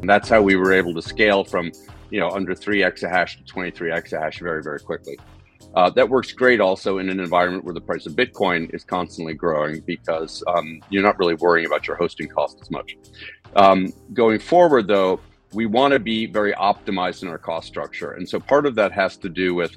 And 0.00 0.08
that's 0.08 0.28
how 0.28 0.42
we 0.42 0.56
were 0.56 0.72
able 0.72 0.94
to 0.94 1.02
scale 1.02 1.44
from, 1.44 1.72
you 2.10 2.20
know, 2.20 2.30
under 2.30 2.54
three 2.54 2.80
exahash 2.80 3.36
to 3.38 3.44
23 3.44 3.90
exahash 3.90 4.40
very, 4.40 4.62
very 4.62 4.80
quickly. 4.80 5.18
Uh, 5.74 5.90
that 5.90 6.08
works 6.08 6.32
great 6.32 6.60
also 6.60 6.98
in 6.98 7.10
an 7.10 7.20
environment 7.20 7.64
where 7.64 7.74
the 7.74 7.80
price 7.80 8.06
of 8.06 8.14
Bitcoin 8.14 8.72
is 8.74 8.82
constantly 8.82 9.34
growing 9.34 9.80
because 9.80 10.42
um, 10.46 10.80
you're 10.88 11.02
not 11.02 11.18
really 11.18 11.34
worrying 11.34 11.66
about 11.66 11.86
your 11.86 11.96
hosting 11.96 12.28
cost 12.28 12.58
as 12.62 12.70
much. 12.70 12.96
Um, 13.56 13.92
going 14.14 14.38
forward, 14.38 14.88
though, 14.88 15.20
we 15.52 15.66
want 15.66 15.92
to 15.92 15.98
be 15.98 16.26
very 16.26 16.52
optimized 16.54 17.22
in 17.22 17.28
our 17.28 17.38
cost 17.38 17.66
structure. 17.68 18.12
And 18.12 18.28
so 18.28 18.40
part 18.40 18.66
of 18.66 18.74
that 18.76 18.92
has 18.92 19.16
to 19.18 19.28
do 19.28 19.54
with 19.54 19.76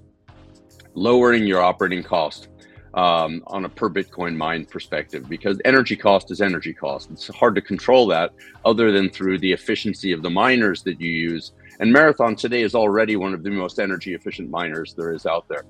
lowering 0.94 1.46
your 1.46 1.62
operating 1.62 2.04
cost 2.04 2.48
um, 2.94 3.44
on 3.48 3.66
a 3.66 3.70
per 3.70 3.90
Bitcoin 3.90 4.36
mine 4.36 4.66
perspective 4.66 5.28
because 5.30 5.60
energy 5.66 5.96
cost 5.96 6.32
is 6.32 6.42
energy 6.42 6.74
cost. 6.74 7.10
It's 7.12 7.28
hard 7.28 7.56
to 7.56 7.62
control 7.62 8.08
that 8.08 8.32
other 8.66 8.92
than 8.92 9.10
through 9.10 9.39
the 9.39 9.52
efficiency 9.52 10.12
of 10.12 10.24
the 10.24 10.29
miners 10.29 10.84
that 10.84 11.00
you 11.00 11.10
use. 11.10 11.52
And 11.79 11.93
Marathon 11.93 12.36
today 12.36 12.62
is 12.62 12.75
already 12.75 13.15
one 13.15 13.34
of 13.34 13.43
the 13.43 13.50
most 13.50 13.79
energy 13.79 14.14
efficient 14.14 14.50
miners 14.50 14.93
there 14.96 15.14
is 15.14 15.25
out 15.25 15.48
there. 15.48 15.64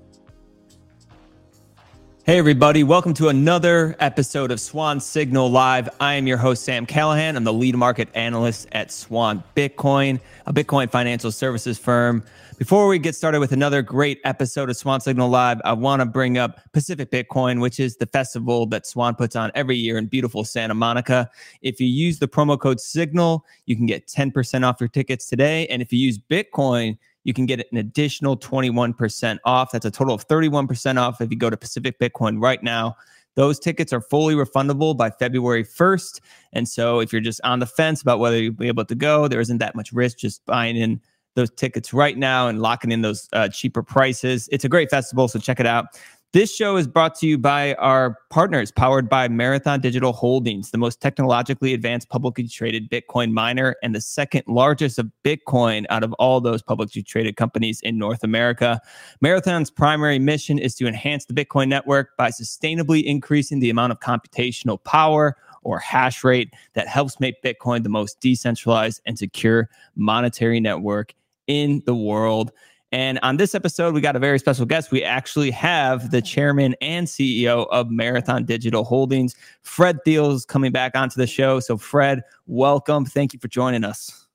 Hey, 2.29 2.37
everybody, 2.37 2.83
welcome 2.83 3.15
to 3.15 3.29
another 3.29 3.95
episode 3.99 4.51
of 4.51 4.59
Swan 4.59 4.99
Signal 4.99 5.49
Live. 5.49 5.89
I 5.99 6.13
am 6.13 6.27
your 6.27 6.37
host, 6.37 6.63
Sam 6.63 6.85
Callahan. 6.85 7.35
I'm 7.35 7.43
the 7.43 7.51
lead 7.51 7.75
market 7.75 8.07
analyst 8.13 8.67
at 8.71 8.91
Swan 8.91 9.43
Bitcoin, 9.55 10.19
a 10.45 10.53
Bitcoin 10.53 10.91
financial 10.91 11.31
services 11.31 11.79
firm. 11.79 12.23
Before 12.59 12.87
we 12.87 12.99
get 12.99 13.15
started 13.15 13.39
with 13.39 13.51
another 13.51 13.81
great 13.81 14.19
episode 14.25 14.69
of 14.69 14.77
Swan 14.77 15.01
Signal 15.01 15.27
Live, 15.27 15.59
I 15.65 15.73
want 15.73 16.01
to 16.01 16.05
bring 16.05 16.37
up 16.37 16.59
Pacific 16.71 17.09
Bitcoin, 17.09 17.61
which 17.61 17.79
is 17.79 17.97
the 17.97 18.05
festival 18.05 18.67
that 18.67 18.85
Swan 18.85 19.15
puts 19.15 19.35
on 19.35 19.51
every 19.55 19.77
year 19.77 19.97
in 19.97 20.05
beautiful 20.05 20.45
Santa 20.45 20.75
Monica. 20.75 21.31
If 21.63 21.81
you 21.81 21.87
use 21.87 22.19
the 22.19 22.27
promo 22.27 22.59
code 22.59 22.77
SIGNAL, 22.77 23.41
you 23.65 23.75
can 23.75 23.87
get 23.87 24.05
10% 24.05 24.63
off 24.63 24.79
your 24.79 24.89
tickets 24.89 25.27
today. 25.27 25.65
And 25.65 25.81
if 25.81 25.91
you 25.91 25.97
use 25.97 26.19
Bitcoin, 26.19 26.99
you 27.29 27.33
can 27.35 27.45
get 27.45 27.63
an 27.71 27.77
additional 27.77 28.35
21% 28.35 29.37
off. 29.45 29.71
That's 29.71 29.85
a 29.85 29.91
total 29.91 30.15
of 30.15 30.27
31% 30.27 30.99
off 30.99 31.21
if 31.21 31.29
you 31.29 31.37
go 31.37 31.51
to 31.51 31.55
Pacific 31.55 31.99
Bitcoin 31.99 32.41
right 32.41 32.63
now. 32.63 32.97
Those 33.35 33.59
tickets 33.59 33.93
are 33.93 34.01
fully 34.01 34.33
refundable 34.33 34.97
by 34.97 35.11
February 35.11 35.63
1st. 35.63 36.21
And 36.53 36.67
so 36.67 36.99
if 37.01 37.13
you're 37.13 37.21
just 37.21 37.39
on 37.43 37.59
the 37.59 37.67
fence 37.67 38.01
about 38.01 38.17
whether 38.17 38.41
you'll 38.41 38.55
be 38.55 38.67
able 38.67 38.83
to 38.83 38.95
go, 38.95 39.27
there 39.27 39.39
isn't 39.39 39.59
that 39.59 39.75
much 39.75 39.93
risk 39.93 40.17
just 40.17 40.43
buying 40.47 40.75
in 40.75 40.99
those 41.35 41.51
tickets 41.51 41.93
right 41.93 42.17
now 42.17 42.47
and 42.47 42.63
locking 42.63 42.91
in 42.91 43.03
those 43.03 43.29
uh, 43.33 43.47
cheaper 43.47 43.83
prices. 43.83 44.49
It's 44.51 44.65
a 44.65 44.69
great 44.69 44.89
festival, 44.89 45.27
so 45.27 45.37
check 45.37 45.59
it 45.59 45.67
out. 45.67 45.85
This 46.31 46.55
show 46.55 46.77
is 46.77 46.87
brought 46.87 47.15
to 47.15 47.27
you 47.27 47.39
by 47.39 47.73
our 47.75 48.15
partners, 48.29 48.71
powered 48.71 49.09
by 49.09 49.27
Marathon 49.27 49.81
Digital 49.81 50.13
Holdings, 50.13 50.69
the 50.69 50.77
most 50.77 51.01
technologically 51.01 51.73
advanced 51.73 52.07
publicly 52.09 52.47
traded 52.47 52.87
Bitcoin 52.87 53.31
miner 53.31 53.75
and 53.81 53.95
the 53.95 54.01
second 54.01 54.43
largest 54.45 54.99
of 54.99 55.11
Bitcoin 55.23 55.87
out 55.89 56.03
of 56.03 56.13
all 56.19 56.39
those 56.39 56.61
publicly 56.61 57.01
traded 57.01 57.35
companies 57.35 57.81
in 57.81 57.97
North 57.97 58.23
America. 58.23 58.79
Marathon's 59.21 59.71
primary 59.71 60.19
mission 60.19 60.59
is 60.59 60.75
to 60.75 60.85
enhance 60.85 61.25
the 61.25 61.33
Bitcoin 61.33 61.67
network 61.67 62.15
by 62.15 62.29
sustainably 62.29 63.03
increasing 63.03 63.59
the 63.59 63.71
amount 63.71 63.91
of 63.91 63.99
computational 63.99 64.83
power 64.83 65.35
or 65.63 65.79
hash 65.79 66.23
rate 66.23 66.53
that 66.73 66.87
helps 66.87 67.19
make 67.19 67.41
Bitcoin 67.41 67.81
the 67.81 67.89
most 67.89 68.19
decentralized 68.19 69.01
and 69.07 69.17
secure 69.17 69.67
monetary 69.95 70.59
network 70.59 71.15
in 71.47 71.81
the 71.87 71.95
world. 71.95 72.51
And 72.91 73.19
on 73.21 73.37
this 73.37 73.53
episode, 73.53 73.93
we 73.93 74.01
got 74.01 74.15
a 74.15 74.19
very 74.19 74.39
special 74.39 74.65
guest. 74.65 74.91
We 74.91 75.03
actually 75.03 75.51
have 75.51 76.09
the 76.09 76.21
chairman 76.21 76.75
and 76.81 77.05
CEO 77.05 77.67
of 77.69 77.91
Marathon 77.91 78.45
Digital 78.45 78.83
Holdings, 78.83 79.35
Fred 79.61 79.99
Thiel's 80.03 80.45
coming 80.45 80.71
back 80.71 80.95
onto 80.95 81.15
the 81.17 81.27
show. 81.27 81.59
So, 81.59 81.77
Fred, 81.77 82.23
welcome. 82.47 83.05
Thank 83.05 83.33
you 83.33 83.39
for 83.39 83.47
joining 83.47 83.83
us. 83.83 84.25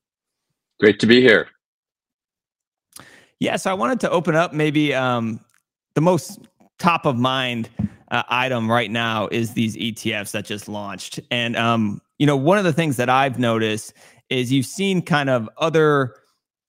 Great 0.78 1.00
to 1.00 1.06
be 1.06 1.20
here. 1.20 1.48
Yeah, 3.40 3.56
so 3.56 3.70
I 3.70 3.74
wanted 3.74 4.00
to 4.00 4.10
open 4.10 4.36
up 4.36 4.52
maybe 4.52 4.94
um, 4.94 5.40
the 5.94 6.00
most 6.00 6.38
top 6.78 7.06
of 7.06 7.16
mind 7.16 7.68
uh, 8.10 8.22
item 8.28 8.70
right 8.70 8.90
now 8.90 9.28
is 9.32 9.54
these 9.54 9.76
ETFs 9.76 10.30
that 10.32 10.44
just 10.44 10.68
launched. 10.68 11.18
And, 11.30 11.56
um, 11.56 12.00
you 12.18 12.26
know, 12.26 12.36
one 12.36 12.58
of 12.58 12.64
the 12.64 12.72
things 12.72 12.96
that 12.98 13.10
I've 13.10 13.38
noticed 13.38 13.92
is 14.30 14.52
you've 14.52 14.66
seen 14.66 15.02
kind 15.02 15.28
of 15.28 15.48
other 15.58 16.14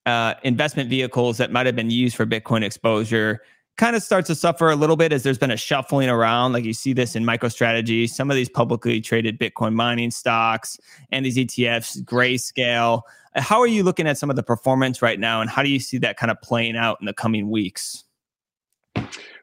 uh, 0.06 0.36
investment 0.44 0.90
vehicles 0.90 1.38
that 1.38 1.52
might 1.52 1.66
have 1.66 1.76
been 1.76 1.90
used 1.90 2.16
for 2.16 2.26
Bitcoin 2.26 2.64
exposure 2.64 3.42
kind 3.78 3.96
of 3.96 4.04
starts 4.04 4.28
to 4.28 4.36
suffer 4.36 4.70
a 4.70 4.76
little 4.76 4.96
bit 4.96 5.12
as 5.12 5.24
there's 5.24 5.38
been 5.38 5.52
a 5.52 5.58
shuffling 5.58 6.10
around. 6.10 6.54
Like 6.54 6.64
you 6.64 6.74
see 6.74 6.94
this 6.94 7.16
in 7.16 7.24
MicroStrategy, 7.26 8.10
some 8.10 8.30
of 8.30 8.36
these 8.36 8.50
publicly 8.50 9.02
traded 9.02 9.40
Bitcoin 9.40 9.74
mining 9.74 10.12
stocks 10.12 10.78
and 11.12 11.26
these 11.26 11.38
ETFs, 11.38 12.02
grayscale. 12.04 13.02
How 13.36 13.60
are 13.60 13.68
you 13.68 13.84
looking 13.84 14.08
at 14.08 14.18
some 14.18 14.30
of 14.30 14.38
the 14.38 14.44
performance 14.44 15.02
right 15.02 15.20
now, 15.20 15.42
and 15.42 15.50
how 15.50 15.62
do 15.62 15.70
you 15.70 15.80
see 15.80 15.98
that 15.98 16.16
kind 16.16 16.32
of 16.32 16.42
playing 16.42 16.78
out 16.78 16.98
in 17.02 17.06
the 17.06 17.14
coming 17.14 17.50
weeks? 17.50 18.06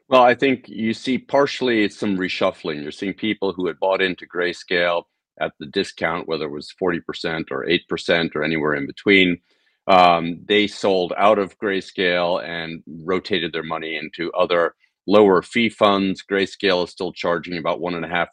Well, 0.09 0.23
I 0.23 0.33
think 0.33 0.67
you 0.67 0.95
see 0.95 1.19
partially 1.19 1.83
it's 1.83 1.97
some 1.97 2.17
reshuffling. 2.17 2.81
You're 2.81 2.91
seeing 2.91 3.13
people 3.13 3.53
who 3.53 3.67
had 3.67 3.79
bought 3.79 4.01
into 4.01 4.25
grayscale 4.25 5.03
at 5.39 5.51
the 5.59 5.67
discount, 5.67 6.27
whether 6.27 6.45
it 6.45 6.51
was 6.51 6.73
40% 6.81 7.51
or 7.51 7.65
8% 7.65 8.35
or 8.35 8.43
anywhere 8.43 8.73
in 8.73 8.87
between 8.87 9.39
um, 9.87 10.39
they 10.47 10.67
sold 10.67 11.13
out 11.17 11.39
of 11.39 11.57
Grayscale 11.59 12.43
and 12.43 12.81
rotated 13.03 13.53
their 13.53 13.63
money 13.63 13.97
into 13.97 14.31
other 14.31 14.75
lower 15.07 15.41
fee 15.41 15.69
funds. 15.69 16.23
Grayscale 16.23 16.85
is 16.85 16.91
still 16.91 17.11
charging 17.11 17.57
about 17.57 17.81
one 17.81 17.95
and 17.95 18.05
a 18.05 18.07
half 18.07 18.29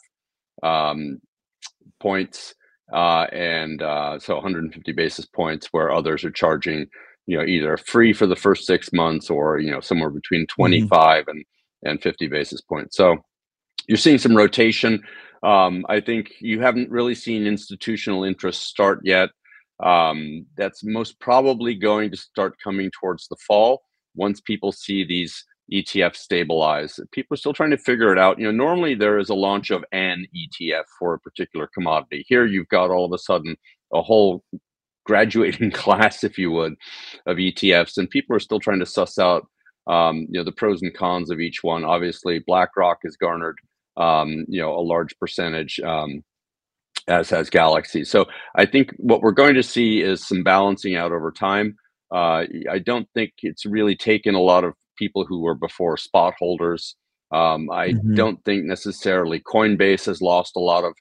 um, 0.63 1.21
points, 2.01 2.55
uh, 2.93 3.27
and 3.33 3.83
uh, 3.83 4.19
so 4.19 4.35
150 4.35 4.93
basis 4.93 5.27
points, 5.27 5.69
where 5.73 5.93
others 5.93 6.25
are 6.25 6.31
charging, 6.31 6.87
you 7.27 7.37
know, 7.37 7.45
either 7.45 7.77
free 7.77 8.13
for 8.13 8.27
the 8.27 8.37
first 8.37 8.67
six 8.67 8.93
months 8.93 9.31
or 9.31 9.59
you 9.59 9.71
know 9.71 9.81
somewhere 9.81 10.11
between 10.11 10.43
mm-hmm. 10.43 10.63
25 10.63 11.23
mm-hmm. 11.23 11.31
and 11.31 11.45
and 11.83 12.03
50 12.03 12.29
basis 12.29 12.61
points. 12.61 12.97
So 12.97 13.17
you're 13.89 13.97
seeing 13.97 14.19
some 14.19 14.37
rotation. 14.37 15.03
Um, 15.43 15.87
I 15.89 16.01
think 16.01 16.33
you 16.41 16.61
haven't 16.61 16.91
really 16.91 17.15
seen 17.15 17.47
institutional 17.47 18.25
interest 18.25 18.65
start 18.65 19.01
yet. 19.03 19.31
Um, 19.83 20.47
that's 20.57 20.85
most 20.85 21.19
probably 21.21 21.75
going 21.75 22.11
to 22.11 22.17
start 22.17 22.57
coming 22.63 22.91
towards 22.99 23.29
the 23.29 23.37
fall 23.37 23.83
once 24.15 24.41
people 24.41 24.73
see 24.73 25.05
these 25.05 25.45
ETFs 25.73 26.17
stabilize. 26.17 26.99
People 27.13 27.35
are 27.35 27.39
still 27.39 27.53
trying 27.53 27.71
to 27.71 27.79
figure 27.79 28.13
it 28.13 28.19
out. 28.19 28.39
You 28.39 28.47
know, 28.47 28.51
normally 28.51 28.95
there 28.95 29.19
is 29.19 29.31
a 29.31 29.35
launch 29.35 29.71
of 29.71 29.85
an 29.93 30.27
ETF 30.37 30.85
for 30.99 31.15
a 31.15 31.21
particular 31.21 31.69
commodity. 31.73 32.25
Here 32.27 32.45
you've 32.45 32.69
got 32.69 32.91
all 32.91 33.05
of 33.05 33.13
a 33.13 33.19
sudden 33.19 33.57
a 33.93 34.03
whole 34.03 34.43
graduating 35.05 35.71
class, 35.83 36.25
if 36.25 36.39
you 36.39 36.51
would, 36.51 36.75
of 37.27 37.37
ETFs, 37.37 37.99
and 37.99 38.11
people 38.11 38.35
are 38.35 38.41
still 38.41 38.61
trying 38.61 38.81
to 38.81 38.87
suss 38.87 39.19
out, 39.19 39.47
um, 39.87 40.27
you 40.31 40.39
know, 40.39 40.45
the 40.45 40.53
pros 40.53 40.83
and 40.83 40.95
cons 40.95 41.31
of 41.31 41.41
each 41.41 41.63
one. 41.63 41.85
Obviously, 41.85 42.41
BlackRock 42.47 42.99
has 43.05 43.17
garnered, 43.17 43.57
um, 43.97 44.45
you 44.49 44.61
know, 44.61 44.75
a 44.75 44.81
large 44.81 45.17
percentage. 45.19 45.79
Um, 45.81 46.23
as 47.11 47.29
has 47.31 47.51
Galaxy. 47.51 48.05
So 48.05 48.27
I 48.55 48.65
think 48.65 48.93
what 48.97 49.21
we're 49.21 49.33
going 49.33 49.55
to 49.55 49.63
see 49.63 50.01
is 50.01 50.27
some 50.27 50.43
balancing 50.43 50.95
out 50.95 51.13
over 51.13 51.33
time. 51.33 51.77
Uh, 52.13 52.45
I 52.71 52.79
don't 52.79 53.09
think 53.15 53.33
it's 53.43 53.67
really 53.67 53.97
taken 53.97 54.35
a 54.35 54.41
lot 54.41 54.65
of 54.65 54.75
people 54.97 55.25
who 55.27 55.41
were 55.41 55.55
before 55.55 55.97
spot 55.97 56.35
holders. 56.39 56.97
Um, 57.33 57.71
I 57.71 57.91
mm-hmm. 57.91 58.15
don't 58.15 58.45
think 58.45 58.65
necessarily 58.65 59.41
Coinbase 59.41 60.07
has 60.07 60.23
lost 60.23 60.57
a 60.57 60.61
lot 60.61 60.85
of 60.85 60.95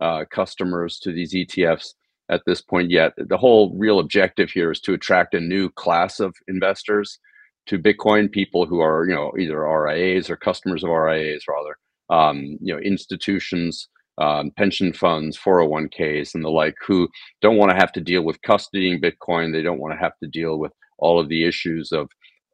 uh, 0.00 0.24
customers 0.30 0.98
to 1.00 1.12
these 1.12 1.34
ETFs 1.34 1.94
at 2.28 2.42
this 2.46 2.60
point 2.60 2.90
yet. 2.90 3.12
The 3.16 3.36
whole 3.36 3.76
real 3.76 3.98
objective 3.98 4.50
here 4.50 4.70
is 4.70 4.80
to 4.80 4.94
attract 4.94 5.34
a 5.34 5.40
new 5.40 5.70
class 5.70 6.20
of 6.20 6.34
investors 6.48 7.18
to 7.66 7.78
Bitcoin, 7.78 8.30
people 8.30 8.66
who 8.66 8.80
are, 8.80 9.06
you 9.06 9.14
know, 9.14 9.32
either 9.38 9.60
RIAs 9.60 10.30
or 10.30 10.36
customers 10.36 10.84
of 10.84 10.90
RIAs 10.90 11.44
rather, 11.48 11.76
um, 12.10 12.58
you 12.60 12.72
know, 12.72 12.80
institutions 12.80 13.88
um, 14.18 14.50
pension 14.56 14.92
funds, 14.92 15.38
401ks, 15.38 16.34
and 16.34 16.44
the 16.44 16.48
like, 16.48 16.76
who 16.86 17.08
don't 17.42 17.56
want 17.56 17.70
to 17.70 17.76
have 17.76 17.92
to 17.92 18.00
deal 18.00 18.22
with 18.22 18.40
custodying 18.42 19.02
Bitcoin. 19.02 19.52
They 19.52 19.62
don't 19.62 19.80
want 19.80 19.92
to 19.94 19.98
have 19.98 20.16
to 20.22 20.28
deal 20.28 20.58
with 20.58 20.72
all 20.98 21.20
of 21.20 21.28
the 21.28 21.44
issues 21.44 21.92
of 21.92 22.08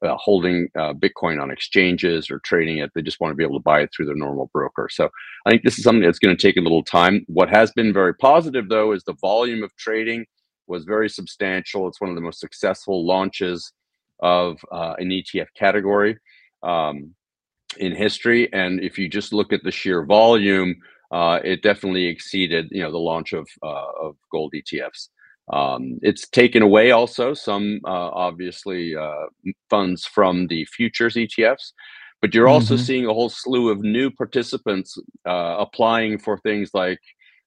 uh, 0.04 0.16
holding 0.16 0.68
uh, 0.76 0.92
Bitcoin 0.92 1.40
on 1.40 1.50
exchanges 1.50 2.30
or 2.30 2.40
trading 2.40 2.78
it. 2.78 2.90
They 2.94 3.02
just 3.02 3.20
want 3.20 3.30
to 3.30 3.36
be 3.36 3.44
able 3.44 3.58
to 3.58 3.62
buy 3.62 3.82
it 3.82 3.90
through 3.94 4.06
their 4.06 4.16
normal 4.16 4.50
broker. 4.52 4.88
So 4.90 5.08
I 5.46 5.50
think 5.50 5.62
this 5.62 5.78
is 5.78 5.84
something 5.84 6.02
that's 6.02 6.18
going 6.18 6.36
to 6.36 6.42
take 6.42 6.56
a 6.56 6.60
little 6.60 6.82
time. 6.82 7.24
What 7.28 7.48
has 7.50 7.70
been 7.72 7.92
very 7.92 8.14
positive, 8.14 8.68
though, 8.68 8.92
is 8.92 9.04
the 9.04 9.16
volume 9.20 9.62
of 9.62 9.74
trading 9.76 10.26
was 10.66 10.84
very 10.84 11.08
substantial. 11.08 11.86
It's 11.86 12.00
one 12.00 12.10
of 12.10 12.16
the 12.16 12.22
most 12.22 12.40
successful 12.40 13.06
launches 13.06 13.72
of 14.20 14.58
uh, 14.72 14.94
an 14.98 15.10
ETF 15.10 15.48
category 15.56 16.18
um, 16.62 17.14
in 17.78 17.94
history. 17.94 18.52
And 18.52 18.80
if 18.80 18.98
you 18.98 19.08
just 19.08 19.32
look 19.32 19.52
at 19.52 19.62
the 19.62 19.70
sheer 19.70 20.04
volume, 20.04 20.76
uh, 21.12 21.38
it 21.44 21.62
definitely 21.62 22.06
exceeded 22.06 22.68
you 22.70 22.82
know 22.82 22.90
the 22.90 22.98
launch 22.98 23.32
of 23.32 23.48
uh, 23.62 23.92
of 24.00 24.16
gold 24.30 24.52
ETFs. 24.54 25.08
Um, 25.52 25.98
it's 26.02 26.28
taken 26.28 26.62
away 26.62 26.92
also 26.92 27.34
some 27.34 27.80
uh, 27.84 28.10
obviously 28.10 28.96
uh, 28.96 29.26
funds 29.68 30.06
from 30.06 30.46
the 30.46 30.64
futures 30.66 31.14
ETFs, 31.14 31.72
but 32.20 32.32
you're 32.32 32.48
also 32.48 32.74
mm-hmm. 32.74 32.84
seeing 32.84 33.06
a 33.06 33.12
whole 33.12 33.28
slew 33.28 33.68
of 33.68 33.80
new 33.80 34.10
participants 34.10 34.96
uh, 35.28 35.56
applying 35.58 36.18
for 36.18 36.38
things 36.38 36.70
like 36.72 37.00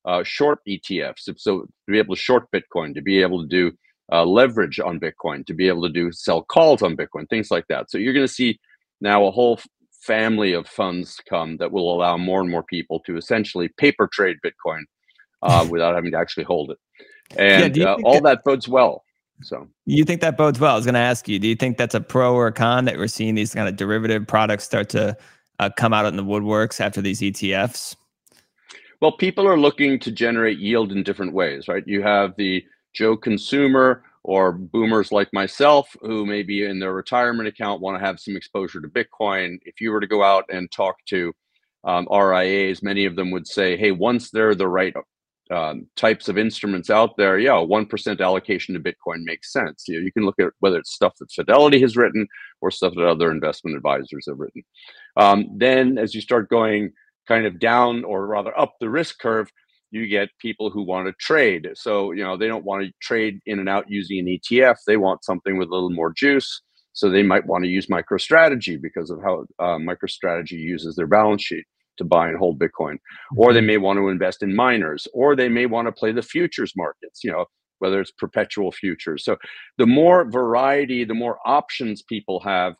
uh, 0.05 0.23
short 0.23 0.59
ETFs. 0.67 1.29
So 1.37 1.61
to 1.61 1.67
be 1.87 1.97
able 1.97 2.15
to 2.15 2.21
short 2.21 2.47
Bitcoin, 2.51 2.93
to 2.93 3.01
be 3.01 3.21
able 3.21 3.41
to 3.41 3.47
do 3.47 3.71
uh, 4.11 4.25
leverage 4.25 4.79
on 4.79 4.99
Bitcoin, 4.99 5.45
to 5.47 5.53
be 5.53 5.67
able 5.67 5.83
to 5.83 5.89
do 5.89 6.11
sell 6.11 6.43
calls 6.43 6.81
on 6.81 6.95
Bitcoin, 6.95 7.27
things 7.29 7.49
like 7.49 7.65
that. 7.69 7.89
So 7.89 7.97
you're 7.97 8.13
going 8.13 8.27
to 8.27 8.31
see 8.31 8.59
now 9.01 9.25
a 9.25 9.31
whole 9.31 9.59
family 10.05 10.53
of 10.53 10.67
funds 10.67 11.19
come 11.27 11.57
that 11.57 11.71
will 11.71 11.93
allow 11.93 12.17
more 12.17 12.41
and 12.41 12.49
more 12.49 12.63
people 12.63 12.99
to 13.01 13.17
essentially 13.17 13.69
paper 13.77 14.07
trade 14.11 14.37
Bitcoin 14.45 14.83
uh, 15.41 15.67
without 15.69 15.95
having 15.95 16.11
to 16.11 16.17
actually 16.17 16.43
hold 16.43 16.71
it. 16.71 16.77
And 17.37 17.75
yeah, 17.75 17.93
uh, 17.93 17.97
all 18.03 18.21
that, 18.21 18.23
that 18.23 18.43
bodes 18.43 18.67
well. 18.67 19.03
So 19.41 19.67
you 19.85 20.05
think 20.05 20.21
that 20.21 20.37
bodes 20.37 20.59
well? 20.59 20.73
I 20.73 20.75
was 20.75 20.85
going 20.85 20.93
to 20.93 20.99
ask 20.99 21.27
you, 21.27 21.39
do 21.39 21.47
you 21.47 21.55
think 21.55 21.77
that's 21.77 21.95
a 21.95 21.99
pro 21.99 22.33
or 22.33 22.47
a 22.47 22.53
con 22.53 22.85
that 22.85 22.97
we're 22.97 23.07
seeing 23.07 23.35
these 23.35 23.53
kind 23.53 23.67
of 23.67 23.75
derivative 23.75 24.25
products 24.25 24.63
start 24.63 24.89
to 24.89 25.17
uh, 25.59 25.69
come 25.75 25.93
out 25.93 26.05
in 26.05 26.15
the 26.15 26.23
woodworks 26.23 26.79
after 26.79 27.01
these 27.01 27.19
ETFs? 27.19 27.95
Well, 29.01 29.11
people 29.11 29.45
are 29.47 29.57
looking 29.57 29.99
to 29.99 30.11
generate 30.11 30.57
yield 30.57 30.91
in 30.91 31.03
different 31.03 31.33
ways, 31.33 31.67
right? 31.67 31.83
You 31.85 32.01
have 32.01 32.35
the 32.37 32.63
Joe 32.93 33.17
consumer 33.17 34.03
or 34.25 34.51
boomers 34.51 35.11
like 35.11 35.31
myself 35.33 35.95
who 36.01 36.25
maybe 36.25 36.65
in 36.65 36.79
their 36.79 36.93
retirement 36.93 37.47
account 37.47 37.79
want 37.79 37.95
to 37.95 38.03
have 38.03 38.19
some 38.19 38.35
exposure 38.35 38.81
to 38.81 38.87
Bitcoin. 38.87 39.59
If 39.65 39.79
you 39.79 39.91
were 39.91 39.99
to 39.99 40.07
go 40.07 40.23
out 40.23 40.45
and 40.49 40.71
talk 40.71 40.95
to 41.09 41.31
um, 41.83 42.07
RIAs, 42.11 42.81
many 42.81 43.05
of 43.05 43.15
them 43.15 43.29
would 43.29 43.45
say, 43.45 43.77
hey, 43.77 43.91
once 43.91 44.31
they're 44.31 44.55
the 44.55 44.67
right 44.67 44.95
um, 45.51 45.85
types 45.95 46.27
of 46.27 46.39
instruments 46.39 46.89
out 46.89 47.15
there, 47.17 47.37
yeah, 47.37 47.59
one 47.59 47.85
percent 47.85 48.19
allocation 48.19 48.73
to 48.73 48.79
Bitcoin 48.79 49.23
makes 49.23 49.53
sense. 49.53 49.83
You, 49.87 49.99
know, 49.99 50.05
you 50.05 50.11
can 50.11 50.25
look 50.25 50.39
at 50.39 50.47
whether 50.59 50.79
it's 50.79 50.95
stuff 50.95 51.13
that 51.19 51.31
Fidelity 51.31 51.79
has 51.81 51.95
written 51.95 52.27
or 52.61 52.71
stuff 52.71 52.95
that 52.95 53.07
other 53.07 53.29
investment 53.29 53.77
advisors 53.77 54.25
have 54.27 54.39
written. 54.39 54.63
Um, 55.17 55.51
then, 55.55 55.99
as 55.99 56.15
you 56.15 56.21
start 56.21 56.49
going 56.49 56.93
kind 57.27 57.45
of 57.45 57.59
down 57.59 58.03
or 58.03 58.25
rather 58.25 58.57
up 58.59 58.73
the 58.79 58.89
risk 58.89 59.19
curve, 59.19 59.51
you 59.95 60.07
get 60.07 60.29
people 60.39 60.69
who 60.69 60.83
want 60.83 61.07
to 61.07 61.13
trade. 61.19 61.69
So 61.75 62.11
you 62.11 62.23
know 62.23 62.37
they 62.37 62.47
don't 62.47 62.65
want 62.65 62.85
to 62.85 62.91
trade 63.01 63.39
in 63.45 63.59
and 63.59 63.69
out 63.69 63.89
using 63.89 64.19
an 64.19 64.25
ETF. 64.27 64.77
They 64.85 64.97
want 64.97 65.23
something 65.23 65.57
with 65.57 65.69
a 65.69 65.71
little 65.71 65.89
more 65.89 66.13
juice. 66.13 66.61
So 66.93 67.09
they 67.09 67.23
might 67.23 67.45
want 67.45 67.65
to 67.65 67.69
use 67.69 67.87
MicroStrategy 67.87 68.81
because 68.81 69.09
of 69.09 69.19
how 69.21 69.45
uh, 69.59 69.77
MicroStrategy 69.77 70.51
uses 70.51 70.95
their 70.95 71.07
balance 71.07 71.43
sheet 71.43 71.65
to 71.97 72.05
buy 72.05 72.29
and 72.29 72.37
hold 72.37 72.59
Bitcoin, 72.59 72.97
or 73.35 73.51
they 73.51 73.59
mm-hmm. 73.59 73.67
may 73.67 73.77
want 73.77 73.97
to 73.97 74.09
invest 74.09 74.43
in 74.43 74.55
miners, 74.55 75.07
or 75.13 75.35
they 75.35 75.49
may 75.49 75.65
want 75.65 75.87
to 75.87 75.91
play 75.91 76.11
the 76.11 76.21
futures 76.21 76.73
markets, 76.75 77.21
you 77.23 77.31
know, 77.31 77.45
whether 77.79 77.99
it's 77.99 78.11
perpetual 78.11 78.71
futures. 78.71 79.23
So 79.25 79.37
the 79.77 79.85
more 79.85 80.29
variety, 80.29 81.03
the 81.03 81.13
more 81.13 81.37
options 81.45 82.01
people 82.01 82.39
have, 82.41 82.75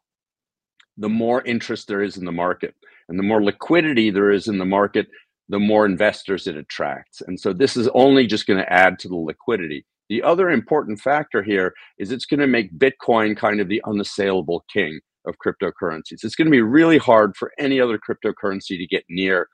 the 0.97 1.09
more 1.09 1.41
interest 1.43 1.87
there 1.87 2.01
is 2.01 2.17
in 2.17 2.25
the 2.25 2.31
market. 2.31 2.73
And 3.09 3.19
the 3.19 3.23
more 3.23 3.43
liquidity 3.43 4.09
there 4.09 4.31
is 4.31 4.47
in 4.47 4.57
the 4.57 4.65
market, 4.65 5.07
the 5.49 5.59
more 5.59 5.85
investors 5.85 6.47
it 6.47 6.57
attracts. 6.57 7.21
And 7.21 7.39
so 7.39 7.53
this 7.53 7.77
is 7.77 7.87
only 7.93 8.25
just 8.27 8.47
going 8.47 8.59
to 8.59 8.73
add 8.73 8.97
to 8.99 9.07
the 9.07 9.15
liquidity. 9.15 9.85
The 10.09 10.23
other 10.23 10.49
important 10.49 10.99
factor 10.99 11.43
here 11.43 11.73
is 11.97 12.11
it's 12.11 12.25
going 12.25 12.39
to 12.39 12.47
make 12.47 12.77
Bitcoin 12.77 13.35
kind 13.35 13.59
of 13.59 13.67
the 13.67 13.81
unassailable 13.85 14.63
king 14.71 14.99
of 15.27 15.35
cryptocurrencies. 15.43 16.23
It's 16.23 16.35
going 16.35 16.45
to 16.45 16.51
be 16.51 16.61
really 16.61 16.97
hard 16.97 17.35
for 17.35 17.51
any 17.59 17.79
other 17.79 17.99
cryptocurrency 17.99 18.77
to 18.77 18.87
get 18.87 19.03
near 19.09 19.47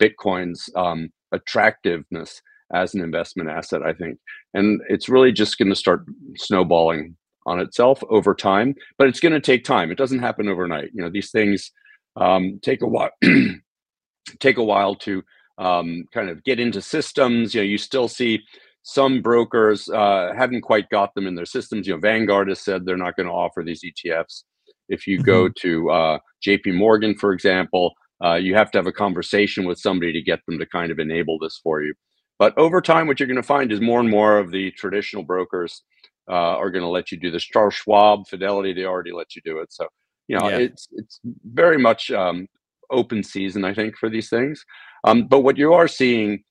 Bitcoin's 0.00 0.68
um, 0.76 1.10
attractiveness 1.32 2.40
as 2.72 2.94
an 2.94 3.00
investment 3.00 3.48
asset, 3.48 3.82
I 3.82 3.92
think. 3.92 4.18
And 4.54 4.80
it's 4.88 5.08
really 5.08 5.32
just 5.32 5.58
going 5.58 5.68
to 5.68 5.76
start 5.76 6.04
snowballing 6.36 7.16
on 7.46 7.60
itself 7.60 8.02
over 8.10 8.34
time, 8.34 8.74
but 8.98 9.08
it's 9.08 9.20
going 9.20 9.32
to 9.32 9.40
take 9.40 9.64
time. 9.64 9.90
It 9.90 9.98
doesn't 9.98 10.18
happen 10.18 10.48
overnight. 10.48 10.90
You 10.92 11.02
know, 11.02 11.10
these 11.10 11.30
things 11.30 11.70
um, 12.16 12.58
take 12.62 12.82
a 12.82 12.88
while. 12.88 13.10
take 14.40 14.56
a 14.56 14.64
while 14.64 14.96
to 14.96 15.22
um, 15.58 16.04
kind 16.12 16.28
of 16.28 16.42
get 16.44 16.60
into 16.60 16.80
systems. 16.80 17.54
You 17.54 17.60
know, 17.60 17.66
you 17.66 17.78
still 17.78 18.08
see 18.08 18.40
some 18.82 19.20
brokers 19.20 19.88
uh, 19.88 20.32
haven't 20.36 20.62
quite 20.62 20.88
got 20.90 21.14
them 21.14 21.26
in 21.26 21.34
their 21.34 21.46
systems. 21.46 21.86
You 21.86 21.94
know, 21.94 22.00
Vanguard 22.00 22.48
has 22.48 22.60
said 22.60 22.84
they're 22.84 22.96
not 22.96 23.16
going 23.16 23.26
to 23.26 23.32
offer 23.32 23.62
these 23.62 23.82
ETFs. 23.82 24.44
If 24.88 25.06
you 25.06 25.20
go 25.22 25.46
mm-hmm. 25.46 25.68
to 25.68 25.90
uh, 25.90 26.18
JP 26.46 26.74
Morgan, 26.74 27.16
for 27.16 27.32
example, 27.32 27.94
uh, 28.24 28.34
you 28.34 28.54
have 28.54 28.70
to 28.70 28.78
have 28.78 28.86
a 28.86 28.92
conversation 28.92 29.64
with 29.66 29.78
somebody 29.78 30.12
to 30.12 30.22
get 30.22 30.40
them 30.46 30.58
to 30.58 30.66
kind 30.66 30.92
of 30.92 30.98
enable 30.98 31.38
this 31.38 31.58
for 31.62 31.82
you. 31.82 31.94
But 32.38 32.56
over 32.56 32.80
time, 32.80 33.06
what 33.06 33.18
you're 33.18 33.26
going 33.26 33.36
to 33.36 33.42
find 33.42 33.72
is 33.72 33.80
more 33.80 33.98
and 33.98 34.10
more 34.10 34.38
of 34.38 34.50
the 34.50 34.70
traditional 34.72 35.22
brokers 35.22 35.82
uh, 36.28 36.32
are 36.32 36.70
going 36.70 36.82
to 36.82 36.88
let 36.88 37.10
you 37.10 37.18
do 37.18 37.30
this. 37.30 37.44
Charles 37.44 37.74
Schwab, 37.74 38.28
Fidelity, 38.28 38.72
they 38.72 38.84
already 38.84 39.12
let 39.12 39.34
you 39.34 39.42
do 39.44 39.58
it. 39.58 39.72
So 39.72 39.86
you 40.28 40.38
know, 40.38 40.48
yeah. 40.48 40.58
it's 40.58 40.88
it's 40.92 41.20
very 41.44 41.78
much 41.78 42.10
um, 42.10 42.46
open 42.90 43.22
season, 43.22 43.64
I 43.64 43.74
think, 43.74 43.96
for 43.96 44.08
these 44.08 44.28
things. 44.28 44.64
Um, 45.04 45.26
but 45.26 45.40
what 45.40 45.56
you 45.56 45.72
are 45.74 45.88
seeing 45.88 46.42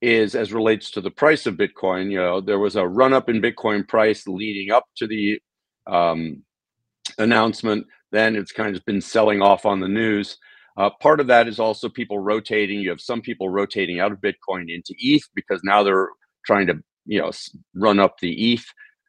is, 0.00 0.34
as 0.34 0.52
relates 0.52 0.90
to 0.92 1.00
the 1.00 1.10
price 1.10 1.46
of 1.46 1.54
Bitcoin, 1.54 2.10
you 2.10 2.18
know, 2.18 2.40
there 2.40 2.58
was 2.58 2.76
a 2.76 2.86
run 2.86 3.12
up 3.12 3.28
in 3.28 3.40
Bitcoin 3.40 3.86
price 3.86 4.26
leading 4.26 4.72
up 4.72 4.84
to 4.96 5.06
the 5.06 5.40
um, 5.86 6.42
announcement. 7.18 7.86
Then 8.10 8.36
it's 8.36 8.52
kind 8.52 8.76
of 8.76 8.84
been 8.84 9.00
selling 9.00 9.40
off 9.40 9.64
on 9.64 9.80
the 9.80 9.88
news. 9.88 10.38
Uh, 10.76 10.90
part 11.00 11.20
of 11.20 11.26
that 11.26 11.48
is 11.48 11.58
also 11.58 11.88
people 11.88 12.18
rotating. 12.18 12.80
You 12.80 12.90
have 12.90 13.00
some 13.00 13.20
people 13.20 13.48
rotating 13.48 14.00
out 14.00 14.12
of 14.12 14.18
Bitcoin 14.20 14.74
into 14.74 14.94
ETH 14.98 15.28
because 15.34 15.60
now 15.64 15.82
they're 15.82 16.08
trying 16.46 16.66
to, 16.66 16.82
you 17.06 17.20
know, 17.20 17.30
run 17.74 17.98
up 17.98 18.18
the 18.18 18.54
ETH 18.54 18.64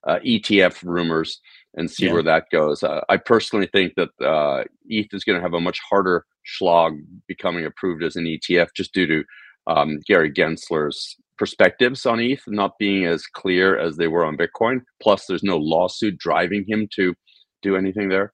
uh, 0.05 0.19
ETF 0.25 0.83
rumors 0.83 1.39
and 1.75 1.89
see 1.89 2.05
yeah. 2.05 2.13
where 2.13 2.23
that 2.23 2.45
goes. 2.51 2.83
Uh, 2.83 3.01
I 3.09 3.17
personally 3.17 3.67
think 3.71 3.93
that 3.95 4.09
uh, 4.23 4.63
ETH 4.87 5.13
is 5.13 5.23
going 5.23 5.37
to 5.37 5.41
have 5.41 5.53
a 5.53 5.61
much 5.61 5.79
harder 5.89 6.25
slog 6.45 6.97
becoming 7.27 7.65
approved 7.65 8.03
as 8.03 8.15
an 8.15 8.25
ETF 8.25 8.69
just 8.75 8.93
due 8.93 9.07
to 9.07 9.23
um, 9.67 9.99
Gary 10.07 10.31
Gensler's 10.31 11.15
perspectives 11.37 12.05
on 12.05 12.19
ETH 12.19 12.43
not 12.47 12.77
being 12.79 13.05
as 13.05 13.25
clear 13.25 13.77
as 13.77 13.97
they 13.97 14.07
were 14.07 14.25
on 14.25 14.37
Bitcoin. 14.37 14.81
Plus, 15.01 15.25
there's 15.25 15.43
no 15.43 15.57
lawsuit 15.57 16.17
driving 16.17 16.65
him 16.67 16.87
to 16.95 17.13
do 17.61 17.75
anything 17.75 18.09
there. 18.09 18.31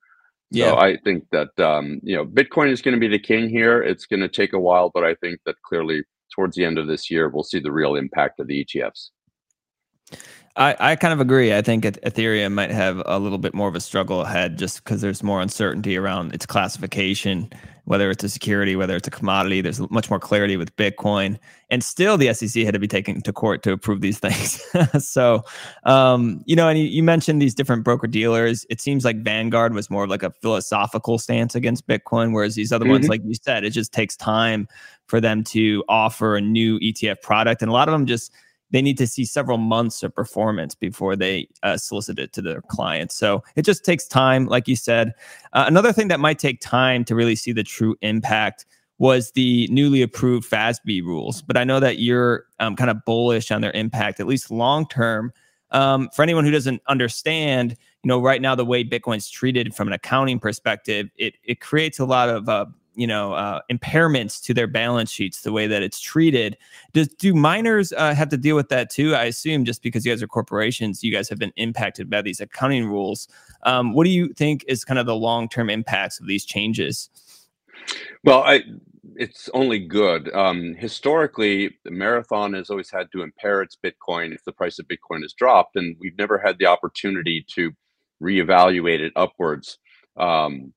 Yeah. 0.51 0.71
So 0.71 0.77
I 0.77 0.97
think 1.03 1.25
that 1.31 1.57
um, 1.59 1.99
you 2.03 2.15
know 2.15 2.25
Bitcoin 2.25 2.71
is 2.71 2.81
going 2.81 2.95
to 2.95 2.99
be 2.99 3.07
the 3.07 3.19
king 3.19 3.49
here. 3.49 3.81
It's 3.81 4.05
going 4.05 4.21
to 4.21 4.27
take 4.27 4.53
a 4.53 4.59
while, 4.59 4.89
but 4.93 5.03
I 5.03 5.15
think 5.15 5.39
that 5.45 5.55
clearly 5.63 6.03
towards 6.35 6.55
the 6.55 6.65
end 6.65 6.77
of 6.77 6.87
this 6.87 7.09
year 7.09 7.29
we'll 7.29 7.43
see 7.43 7.59
the 7.59 7.71
real 7.71 7.95
impact 7.95 8.39
of 8.39 8.47
the 8.47 8.65
ETFs. 8.65 9.09
I, 10.55 10.75
I 10.79 10.95
kind 10.97 11.13
of 11.13 11.21
agree. 11.21 11.55
I 11.55 11.61
think 11.61 11.85
Ethereum 11.85 12.51
might 12.51 12.71
have 12.71 13.01
a 13.05 13.17
little 13.17 13.37
bit 13.37 13.53
more 13.53 13.69
of 13.69 13.75
a 13.75 13.79
struggle 13.79 14.21
ahead 14.21 14.57
just 14.57 14.83
because 14.83 14.99
there's 14.99 15.23
more 15.23 15.41
uncertainty 15.41 15.95
around 15.95 16.33
its 16.33 16.45
classification, 16.45 17.49
whether 17.85 18.11
it's 18.11 18.25
a 18.25 18.29
security, 18.29 18.75
whether 18.75 18.97
it's 18.97 19.07
a 19.07 19.11
commodity. 19.11 19.61
There's 19.61 19.79
much 19.89 20.09
more 20.09 20.19
clarity 20.19 20.57
with 20.57 20.75
Bitcoin. 20.75 21.39
And 21.69 21.81
still, 21.81 22.17
the 22.17 22.33
SEC 22.33 22.65
had 22.65 22.73
to 22.73 22.79
be 22.79 22.89
taken 22.89 23.21
to 23.21 23.31
court 23.31 23.63
to 23.63 23.71
approve 23.71 24.01
these 24.01 24.19
things. 24.25 24.61
so, 24.99 25.45
um, 25.85 26.43
you 26.45 26.57
know, 26.57 26.67
and 26.67 26.77
you, 26.77 26.85
you 26.85 27.03
mentioned 27.03 27.41
these 27.41 27.55
different 27.55 27.85
broker 27.85 28.07
dealers. 28.07 28.65
It 28.69 28.81
seems 28.81 29.05
like 29.05 29.23
Vanguard 29.23 29.73
was 29.73 29.89
more 29.89 30.03
of 30.03 30.09
like 30.09 30.23
a 30.23 30.31
philosophical 30.41 31.19
stance 31.19 31.55
against 31.55 31.87
Bitcoin, 31.87 32.33
whereas 32.33 32.55
these 32.55 32.73
other 32.73 32.83
mm-hmm. 32.83 32.93
ones, 32.93 33.07
like 33.07 33.21
you 33.23 33.35
said, 33.35 33.63
it 33.63 33.69
just 33.69 33.93
takes 33.93 34.17
time 34.17 34.67
for 35.05 35.21
them 35.21 35.43
to 35.43 35.85
offer 35.87 36.35
a 36.35 36.41
new 36.41 36.79
ETF 36.79 37.21
product. 37.21 37.61
And 37.61 37.69
a 37.69 37.73
lot 37.73 37.87
of 37.87 37.93
them 37.93 38.07
just, 38.07 38.33
they 38.71 38.81
need 38.81 38.97
to 38.97 39.07
see 39.07 39.25
several 39.25 39.57
months 39.57 40.03
of 40.03 40.13
performance 40.13 40.75
before 40.75 41.15
they 41.15 41.47
uh, 41.63 41.77
solicit 41.77 42.19
it 42.19 42.33
to 42.33 42.41
their 42.41 42.61
clients. 42.61 43.15
So 43.15 43.43
it 43.55 43.63
just 43.63 43.83
takes 43.83 44.07
time, 44.07 44.45
like 44.45 44.67
you 44.67 44.75
said. 44.75 45.13
Uh, 45.53 45.65
another 45.67 45.91
thing 45.91 46.07
that 46.09 46.19
might 46.19 46.39
take 46.39 46.61
time 46.61 47.03
to 47.05 47.15
really 47.15 47.35
see 47.35 47.51
the 47.51 47.63
true 47.63 47.95
impact 48.01 48.65
was 48.99 49.31
the 49.31 49.67
newly 49.71 50.01
approved 50.01 50.49
FASB 50.49 51.03
rules. 51.03 51.41
But 51.41 51.57
I 51.57 51.63
know 51.63 51.79
that 51.79 51.99
you're 51.99 52.45
um, 52.59 52.75
kind 52.75 52.89
of 52.89 53.03
bullish 53.05 53.49
on 53.49 53.61
their 53.61 53.71
impact, 53.71 54.19
at 54.19 54.27
least 54.27 54.51
long 54.51 54.87
term. 54.87 55.31
Um, 55.71 56.09
for 56.15 56.23
anyone 56.23 56.45
who 56.45 56.51
doesn't 56.51 56.81
understand, 56.87 57.71
you 58.03 58.07
know, 58.07 58.21
right 58.21 58.41
now 58.41 58.55
the 58.55 58.65
way 58.65 58.83
Bitcoin's 58.83 59.29
treated 59.29 59.73
from 59.73 59.87
an 59.87 59.93
accounting 59.93 60.39
perspective, 60.39 61.09
it 61.15 61.35
it 61.43 61.61
creates 61.61 61.99
a 61.99 62.05
lot 62.05 62.27
of 62.29 62.49
uh, 62.49 62.65
you 62.99 63.07
know 63.07 63.31
uh, 63.33 63.61
impairments 63.71 64.43
to 64.43 64.53
their 64.53 64.67
balance 64.67 65.09
sheets 65.09 65.41
the 65.41 65.53
way 65.53 65.67
that 65.67 65.81
it's 65.81 66.01
treated. 66.01 66.57
Does 66.91 67.07
do 67.07 67.33
miners 67.33 67.93
uh, 67.93 68.13
have 68.13 68.27
to 68.29 68.37
deal 68.37 68.57
with 68.57 68.67
that 68.69 68.89
too? 68.89 69.15
I 69.15 69.23
assume 69.23 69.63
just 69.63 69.81
because 69.81 70.05
you 70.05 70.11
guys 70.11 70.21
are 70.21 70.27
corporations 70.27 71.01
you 71.01 71.11
guys 71.11 71.29
have 71.29 71.39
been 71.39 71.53
impacted 71.55 72.09
by 72.09 72.21
these 72.21 72.41
accounting 72.41 72.85
rules. 72.85 73.29
Um, 73.63 73.93
what 73.93 74.03
do 74.03 74.09
you 74.09 74.33
think 74.33 74.65
is 74.67 74.83
kind 74.83 74.99
of 74.99 75.05
the 75.05 75.15
long-term 75.15 75.69
impacts 75.69 76.19
of 76.19 76.27
these 76.27 76.45
changes? 76.45 77.09
Well 78.23 78.43
i 78.43 78.63
it's 79.15 79.49
only 79.53 79.79
good. 79.79 80.33
Um, 80.35 80.75
historically 80.77 81.77
marathon 81.85 82.53
has 82.53 82.69
always 82.69 82.91
had 82.91 83.11
to 83.13 83.21
impair 83.21 83.61
its 83.61 83.77
bitcoin 83.81 84.35
if 84.35 84.43
the 84.43 84.51
price 84.51 84.77
of 84.77 84.87
bitcoin 84.87 85.21
has 85.21 85.33
dropped 85.33 85.77
and 85.77 85.95
we've 85.99 86.17
never 86.17 86.37
had 86.37 86.57
the 86.59 86.67
opportunity 86.67 87.45
to 87.55 87.71
reevaluate 88.21 88.99
it 88.99 89.13
upwards. 89.15 89.77
Um, 90.17 90.73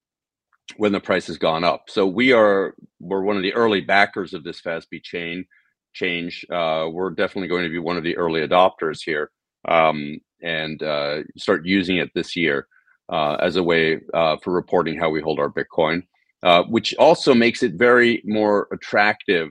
when 0.76 0.92
the 0.92 1.00
price 1.00 1.26
has 1.26 1.38
gone 1.38 1.64
up. 1.64 1.85
So 1.88 2.07
we 2.07 2.33
are 2.33 2.75
we're 3.00 3.23
one 3.23 3.37
of 3.37 3.42
the 3.42 3.54
early 3.54 3.81
backers 3.81 4.35
of 4.35 4.45
this 4.45 4.61
FASB 4.61 5.02
chain 5.02 5.45
change. 5.92 6.45
Uh, 6.50 6.88
we're 6.90 7.11
definitely 7.11 7.49
going 7.49 7.64
to 7.64 7.71
be 7.71 7.78
one 7.78 7.97
of 7.97 8.04
the 8.04 8.16
early 8.16 8.47
adopters 8.47 9.00
here 9.04 9.31
um, 9.69 10.19
and 10.42 10.83
uh, 10.83 11.23
start 11.37 11.66
using 11.66 11.99
it 11.99 12.11
this 12.14 12.37
year 12.37 12.66
uh, 13.11 13.35
as 13.40 13.57
a 13.57 13.62
way 13.62 14.00
uh, 14.14 14.37
for 14.42 14.52
reporting 14.52 14.99
how 14.99 15.11
we 15.11 15.21
hold 15.21 15.38
our 15.38 15.50
Bitcoin, 15.50 16.02
uh, 16.42 16.62
which 16.64 16.95
also 16.95 17.35
makes 17.35 17.62
it 17.62 17.75
very 17.75 18.23
more 18.25 18.69
attractive 18.73 19.50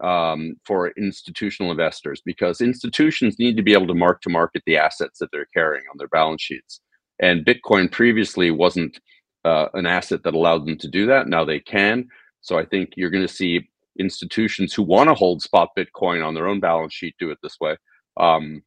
um, 0.00 0.54
for 0.64 0.90
institutional 0.90 1.72
investors 1.72 2.22
because 2.24 2.60
institutions 2.60 3.38
need 3.38 3.56
to 3.56 3.62
be 3.62 3.72
able 3.72 3.86
to 3.86 3.94
mark 3.94 4.20
to 4.22 4.30
market 4.30 4.62
the 4.66 4.76
assets 4.76 5.18
that 5.18 5.30
they're 5.32 5.48
carrying 5.52 5.84
on 5.90 5.98
their 5.98 6.08
balance 6.08 6.42
sheets. 6.42 6.80
And 7.20 7.44
Bitcoin 7.44 7.90
previously 7.90 8.50
wasn't 8.52 9.00
uh, 9.44 9.68
an 9.74 9.86
asset 9.86 10.22
that 10.24 10.34
allowed 10.34 10.66
them 10.66 10.76
to 10.78 10.88
do 10.88 11.06
that. 11.06 11.28
Now 11.28 11.44
they 11.44 11.60
can. 11.60 12.08
So 12.40 12.58
I 12.58 12.64
think 12.64 12.94
you're 12.96 13.10
going 13.10 13.26
to 13.26 13.32
see 13.32 13.68
institutions 13.98 14.72
who 14.72 14.82
want 14.82 15.08
to 15.08 15.14
hold 15.14 15.42
spot 15.42 15.70
Bitcoin 15.76 16.24
on 16.24 16.34
their 16.34 16.46
own 16.46 16.60
balance 16.60 16.94
sheet 16.94 17.14
do 17.18 17.30
it 17.30 17.38
this 17.42 17.58
way. 17.60 17.76
Um, 18.16 18.62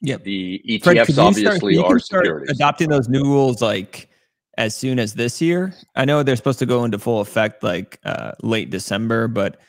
yeah, 0.00 0.16
the 0.16 0.62
ETFs 0.68 0.84
Fred, 0.84 1.18
obviously 1.18 1.74
start, 1.74 1.92
are 1.92 1.98
securities. 1.98 2.50
Adopting 2.50 2.88
those 2.88 3.08
new 3.08 3.24
rules 3.24 3.60
like 3.60 4.08
as 4.56 4.76
soon 4.76 4.98
as 4.98 5.14
this 5.14 5.40
year. 5.40 5.72
I 5.96 6.04
know 6.04 6.22
they're 6.22 6.36
supposed 6.36 6.58
to 6.60 6.66
go 6.66 6.84
into 6.84 6.98
full 6.98 7.20
effect 7.20 7.62
like 7.62 7.98
uh, 8.04 8.32
late 8.42 8.70
December, 8.70 9.28
but 9.28 9.60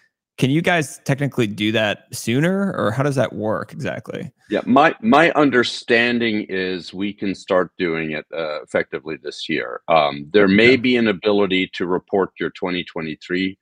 can 0.41 0.49
you 0.49 0.63
guys 0.63 0.99
technically 1.05 1.45
do 1.45 1.71
that 1.71 2.07
sooner, 2.11 2.73
or 2.75 2.89
how 2.89 3.03
does 3.03 3.13
that 3.13 3.31
work 3.31 3.71
exactly? 3.73 4.31
Yeah, 4.49 4.61
my 4.65 4.95
my 4.99 5.29
understanding 5.33 6.47
is 6.49 6.95
we 6.95 7.13
can 7.13 7.35
start 7.35 7.69
doing 7.77 8.13
it 8.13 8.25
uh, 8.35 8.63
effectively 8.63 9.17
this 9.21 9.47
year. 9.47 9.81
Um, 9.87 10.25
there 10.33 10.47
may 10.47 10.77
be 10.77 10.97
an 10.97 11.09
ability 11.09 11.69
to 11.75 11.85
report 11.85 12.31
your 12.39 12.49
2023 12.49 13.55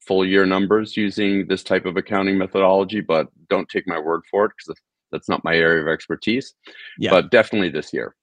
full 0.00 0.26
year 0.26 0.44
numbers 0.44 0.96
using 0.96 1.46
this 1.46 1.62
type 1.62 1.86
of 1.86 1.96
accounting 1.96 2.36
methodology, 2.36 3.00
but 3.00 3.28
don't 3.48 3.68
take 3.68 3.86
my 3.86 4.00
word 4.00 4.22
for 4.28 4.46
it 4.46 4.52
because 4.58 4.76
that's 5.12 5.28
not 5.28 5.44
my 5.44 5.54
area 5.54 5.82
of 5.82 5.86
expertise. 5.86 6.52
Yeah. 6.98 7.10
But 7.10 7.30
definitely 7.30 7.70
this 7.70 7.92
year. 7.92 8.16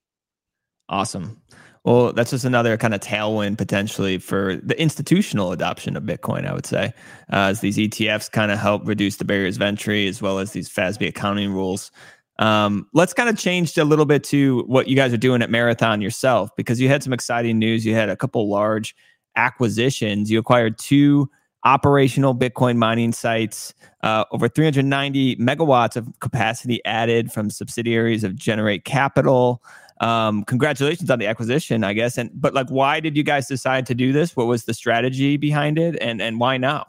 Awesome. 0.89 1.41
Well, 1.83 2.13
that's 2.13 2.29
just 2.29 2.45
another 2.45 2.77
kind 2.77 2.93
of 2.93 3.01
tailwind 3.01 3.57
potentially 3.57 4.19
for 4.19 4.57
the 4.57 4.79
institutional 4.79 5.51
adoption 5.51 5.97
of 5.97 6.03
Bitcoin, 6.03 6.45
I 6.45 6.53
would 6.53 6.65
say, 6.65 6.93
uh, 7.33 7.50
as 7.50 7.61
these 7.61 7.77
ETFs 7.77 8.31
kind 8.31 8.51
of 8.51 8.59
help 8.59 8.88
reduce 8.88 9.15
the 9.15 9.25
barriers 9.25 9.55
of 9.55 9.63
entry 9.63 10.07
as 10.07 10.21
well 10.21 10.38
as 10.38 10.51
these 10.51 10.69
FASB 10.69 11.07
accounting 11.07 11.51
rules. 11.51 11.91
Um, 12.38 12.88
let's 12.93 13.13
kind 13.13 13.29
of 13.29 13.38
change 13.38 13.77
a 13.77 13.83
little 13.83 14.05
bit 14.05 14.23
to 14.25 14.63
what 14.67 14.88
you 14.88 14.95
guys 14.95 15.11
are 15.11 15.17
doing 15.17 15.41
at 15.41 15.50
Marathon 15.50 16.01
yourself, 16.01 16.51
because 16.55 16.79
you 16.79 16.88
had 16.88 17.01
some 17.01 17.13
exciting 17.13 17.57
news. 17.57 17.83
You 17.85 17.95
had 17.95 18.09
a 18.09 18.15
couple 18.15 18.47
large 18.47 18.95
acquisitions. 19.35 20.29
You 20.29 20.38
acquired 20.38 20.77
two 20.77 21.29
operational 21.63 22.35
Bitcoin 22.35 22.77
mining 22.77 23.11
sites, 23.11 23.73
uh, 24.03 24.25
over 24.31 24.47
390 24.47 25.35
megawatts 25.38 25.95
of 25.95 26.07
capacity 26.19 26.83
added 26.85 27.31
from 27.31 27.50
subsidiaries 27.50 28.23
of 28.23 28.35
Generate 28.35 28.85
Capital 28.85 29.63
um, 30.01 30.43
congratulations 30.43 31.10
on 31.12 31.20
the 31.20 31.27
acquisition, 31.27 31.84
I 31.84 31.93
guess. 31.93 32.17
And 32.17 32.31
but 32.34 32.53
like, 32.53 32.70
why 32.70 33.00
did 33.00 33.15
you 33.15 33.24
guys 33.24 33.48
decide 33.48 33.86
to 33.86 33.96
do 33.96 34.12
this? 34.12 34.36
What 34.36 34.48
was 34.48 34.65
the 34.65 34.74
strategy 34.74 35.38
behind 35.38 35.77
it, 35.77 35.96
and 36.01 36.22
and 36.22 36.39
why 36.39 36.58
now? 36.58 36.88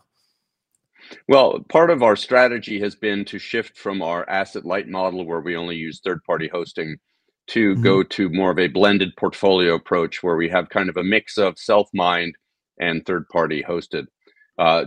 Well, 1.29 1.61
part 1.69 1.91
of 1.91 2.03
our 2.03 2.17
strategy 2.17 2.81
has 2.81 2.95
been 2.95 3.25
to 3.27 3.39
shift 3.39 3.77
from 3.77 4.01
our 4.01 4.29
asset 4.31 4.65
light 4.65 4.89
model, 4.89 5.27
where 5.27 5.41
we 5.41 5.57
only 5.57 5.77
use 5.77 6.01
third 6.01 6.25
party 6.25 6.49
hosting, 6.49 6.97
to 7.49 7.75
mm-hmm. 7.75 7.83
go 7.83 8.03
to 8.03 8.31
more 8.31 8.51
of 8.51 8.59
a 8.59 8.69
blended 8.69 9.15
portfolio 9.19 9.75
approach, 9.75 10.23
where 10.23 10.37
we 10.37 10.49
have 10.49 10.71
kind 10.71 10.89
of 10.89 10.97
a 10.97 11.05
mix 11.05 11.37
of 11.37 11.59
self 11.59 11.89
mined 11.93 12.35
and 12.81 13.05
third 13.05 13.29
party 13.29 13.63
hosted. 13.63 14.07
Uh, 14.59 14.87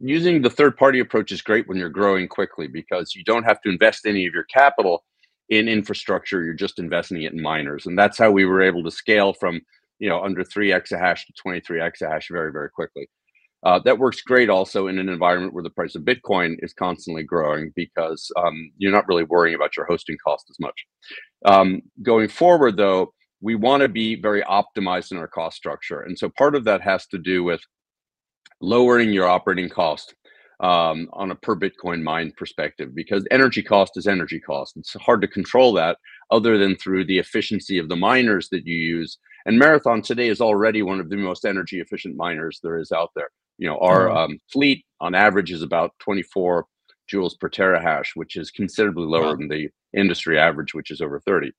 using 0.00 0.40
the 0.40 0.50
third 0.50 0.74
party 0.76 1.00
approach 1.00 1.32
is 1.32 1.42
great 1.42 1.68
when 1.68 1.76
you're 1.76 1.90
growing 1.90 2.28
quickly 2.28 2.66
because 2.66 3.14
you 3.14 3.22
don't 3.24 3.44
have 3.44 3.60
to 3.60 3.68
invest 3.68 4.06
any 4.06 4.26
of 4.26 4.32
your 4.32 4.44
capital 4.44 5.04
in 5.48 5.68
infrastructure, 5.68 6.44
you're 6.44 6.54
just 6.54 6.78
investing 6.78 7.22
it 7.22 7.32
in 7.32 7.40
miners. 7.40 7.86
And 7.86 7.98
that's 7.98 8.18
how 8.18 8.30
we 8.30 8.44
were 8.44 8.62
able 8.62 8.82
to 8.84 8.90
scale 8.90 9.32
from, 9.32 9.60
you 9.98 10.08
know, 10.08 10.22
under 10.22 10.44
three 10.44 10.70
exahash 10.70 11.26
to 11.26 11.32
23 11.40 11.80
exahash 11.80 12.30
very, 12.30 12.52
very 12.52 12.70
quickly. 12.70 13.08
Uh, 13.64 13.80
that 13.80 13.98
works 13.98 14.20
great 14.22 14.48
also 14.48 14.86
in 14.86 14.98
an 14.98 15.08
environment 15.08 15.52
where 15.52 15.64
the 15.64 15.70
price 15.70 15.96
of 15.96 16.02
Bitcoin 16.02 16.56
is 16.60 16.72
constantly 16.72 17.24
growing 17.24 17.72
because 17.74 18.30
um, 18.36 18.70
you're 18.76 18.92
not 18.92 19.08
really 19.08 19.24
worrying 19.24 19.56
about 19.56 19.76
your 19.76 19.86
hosting 19.86 20.16
cost 20.24 20.46
as 20.48 20.60
much. 20.60 20.86
Um, 21.44 21.82
going 22.02 22.28
forward, 22.28 22.76
though, 22.76 23.12
we 23.40 23.56
want 23.56 23.82
to 23.82 23.88
be 23.88 24.20
very 24.20 24.42
optimized 24.42 25.10
in 25.10 25.18
our 25.18 25.28
cost 25.28 25.56
structure. 25.56 26.02
And 26.02 26.16
so 26.16 26.30
part 26.36 26.54
of 26.54 26.64
that 26.64 26.82
has 26.82 27.06
to 27.08 27.18
do 27.18 27.42
with 27.42 27.60
lowering 28.60 29.12
your 29.12 29.26
operating 29.26 29.68
cost 29.68 30.14
um, 30.60 31.08
on 31.12 31.30
a 31.30 31.36
per 31.36 31.54
Bitcoin 31.54 32.02
mine 32.02 32.32
perspective 32.36 32.94
because 32.94 33.26
energy 33.30 33.62
cost 33.62 33.96
is 33.96 34.06
energy 34.06 34.40
cost. 34.40 34.76
It's 34.76 34.94
hard 34.94 35.20
to 35.22 35.28
control 35.28 35.72
that 35.74 35.98
other 36.30 36.58
than 36.58 36.76
through 36.76 37.04
the 37.04 37.18
efficiency 37.18 37.78
of 37.78 37.88
the 37.88 37.96
miners 37.96 38.48
that 38.50 38.66
you 38.66 38.76
use. 38.76 39.18
And 39.46 39.58
Marathon 39.58 40.02
today 40.02 40.28
is 40.28 40.40
already 40.40 40.82
one 40.82 41.00
of 41.00 41.08
the 41.08 41.16
most 41.16 41.44
energy 41.44 41.80
efficient 41.80 42.16
miners 42.16 42.60
there 42.62 42.78
is 42.78 42.92
out 42.92 43.10
there. 43.14 43.30
You 43.58 43.68
know, 43.68 43.78
our 43.78 44.08
mm-hmm. 44.08 44.16
um, 44.16 44.38
fleet 44.52 44.84
on 45.00 45.14
average 45.14 45.52
is 45.52 45.62
about 45.62 45.92
24 46.00 46.66
joules 47.10 47.38
per 47.38 47.48
terahash, 47.48 48.08
which 48.14 48.36
is 48.36 48.50
considerably 48.50 49.04
lower 49.04 49.30
wow. 49.30 49.36
than 49.36 49.48
the 49.48 49.68
industry 49.96 50.38
average, 50.38 50.74
which 50.74 50.90
is 50.90 51.00
over 51.00 51.20
30. 51.20 51.52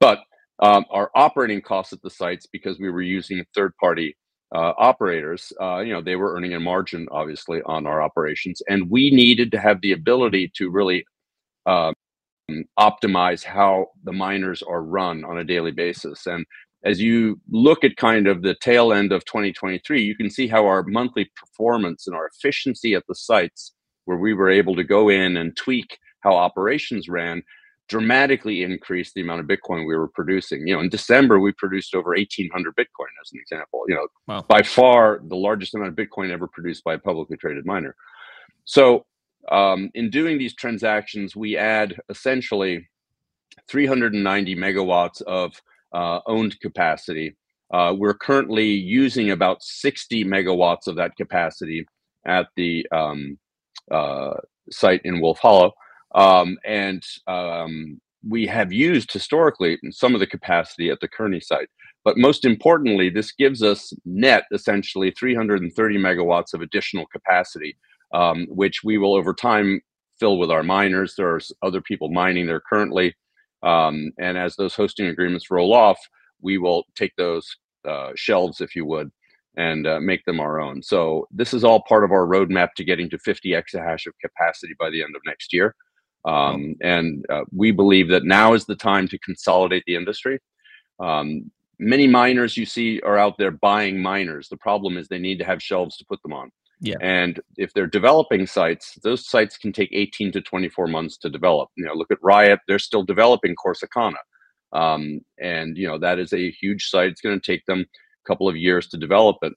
But 0.00 0.20
um, 0.60 0.84
our 0.90 1.10
operating 1.14 1.60
costs 1.60 1.92
at 1.92 2.02
the 2.02 2.10
sites, 2.10 2.46
because 2.50 2.78
we 2.78 2.90
were 2.90 3.02
using 3.02 3.44
third 3.54 3.76
party 3.76 4.16
uh, 4.54 4.72
operators, 4.78 5.52
uh, 5.60 5.78
you 5.78 5.92
know, 5.92 6.00
they 6.00 6.16
were 6.16 6.34
earning 6.34 6.54
a 6.54 6.60
margin, 6.60 7.06
obviously, 7.10 7.60
on 7.66 7.86
our 7.86 8.00
operations, 8.00 8.62
and 8.68 8.90
we 8.90 9.10
needed 9.10 9.52
to 9.52 9.58
have 9.58 9.80
the 9.80 9.92
ability 9.92 10.50
to 10.56 10.70
really 10.70 11.04
um, 11.66 11.94
optimize 12.78 13.44
how 13.44 13.86
the 14.04 14.12
miners 14.12 14.62
are 14.62 14.82
run 14.82 15.24
on 15.24 15.38
a 15.38 15.44
daily 15.44 15.70
basis. 15.70 16.26
And 16.26 16.46
as 16.84 17.00
you 17.00 17.40
look 17.50 17.84
at 17.84 17.96
kind 17.96 18.26
of 18.26 18.42
the 18.42 18.54
tail 18.62 18.92
end 18.92 19.12
of 19.12 19.24
2023, 19.24 20.02
you 20.02 20.16
can 20.16 20.30
see 20.30 20.46
how 20.46 20.66
our 20.66 20.82
monthly 20.84 21.30
performance 21.36 22.06
and 22.06 22.16
our 22.16 22.28
efficiency 22.28 22.94
at 22.94 23.04
the 23.08 23.14
sites, 23.14 23.72
where 24.04 24.16
we 24.16 24.32
were 24.32 24.48
able 24.48 24.76
to 24.76 24.84
go 24.84 25.08
in 25.08 25.36
and 25.36 25.56
tweak 25.56 25.98
how 26.20 26.34
operations 26.34 27.08
ran, 27.08 27.42
dramatically 27.88 28.62
increased 28.62 29.14
the 29.14 29.20
amount 29.22 29.40
of 29.40 29.46
Bitcoin 29.46 29.86
we 29.86 29.96
were 29.96 30.08
producing. 30.08 30.66
You 30.66 30.74
know, 30.74 30.80
in 30.80 30.88
December 30.88 31.40
we 31.40 31.52
produced 31.52 31.94
over 31.94 32.10
1,800 32.10 32.76
Bitcoin, 32.76 33.08
as 33.22 33.32
an 33.32 33.40
example. 33.40 33.84
You 33.88 33.94
know, 33.96 34.08
wow. 34.26 34.44
by 34.46 34.62
far 34.62 35.20
the 35.24 35.36
largest 35.36 35.74
amount 35.74 35.90
of 35.90 35.96
Bitcoin 35.96 36.30
ever 36.30 36.46
produced 36.46 36.84
by 36.84 36.94
a 36.94 36.98
publicly 36.98 37.36
traded 37.36 37.66
miner. 37.66 37.96
So, 38.64 39.06
um, 39.50 39.90
in 39.94 40.10
doing 40.10 40.36
these 40.36 40.54
transactions, 40.54 41.34
we 41.34 41.56
add 41.56 41.96
essentially 42.10 42.86
390 43.68 44.56
megawatts 44.56 45.22
of 45.22 45.54
uh, 45.92 46.20
owned 46.26 46.60
capacity. 46.60 47.36
Uh, 47.72 47.94
we're 47.96 48.14
currently 48.14 48.66
using 48.66 49.30
about 49.30 49.62
60 49.62 50.24
megawatts 50.24 50.86
of 50.86 50.96
that 50.96 51.16
capacity 51.16 51.86
at 52.26 52.48
the 52.56 52.86
um, 52.92 53.38
uh, 53.90 54.34
site 54.70 55.00
in 55.04 55.20
Wolf 55.20 55.38
Hollow. 55.38 55.72
Um, 56.14 56.58
and 56.64 57.02
um, 57.26 58.00
we 58.26 58.46
have 58.46 58.72
used 58.72 59.12
historically 59.12 59.78
some 59.90 60.14
of 60.14 60.20
the 60.20 60.26
capacity 60.26 60.90
at 60.90 61.00
the 61.00 61.08
Kearney 61.08 61.40
site. 61.40 61.68
But 62.04 62.16
most 62.16 62.44
importantly, 62.44 63.10
this 63.10 63.32
gives 63.32 63.62
us 63.62 63.92
net 64.04 64.44
essentially 64.52 65.10
330 65.10 65.98
megawatts 65.98 66.54
of 66.54 66.62
additional 66.62 67.06
capacity, 67.06 67.76
um, 68.14 68.46
which 68.48 68.82
we 68.82 68.98
will 68.98 69.14
over 69.14 69.34
time 69.34 69.80
fill 70.18 70.38
with 70.38 70.50
our 70.50 70.62
miners. 70.62 71.14
There 71.16 71.34
are 71.34 71.40
other 71.62 71.80
people 71.80 72.10
mining 72.10 72.46
there 72.46 72.62
currently. 72.66 73.14
Um, 73.62 74.12
and 74.18 74.38
as 74.38 74.56
those 74.56 74.74
hosting 74.74 75.06
agreements 75.06 75.50
roll 75.50 75.74
off, 75.74 75.98
we 76.40 76.58
will 76.58 76.84
take 76.94 77.14
those 77.16 77.48
uh, 77.86 78.12
shelves, 78.14 78.60
if 78.60 78.74
you 78.76 78.84
would, 78.86 79.10
and 79.56 79.86
uh, 79.86 80.00
make 80.00 80.24
them 80.24 80.40
our 80.40 80.60
own. 80.60 80.82
So 80.82 81.26
this 81.30 81.52
is 81.52 81.64
all 81.64 81.82
part 81.82 82.04
of 82.04 82.12
our 82.12 82.26
roadmap 82.26 82.68
to 82.76 82.84
getting 82.84 83.10
to 83.10 83.18
50 83.18 83.50
exahash 83.50 84.06
of 84.06 84.14
capacity 84.20 84.74
by 84.78 84.90
the 84.90 85.02
end 85.02 85.16
of 85.16 85.22
next 85.26 85.52
year. 85.52 85.74
Um, 86.24 86.74
and 86.82 87.24
uh, 87.30 87.44
we 87.54 87.70
believe 87.70 88.08
that 88.08 88.24
now 88.24 88.54
is 88.54 88.64
the 88.64 88.76
time 88.76 89.08
to 89.08 89.18
consolidate 89.18 89.84
the 89.86 89.96
industry. 89.96 90.38
Um, 91.00 91.50
many 91.78 92.06
miners 92.06 92.56
you 92.56 92.66
see 92.66 93.00
are 93.00 93.18
out 93.18 93.38
there 93.38 93.52
buying 93.52 94.00
miners. 94.00 94.48
The 94.48 94.56
problem 94.56 94.96
is 94.96 95.08
they 95.08 95.18
need 95.18 95.38
to 95.38 95.44
have 95.44 95.62
shelves 95.62 95.96
to 95.96 96.04
put 96.06 96.20
them 96.22 96.32
on. 96.32 96.50
Yeah. 96.80 96.96
And 97.00 97.40
if 97.56 97.72
they're 97.72 97.86
developing 97.86 98.46
sites, 98.46 98.98
those 99.02 99.28
sites 99.28 99.56
can 99.58 99.72
take 99.72 99.90
18 99.92 100.32
to 100.32 100.40
24 100.40 100.86
months 100.86 101.16
to 101.18 101.30
develop. 101.30 101.70
You 101.76 101.86
know, 101.86 101.94
look 101.94 102.10
at 102.10 102.22
Riot, 102.22 102.60
they're 102.68 102.78
still 102.78 103.02
developing 103.02 103.56
Corsicana. 103.56 104.18
Um, 104.72 105.20
and, 105.40 105.76
you 105.76 105.88
know, 105.88 105.98
that 105.98 106.18
is 106.18 106.32
a 106.32 106.50
huge 106.50 106.88
site. 106.88 107.10
It's 107.10 107.20
going 107.20 107.38
to 107.38 107.52
take 107.52 107.64
them 107.66 107.80
a 107.80 108.28
couple 108.28 108.48
of 108.48 108.56
years 108.56 108.88
to 108.88 108.96
develop 108.96 109.38
it. 109.42 109.52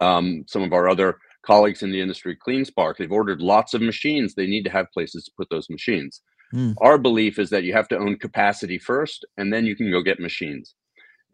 Um, 0.00 0.44
some 0.46 0.62
of 0.62 0.72
our 0.72 0.88
other 0.88 1.18
colleagues 1.42 1.82
in 1.82 1.90
the 1.90 2.00
industry, 2.00 2.36
CleanSpark, 2.36 2.96
they've 2.96 3.12
ordered 3.12 3.40
lots 3.40 3.74
of 3.74 3.82
machines. 3.82 4.34
They 4.34 4.46
need 4.46 4.64
to 4.64 4.70
have 4.70 4.92
places 4.92 5.24
to 5.24 5.32
put 5.36 5.48
those 5.50 5.70
machines. 5.70 6.20
Mm. 6.54 6.74
Our 6.80 6.98
belief 6.98 7.38
is 7.38 7.50
that 7.50 7.64
you 7.64 7.72
have 7.74 7.88
to 7.88 7.98
own 7.98 8.16
capacity 8.16 8.78
first, 8.78 9.26
and 9.36 9.52
then 9.52 9.66
you 9.66 9.76
can 9.76 9.90
go 9.90 10.02
get 10.02 10.20
machines. 10.20 10.74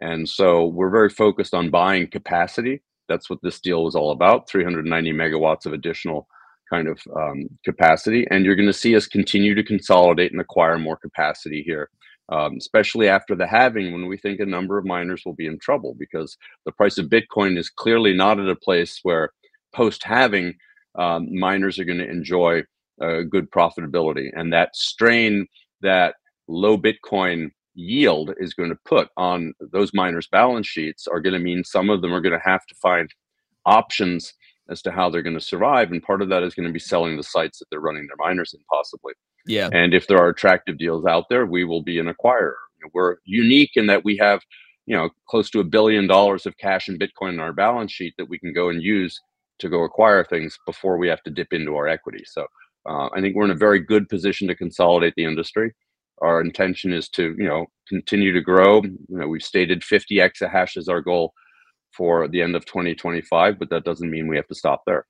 And 0.01 0.29
so 0.29 0.67
we're 0.67 0.91
very 0.91 1.11
focused 1.11 1.55
on 1.55 1.71
buying 1.71 2.09
capacity. 2.09 2.83
That's 3.09 3.31
what 3.31 3.39
this 3.43 3.61
deal 3.61 3.85
was 3.85 3.95
all 3.95 4.11
about 4.11 4.49
390 4.49 5.13
megawatts 5.13 5.67
of 5.67 5.73
additional 5.73 6.27
kind 6.71 6.89
of 6.89 6.99
um, 7.17 7.49
capacity. 7.65 8.27
And 8.31 8.45
you're 8.45 8.57
going 8.57 8.67
to 8.67 8.73
see 8.73 8.97
us 8.97 9.07
continue 9.07 9.55
to 9.55 9.63
consolidate 9.63 10.33
and 10.33 10.41
acquire 10.41 10.79
more 10.79 10.97
capacity 10.97 11.63
here, 11.65 11.91
um, 12.31 12.55
especially 12.59 13.09
after 13.09 13.37
the 13.37 13.47
halving 13.47 13.93
when 13.93 14.07
we 14.07 14.17
think 14.17 14.41
a 14.41 14.47
number 14.47 14.79
of 14.79 14.87
miners 14.87 15.23
will 15.25 15.35
be 15.35 15.47
in 15.47 15.59
trouble 15.59 15.95
because 15.99 16.37
the 16.65 16.73
price 16.73 16.99
of 16.99 17.07
Bitcoin 17.07 17.59
is 17.59 17.71
clearly 17.71 18.15
not 18.15 18.41
at 18.41 18.49
a 18.49 18.57
place 18.57 19.01
where 19.03 19.31
post 19.75 20.03
halving 20.05 20.55
um, 20.97 21.29
miners 21.37 21.79
are 21.79 21.85
going 21.85 21.99
to 21.99 22.09
enjoy 22.09 22.63
uh, 23.01 23.23
good 23.29 23.51
profitability. 23.51 24.31
And 24.35 24.53
that 24.53 24.75
strain 24.77 25.47
that 25.83 26.15
low 26.49 26.79
Bitcoin 26.79 27.51
yield 27.75 28.33
is 28.39 28.55
going 28.55 28.71
to 28.71 28.79
put 28.85 29.09
on 29.17 29.53
those 29.73 29.93
miners' 29.93 30.29
balance 30.29 30.67
sheets 30.67 31.07
are 31.07 31.21
going 31.21 31.33
to 31.33 31.39
mean 31.41 31.65
some 31.65 31.91
of 31.91 32.03
them 32.03 32.13
are 32.13 32.21
going 32.21 32.39
to 32.39 32.49
have 32.49 32.65
to 32.67 32.75
find 32.77 33.11
options 33.67 34.35
as 34.71 34.81
to 34.83 34.91
how 34.91 35.11
they're 35.11 35.23
going 35.23 35.39
to 35.39 35.45
survive. 35.45 35.91
And 35.91 36.03
part 36.03 36.23
of 36.23 36.29
that 36.29 36.43
is 36.43 36.55
going 36.55 36.67
to 36.67 36.73
be 36.73 36.79
selling 36.79 37.17
the 37.17 37.23
sites 37.23 37.59
that 37.59 37.67
they're 37.71 37.81
running 37.81 38.07
their 38.07 38.27
miners 38.27 38.55
in, 38.55 38.61
possibly. 38.71 39.13
Yeah. 39.47 39.69
And 39.73 39.93
if 39.93 40.07
there 40.07 40.19
are 40.19 40.29
attractive 40.29 40.79
deals 40.79 41.05
out 41.05 41.27
there, 41.29 41.45
we 41.45 41.65
will 41.65 41.83
be 41.83 41.99
an 41.99 42.13
acquirer. 42.13 42.55
We're 42.93 43.17
unique 43.25 43.73
in 43.75 43.87
that 43.89 44.05
we 44.05 44.17
have, 44.19 44.41
you 44.87 44.97
know, 44.97 45.11
close 45.29 45.51
to 45.51 45.61
a 45.61 45.65
billion 45.65 46.07
dollars 46.07 46.47
of 46.47 46.57
cash 46.57 46.89
and 46.89 46.99
Bitcoin 46.99 47.35
in 47.35 47.41
our 47.41 47.53
balance 47.53 47.93
sheet 47.93 48.15
that 48.19 48.29
we 48.29 48.39
can 48.39 48.53
go 48.53 48.69
and 48.69 48.83
use 48.83 49.21
to 49.59 49.69
go 49.69 49.85
acquire 49.85 50.25
things 50.25 50.59
before 50.67 50.99
we 50.99 51.09
have 51.09 51.23
to 51.23 51.31
dip 51.31 51.53
into 51.53 51.77
our 51.77 51.89
equity. 51.89 52.25
So 52.27 52.47
uh, 52.89 53.09
I 53.15 53.21
think 53.21 53.35
we're 53.35 53.45
in 53.45 53.51
a 53.51 53.57
very 53.57 53.81
good 53.81 54.09
position 54.09 54.49
to 54.49 54.55
consolidate 54.55 55.15
the 55.17 55.25
industry. 55.25 55.73
Our 56.23 56.41
intention 56.41 56.93
is 56.93 57.09
to, 57.11 57.35
you 57.39 57.49
know, 57.49 57.67
continue 57.89 58.33
to 58.33 58.41
grow. 58.41 58.83
You 58.83 58.99
know, 59.09 59.29
we've 59.29 59.43
stated 59.43 59.85
50 59.85 60.17
exahash 60.17 60.77
as 60.77 60.89
our 60.89 61.01
goal 61.01 61.33
for 61.93 62.29
the 62.29 62.43
end 62.43 62.57
of 62.57 62.65
2025, 62.67 63.59
but 63.59 63.71
that 63.71 63.85
doesn't 63.85 64.11
mean 64.11 64.29
we 64.29 64.37
have 64.37 64.49
to 64.49 64.55
stop 64.55 64.83
there. 64.87 65.07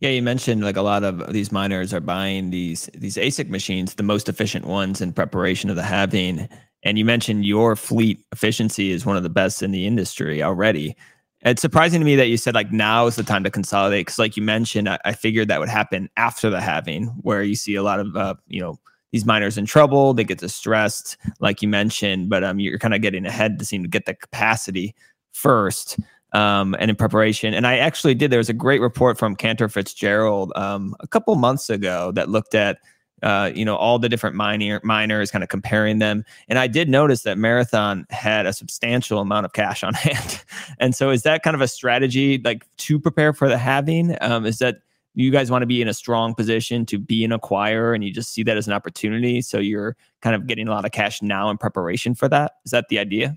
Yeah, 0.00 0.10
you 0.10 0.22
mentioned 0.22 0.64
like 0.64 0.76
a 0.76 0.82
lot 0.82 1.04
of 1.04 1.32
these 1.32 1.52
miners 1.52 1.94
are 1.94 2.00
buying 2.00 2.50
these 2.50 2.90
these 2.92 3.16
ASIC 3.16 3.48
machines, 3.48 3.94
the 3.94 4.02
most 4.02 4.28
efficient 4.28 4.66
ones 4.66 5.00
in 5.00 5.12
preparation 5.12 5.70
of 5.70 5.76
the 5.76 5.84
halving. 5.84 6.48
And 6.82 6.98
you 6.98 7.04
mentioned 7.04 7.44
your 7.44 7.76
fleet 7.76 8.24
efficiency 8.32 8.90
is 8.90 9.06
one 9.06 9.16
of 9.16 9.22
the 9.22 9.30
best 9.30 9.62
in 9.62 9.70
the 9.70 9.86
industry 9.86 10.42
already. 10.42 10.96
It's 11.44 11.60
surprising 11.60 12.00
to 12.00 12.04
me 12.04 12.14
that 12.16 12.28
you 12.28 12.36
said 12.36 12.54
like 12.54 12.70
now 12.70 13.06
is 13.06 13.16
the 13.16 13.24
time 13.24 13.42
to 13.44 13.50
consolidate 13.50 14.06
because, 14.06 14.18
like 14.18 14.36
you 14.36 14.42
mentioned, 14.42 14.88
I, 14.88 14.98
I, 15.04 15.12
figured 15.12 15.48
that 15.48 15.58
would 15.58 15.68
happen 15.68 16.08
after 16.16 16.48
the 16.50 16.60
halving, 16.60 17.06
where 17.22 17.42
you 17.42 17.56
see 17.56 17.74
a 17.74 17.82
lot 17.82 17.98
of 17.98 18.14
uh, 18.16 18.34
you 18.46 18.60
know 18.60 18.78
these 19.10 19.26
miners 19.26 19.58
in 19.58 19.66
trouble, 19.66 20.14
they 20.14 20.24
get 20.24 20.38
distressed, 20.38 21.16
like 21.40 21.60
you 21.60 21.68
mentioned, 21.68 22.30
but 22.30 22.42
um, 22.42 22.60
you're 22.60 22.78
kind 22.78 22.94
of 22.94 23.02
getting 23.02 23.26
ahead 23.26 23.58
to 23.58 23.64
seem 23.64 23.82
to 23.82 23.88
get 23.88 24.06
the 24.06 24.14
capacity 24.14 24.94
first 25.32 25.98
um, 26.32 26.74
and 26.78 26.90
in 26.90 26.96
preparation. 26.96 27.54
And 27.54 27.66
I 27.66 27.76
actually 27.76 28.14
did. 28.14 28.30
There 28.30 28.38
was 28.38 28.48
a 28.48 28.54
great 28.54 28.80
report 28.80 29.18
from 29.18 29.36
Cantor 29.36 29.68
Fitzgerald 29.68 30.52
um, 30.56 30.94
a 31.00 31.06
couple 31.06 31.34
months 31.34 31.68
ago 31.68 32.12
that 32.12 32.28
looked 32.28 32.54
at 32.54 32.78
uh, 33.22 33.50
you 33.54 33.64
know 33.64 33.76
all 33.76 33.98
the 33.98 34.08
different 34.08 34.36
miner 34.36 34.80
miners, 34.82 35.30
kind 35.30 35.42
of 35.42 35.48
comparing 35.48 35.98
them. 35.98 36.24
And 36.48 36.58
I 36.58 36.66
did 36.66 36.88
notice 36.88 37.22
that 37.22 37.38
Marathon 37.38 38.06
had 38.10 38.46
a 38.46 38.52
substantial 38.52 39.20
amount 39.20 39.46
of 39.46 39.52
cash 39.52 39.82
on 39.82 39.94
hand. 39.94 40.44
and 40.78 40.94
so, 40.94 41.10
is 41.10 41.22
that 41.22 41.42
kind 41.42 41.54
of 41.54 41.60
a 41.60 41.68
strategy 41.68 42.40
like 42.44 42.66
to 42.78 42.98
prepare 42.98 43.32
for 43.32 43.48
the 43.48 43.58
halving? 43.58 44.16
Um, 44.20 44.46
is 44.46 44.58
that 44.58 44.78
you 45.14 45.30
guys 45.30 45.50
want 45.50 45.62
to 45.62 45.66
be 45.66 45.82
in 45.82 45.88
a 45.88 45.94
strong 45.94 46.34
position 46.34 46.86
to 46.86 46.98
be 46.98 47.24
an 47.24 47.32
acquirer 47.32 47.94
and 47.94 48.02
you 48.02 48.12
just 48.12 48.32
see 48.32 48.42
that 48.42 48.56
as 48.56 48.66
an 48.66 48.72
opportunity 48.72 49.42
so 49.42 49.58
you're 49.58 49.94
kind 50.22 50.34
of 50.34 50.46
getting 50.46 50.68
a 50.68 50.70
lot 50.70 50.84
of 50.86 50.90
cash 50.90 51.20
now 51.20 51.50
in 51.50 51.58
preparation 51.58 52.14
for 52.14 52.28
that 52.28 52.52
is 52.64 52.70
that 52.70 52.88
the 52.88 52.98
idea 52.98 53.36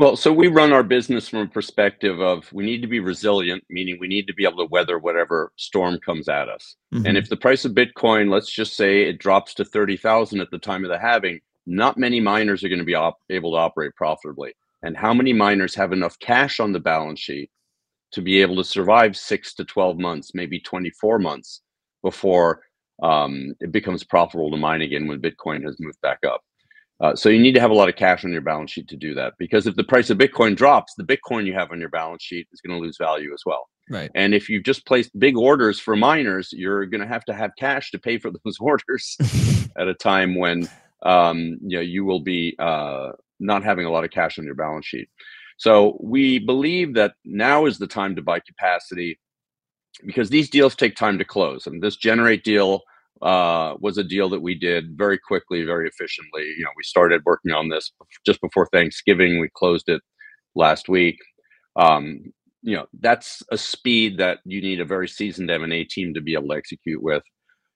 well, 0.00 0.16
so 0.16 0.32
we 0.32 0.48
run 0.48 0.72
our 0.72 0.82
business 0.82 1.28
from 1.28 1.40
a 1.40 1.46
perspective 1.46 2.22
of 2.22 2.50
we 2.54 2.64
need 2.64 2.80
to 2.80 2.88
be 2.88 3.00
resilient, 3.00 3.62
meaning 3.68 3.98
we 4.00 4.08
need 4.08 4.26
to 4.28 4.32
be 4.32 4.44
able 4.44 4.56
to 4.56 4.70
weather 4.70 4.98
whatever 4.98 5.52
storm 5.56 5.98
comes 5.98 6.26
at 6.26 6.48
us. 6.48 6.76
Mm-hmm. 6.94 7.04
And 7.04 7.18
if 7.18 7.28
the 7.28 7.36
price 7.36 7.66
of 7.66 7.72
Bitcoin, 7.72 8.30
let's 8.30 8.50
just 8.50 8.76
say 8.76 9.02
it 9.02 9.18
drops 9.18 9.52
to 9.54 9.64
30,000 9.64 10.40
at 10.40 10.50
the 10.50 10.58
time 10.58 10.86
of 10.86 10.90
the 10.90 10.98
halving, 10.98 11.38
not 11.66 11.98
many 11.98 12.18
miners 12.18 12.64
are 12.64 12.70
going 12.70 12.78
to 12.78 12.84
be 12.84 12.94
op- 12.94 13.20
able 13.28 13.50
to 13.50 13.58
operate 13.58 13.94
profitably. 13.94 14.54
And 14.82 14.96
how 14.96 15.12
many 15.12 15.34
miners 15.34 15.74
have 15.74 15.92
enough 15.92 16.18
cash 16.18 16.60
on 16.60 16.72
the 16.72 16.80
balance 16.80 17.20
sheet 17.20 17.50
to 18.12 18.22
be 18.22 18.40
able 18.40 18.56
to 18.56 18.64
survive 18.64 19.18
six 19.18 19.52
to 19.56 19.66
12 19.66 19.98
months, 19.98 20.30
maybe 20.32 20.60
24 20.60 21.18
months 21.18 21.60
before 22.02 22.62
um, 23.02 23.54
it 23.60 23.70
becomes 23.70 24.02
profitable 24.02 24.50
to 24.50 24.56
mine 24.56 24.80
again 24.80 25.06
when 25.06 25.20
Bitcoin 25.20 25.62
has 25.62 25.76
moved 25.78 26.00
back 26.00 26.20
up? 26.26 26.40
Uh, 27.00 27.16
so 27.16 27.28
you 27.30 27.38
need 27.38 27.54
to 27.54 27.60
have 27.60 27.70
a 27.70 27.74
lot 27.74 27.88
of 27.88 27.96
cash 27.96 28.24
on 28.24 28.32
your 28.32 28.42
balance 28.42 28.70
sheet 28.70 28.86
to 28.88 28.96
do 28.96 29.14
that 29.14 29.32
because 29.38 29.66
if 29.66 29.74
the 29.76 29.84
price 29.84 30.10
of 30.10 30.18
Bitcoin 30.18 30.54
drops, 30.54 30.94
the 30.94 31.04
Bitcoin 31.04 31.46
you 31.46 31.54
have 31.54 31.72
on 31.72 31.80
your 31.80 31.88
balance 31.88 32.22
sheet 32.22 32.46
is 32.52 32.60
going 32.60 32.78
to 32.78 32.84
lose 32.84 32.98
value 32.98 33.32
as 33.32 33.42
well. 33.46 33.68
Right. 33.88 34.10
And 34.14 34.34
if 34.34 34.48
you've 34.48 34.64
just 34.64 34.86
placed 34.86 35.18
big 35.18 35.36
orders 35.36 35.80
for 35.80 35.96
miners, 35.96 36.50
you're 36.52 36.84
going 36.86 37.00
to 37.00 37.06
have 37.06 37.24
to 37.24 37.34
have 37.34 37.52
cash 37.58 37.90
to 37.92 37.98
pay 37.98 38.18
for 38.18 38.30
those 38.44 38.58
orders 38.60 39.16
at 39.78 39.88
a 39.88 39.94
time 39.94 40.36
when 40.36 40.68
um, 41.02 41.58
you 41.62 41.78
know 41.78 41.80
you 41.80 42.04
will 42.04 42.20
be 42.20 42.54
uh, 42.58 43.12
not 43.38 43.64
having 43.64 43.86
a 43.86 43.90
lot 43.90 44.04
of 44.04 44.10
cash 44.10 44.38
on 44.38 44.44
your 44.44 44.54
balance 44.54 44.86
sheet. 44.86 45.08
So 45.56 45.98
we 46.00 46.38
believe 46.38 46.94
that 46.94 47.14
now 47.24 47.66
is 47.66 47.78
the 47.78 47.86
time 47.86 48.16
to 48.16 48.22
buy 48.22 48.40
capacity 48.40 49.18
because 50.06 50.30
these 50.30 50.48
deals 50.48 50.74
take 50.74 50.96
time 50.96 51.18
to 51.18 51.24
close. 51.24 51.66
And 51.66 51.82
this 51.82 51.96
generate 51.96 52.44
deal 52.44 52.82
uh, 53.22 53.74
was 53.80 53.98
a 53.98 54.04
deal 54.04 54.28
that 54.30 54.40
we 54.40 54.54
did 54.54 54.96
very 54.96 55.18
quickly, 55.18 55.64
very 55.64 55.86
efficiently. 55.86 56.44
You 56.56 56.64
know, 56.64 56.70
we 56.76 56.82
started 56.82 57.22
working 57.24 57.52
on 57.52 57.68
this 57.68 57.92
just 58.24 58.40
before 58.40 58.66
Thanksgiving. 58.72 59.38
We 59.38 59.48
closed 59.54 59.88
it 59.88 60.00
last 60.54 60.88
week. 60.88 61.18
Um, 61.76 62.32
you 62.62 62.76
know, 62.76 62.86
that's 63.00 63.42
a 63.50 63.58
speed 63.58 64.18
that 64.18 64.38
you 64.44 64.60
need 64.60 64.80
a 64.80 64.84
very 64.84 65.08
seasoned 65.08 65.50
M&A 65.50 65.84
team 65.84 66.14
to 66.14 66.20
be 66.20 66.34
able 66.34 66.48
to 66.48 66.56
execute 66.56 67.02
with. 67.02 67.22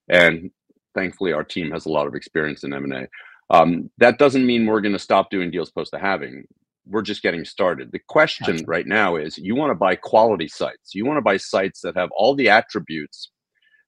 And 0.08 0.50
thankfully, 0.94 1.32
our 1.32 1.44
team 1.44 1.70
has 1.70 1.86
a 1.86 1.90
lot 1.90 2.06
of 2.06 2.14
experience 2.14 2.64
in 2.64 2.72
M&A. 2.72 3.06
Um, 3.50 3.90
that 3.98 4.18
doesn't 4.18 4.46
mean 4.46 4.66
we're 4.66 4.80
going 4.80 4.92
to 4.92 4.98
stop 4.98 5.30
doing 5.30 5.50
deals 5.50 5.70
post 5.70 5.92
to 5.92 5.98
having. 5.98 6.44
We're 6.86 7.02
just 7.02 7.22
getting 7.22 7.44
started. 7.44 7.92
The 7.92 8.00
question 8.08 8.56
gotcha. 8.56 8.64
right 8.66 8.86
now 8.86 9.16
is 9.16 9.38
you 9.38 9.54
want 9.54 9.70
to 9.70 9.74
buy 9.74 9.96
quality 9.96 10.48
sites. 10.48 10.94
You 10.94 11.06
want 11.06 11.18
to 11.18 11.22
buy 11.22 11.38
sites 11.38 11.80
that 11.80 11.96
have 11.96 12.10
all 12.14 12.34
the 12.34 12.48
attributes 12.50 13.30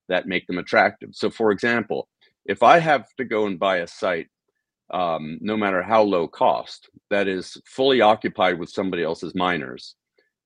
that 0.09 0.27
make 0.27 0.47
them 0.47 0.59
attractive. 0.59 1.11
So, 1.13 1.31
for 1.31 1.51
example, 1.51 2.09
if 2.45 2.63
I 2.63 2.79
have 2.79 3.07
to 3.17 3.25
go 3.25 3.47
and 3.47 3.59
buy 3.59 3.79
a 3.79 3.87
site, 3.87 4.29
um, 4.93 5.39
no 5.41 5.57
matter 5.57 5.83
how 5.83 6.03
low 6.03 6.29
cost, 6.29 6.89
that 7.11 7.27
is 7.27 7.57
fully 7.67 8.01
occupied 8.01 8.59
with 8.59 8.71
somebody 8.71 9.03
else's 9.03 9.35
miners, 9.35 9.97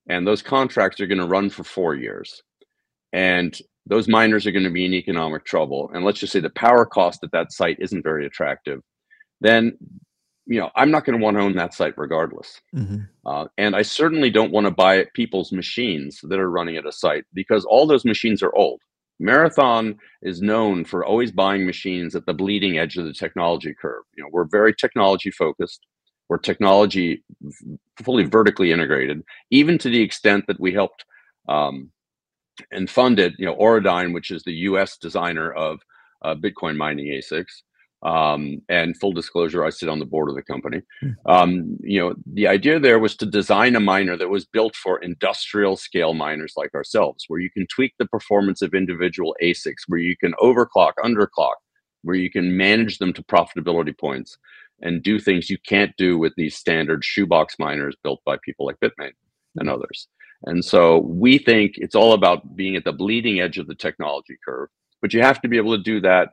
and 0.09 0.25
those 0.25 0.41
contracts 0.41 0.99
are 0.99 1.07
going 1.07 1.19
to 1.19 1.27
run 1.27 1.49
for 1.49 1.63
four 1.63 1.95
years, 1.95 2.41
and 3.13 3.57
those 3.85 4.07
miners 4.07 4.47
are 4.47 4.51
going 4.51 4.63
to 4.63 4.71
be 4.71 4.85
in 4.85 4.93
economic 4.93 5.45
trouble, 5.45 5.91
and 5.93 6.03
let's 6.03 6.19
just 6.19 6.33
say 6.33 6.39
the 6.39 6.49
power 6.51 6.85
cost 6.85 7.23
at 7.23 7.31
that 7.31 7.51
site 7.51 7.77
isn't 7.79 8.03
very 8.03 8.25
attractive, 8.25 8.81
then 9.41 9.77
you 10.45 10.59
know 10.59 10.69
i'm 10.75 10.91
not 10.91 11.05
going 11.05 11.17
to 11.17 11.23
want 11.23 11.37
to 11.37 11.43
own 11.43 11.55
that 11.55 11.73
site 11.73 11.93
regardless 11.97 12.61
mm-hmm. 12.75 12.97
uh, 13.25 13.45
and 13.57 13.75
i 13.75 13.81
certainly 13.81 14.29
don't 14.29 14.51
want 14.51 14.65
to 14.65 14.71
buy 14.71 15.05
people's 15.13 15.51
machines 15.51 16.19
that 16.23 16.39
are 16.39 16.49
running 16.49 16.77
at 16.77 16.85
a 16.85 16.91
site 16.91 17.25
because 17.33 17.63
all 17.65 17.85
those 17.85 18.05
machines 18.05 18.41
are 18.41 18.55
old 18.55 18.81
Marathon 19.19 19.97
is 20.21 20.41
known 20.41 20.83
for 20.83 21.05
always 21.05 21.31
buying 21.31 21.65
machines 21.65 22.15
at 22.15 22.25
the 22.25 22.33
bleeding 22.33 22.77
edge 22.77 22.97
of 22.97 23.05
the 23.05 23.13
technology 23.13 23.73
curve. 23.79 24.03
You 24.17 24.23
know, 24.23 24.29
we're 24.31 24.45
very 24.45 24.73
technology 24.73 25.31
focused. 25.31 25.85
We're 26.29 26.37
technology 26.37 27.23
fully 28.03 28.23
vertically 28.23 28.71
integrated, 28.71 29.21
even 29.51 29.77
to 29.79 29.89
the 29.89 30.01
extent 30.01 30.45
that 30.47 30.59
we 30.59 30.73
helped 30.73 31.03
um, 31.49 31.91
and 32.71 32.89
funded, 32.89 33.35
you 33.37 33.45
know, 33.45 33.55
Auradine, 33.55 34.13
which 34.13 34.31
is 34.31 34.43
the 34.43 34.53
U.S. 34.53 34.97
designer 34.97 35.51
of 35.51 35.79
uh, 36.23 36.35
Bitcoin 36.35 36.77
mining 36.77 37.07
ASICs, 37.07 37.63
um, 38.03 38.61
and 38.67 38.97
full 38.97 39.11
disclosure, 39.11 39.63
I 39.63 39.69
sit 39.69 39.89
on 39.89 39.99
the 39.99 40.05
board 40.05 40.29
of 40.29 40.35
the 40.35 40.41
company. 40.41 40.81
Hmm. 41.01 41.09
Um, 41.25 41.77
you 41.81 41.99
know, 41.99 42.15
the 42.33 42.47
idea 42.47 42.79
there 42.79 42.99
was 42.99 43.15
to 43.17 43.25
design 43.25 43.75
a 43.75 43.79
miner 43.79 44.17
that 44.17 44.29
was 44.29 44.45
built 44.45 44.75
for 44.75 44.99
industrial 44.99 45.77
scale 45.77 46.13
miners 46.13 46.53
like 46.57 46.73
ourselves, 46.73 47.25
where 47.27 47.39
you 47.39 47.51
can 47.51 47.67
tweak 47.67 47.93
the 47.99 48.07
performance 48.07 48.61
of 48.61 48.73
individual 48.73 49.35
ASICs, 49.41 49.83
where 49.87 49.99
you 49.99 50.17
can 50.17 50.33
overclock, 50.41 50.93
underclock, 51.03 51.55
where 52.01 52.15
you 52.15 52.31
can 52.31 52.57
manage 52.57 52.97
them 52.97 53.13
to 53.13 53.23
profitability 53.23 53.97
points 53.97 54.37
and 54.81 55.03
do 55.03 55.19
things 55.19 55.49
you 55.49 55.59
can't 55.67 55.95
do 55.97 56.17
with 56.17 56.33
these 56.35 56.55
standard 56.55 57.05
shoebox 57.05 57.59
miners 57.59 57.95
built 58.03 58.19
by 58.25 58.35
people 58.43 58.65
like 58.65 58.79
Bitmain 58.79 59.11
and 59.57 59.69
hmm. 59.69 59.75
others. 59.75 60.07
And 60.43 60.65
so 60.65 60.99
we 60.99 61.37
think 61.37 61.73
it's 61.75 61.93
all 61.93 62.13
about 62.13 62.55
being 62.55 62.75
at 62.75 62.83
the 62.83 62.91
bleeding 62.91 63.39
edge 63.39 63.59
of 63.59 63.67
the 63.67 63.75
technology 63.75 64.37
curve, 64.43 64.69
but 64.99 65.13
you 65.13 65.21
have 65.21 65.39
to 65.41 65.47
be 65.47 65.57
able 65.57 65.77
to 65.77 65.83
do 65.83 66.01
that 66.01 66.29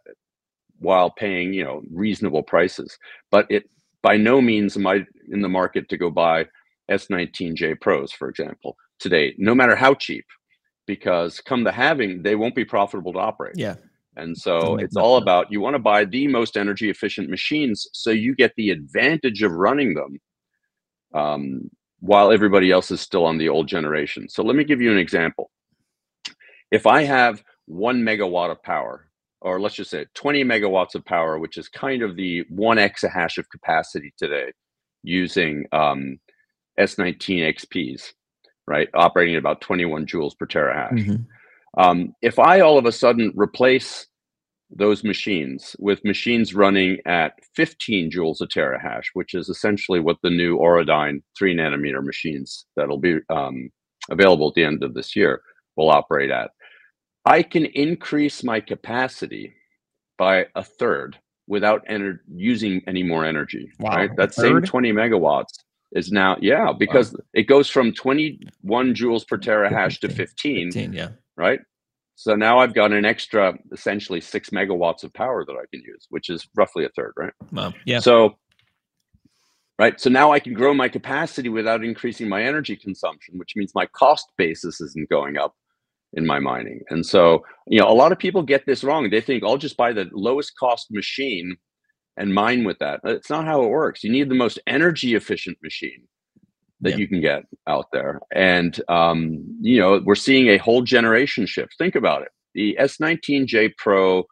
while 0.78 1.10
paying 1.10 1.52
you 1.52 1.64
know 1.64 1.82
reasonable 1.90 2.42
prices. 2.42 2.98
But 3.30 3.46
it 3.50 3.68
by 4.02 4.16
no 4.16 4.40
means 4.40 4.76
am 4.76 4.86
I 4.86 5.04
in 5.30 5.42
the 5.42 5.48
market 5.48 5.88
to 5.88 5.96
go 5.96 6.10
buy 6.10 6.46
S19J 6.90 7.80
Pros, 7.80 8.12
for 8.12 8.28
example, 8.28 8.76
today, 8.98 9.34
no 9.38 9.54
matter 9.54 9.76
how 9.76 9.94
cheap, 9.94 10.24
because 10.86 11.40
come 11.40 11.64
the 11.64 11.72
halving, 11.72 12.22
they 12.22 12.34
won't 12.34 12.54
be 12.54 12.64
profitable 12.64 13.12
to 13.12 13.18
operate. 13.18 13.54
Yeah. 13.56 13.76
And 14.16 14.36
so 14.36 14.76
it's 14.76 14.96
all 14.96 15.16
sense. 15.16 15.22
about 15.22 15.52
you 15.52 15.60
want 15.60 15.74
to 15.74 15.80
buy 15.80 16.04
the 16.04 16.26
most 16.26 16.56
energy 16.56 16.90
efficient 16.90 17.30
machines 17.30 17.86
so 17.92 18.10
you 18.10 18.34
get 18.34 18.52
the 18.56 18.70
advantage 18.70 19.42
of 19.42 19.52
running 19.52 19.94
them 19.94 20.20
um, 21.14 21.70
while 22.00 22.32
everybody 22.32 22.72
else 22.72 22.90
is 22.90 23.00
still 23.00 23.24
on 23.24 23.38
the 23.38 23.48
old 23.48 23.68
generation. 23.68 24.28
So 24.28 24.42
let 24.42 24.56
me 24.56 24.64
give 24.64 24.80
you 24.80 24.90
an 24.90 24.98
example. 24.98 25.50
If 26.72 26.86
I 26.86 27.04
have 27.04 27.44
one 27.66 28.02
megawatt 28.02 28.50
of 28.50 28.62
power 28.62 29.07
or 29.40 29.61
let's 29.61 29.74
just 29.74 29.90
say 29.90 30.07
20 30.14 30.44
megawatts 30.44 30.94
of 30.94 31.05
power, 31.05 31.38
which 31.38 31.57
is 31.57 31.68
kind 31.68 32.03
of 32.03 32.16
the 32.16 32.44
one 32.48 32.79
exahash 32.79 33.38
of 33.38 33.48
capacity 33.51 34.12
today 34.18 34.53
using 35.03 35.64
um, 35.72 36.18
S19 36.79 37.55
XPs. 37.55 38.12
right? 38.66 38.88
Operating 38.94 39.35
at 39.35 39.38
about 39.38 39.61
21 39.61 40.07
joules 40.07 40.37
per 40.37 40.46
terahash. 40.46 40.92
Mm-hmm. 40.92 41.81
Um, 41.81 42.14
if 42.22 42.38
I 42.38 42.61
all 42.61 42.79
of 42.79 42.87
a 42.87 42.92
sudden 42.92 43.33
replace 43.37 44.07
those 44.70 45.03
machines 45.03 45.74
with 45.79 46.05
machines 46.05 46.55
running 46.55 46.98
at 47.07 47.33
15 47.55 48.11
joules 48.11 48.40
a 48.40 48.46
terahash, 48.46 49.05
which 49.14 49.35
is 49.35 49.48
essentially 49.48 50.01
what 50.01 50.18
the 50.22 50.31
new 50.31 50.59
Auradine 50.59 51.22
three 51.38 51.57
nanometer 51.57 52.05
machines 52.05 52.66
that'll 52.77 52.98
be 52.98 53.18
um, 53.31 53.70
available 54.11 54.48
at 54.48 54.55
the 54.55 54.64
end 54.64 54.83
of 54.83 54.94
this 54.94 55.16
year 55.16 55.40
will 55.77 55.90
operate 55.90 56.31
at. 56.31 56.51
I 57.28 57.42
can 57.42 57.66
increase 57.66 58.42
my 58.42 58.60
capacity 58.60 59.54
by 60.16 60.46
a 60.54 60.64
third 60.64 61.18
without 61.46 61.86
ener- 61.86 62.20
using 62.28 62.82
any 62.86 63.02
more 63.02 63.24
energy. 63.24 63.70
Wow, 63.78 63.96
right, 63.96 64.16
that 64.16 64.34
same 64.34 64.62
20 64.62 64.92
megawatts 64.92 65.54
is 65.92 66.12
now 66.12 66.36
yeah 66.42 66.70
because 66.78 67.12
wow. 67.12 67.20
it 67.32 67.44
goes 67.44 67.70
from 67.70 67.94
21 67.94 68.94
joules 68.94 69.26
per 69.26 69.38
terahash 69.38 69.98
15, 69.98 70.10
to 70.10 70.16
15, 70.16 70.66
15 70.72 70.92
yeah 70.92 71.08
right 71.38 71.60
so 72.18 72.34
now 72.34 72.58
I've 72.58 72.74
got 72.74 72.90
an 72.90 73.04
extra, 73.04 73.56
essentially 73.70 74.20
six 74.20 74.50
megawatts 74.50 75.04
of 75.04 75.12
power 75.14 75.44
that 75.44 75.52
I 75.52 75.66
can 75.70 75.80
use, 75.86 76.08
which 76.10 76.30
is 76.30 76.48
roughly 76.56 76.84
a 76.84 76.88
third, 76.88 77.12
right? 77.16 77.32
Wow. 77.52 77.74
Yeah. 77.84 78.00
So, 78.00 78.34
right. 79.78 80.00
So 80.00 80.10
now 80.10 80.32
I 80.32 80.40
can 80.40 80.52
grow 80.52 80.74
my 80.74 80.88
capacity 80.88 81.48
without 81.48 81.84
increasing 81.84 82.28
my 82.28 82.42
energy 82.42 82.74
consumption, 82.74 83.38
which 83.38 83.54
means 83.54 83.70
my 83.72 83.86
cost 83.86 84.32
basis 84.36 84.80
isn't 84.80 85.08
going 85.08 85.36
up 85.36 85.54
in 86.14 86.26
my 86.26 86.38
mining. 86.38 86.80
And 86.90 87.04
so, 87.04 87.44
you 87.66 87.78
know, 87.78 87.88
a 87.88 87.92
lot 87.92 88.12
of 88.12 88.18
people 88.18 88.42
get 88.42 88.66
this 88.66 88.82
wrong. 88.82 89.10
They 89.10 89.20
think 89.20 89.44
I'll 89.44 89.58
just 89.58 89.76
buy 89.76 89.92
the 89.92 90.08
lowest 90.12 90.52
cost 90.58 90.88
machine 90.90 91.56
and 92.16 92.34
mine 92.34 92.64
with 92.64 92.78
that. 92.78 93.00
It's 93.04 93.30
not 93.30 93.44
how 93.44 93.62
it 93.62 93.68
works. 93.68 94.02
You 94.02 94.10
need 94.10 94.28
the 94.28 94.34
most 94.34 94.58
energy 94.66 95.14
efficient 95.14 95.58
machine 95.62 96.06
that 96.80 96.98
you 96.98 97.08
can 97.08 97.20
get 97.20 97.42
out 97.66 97.86
there. 97.92 98.20
And, 98.34 98.80
um, 98.88 99.44
you 99.60 99.80
know, 99.80 100.00
we're 100.04 100.14
seeing 100.14 100.48
a 100.48 100.58
whole 100.58 100.82
generation 100.82 101.46
shift. 101.46 101.74
Think 101.76 101.94
about 101.94 102.22
it. 102.22 102.28
The 102.54 102.76
S19J 102.80 103.72
Pro 103.76 104.24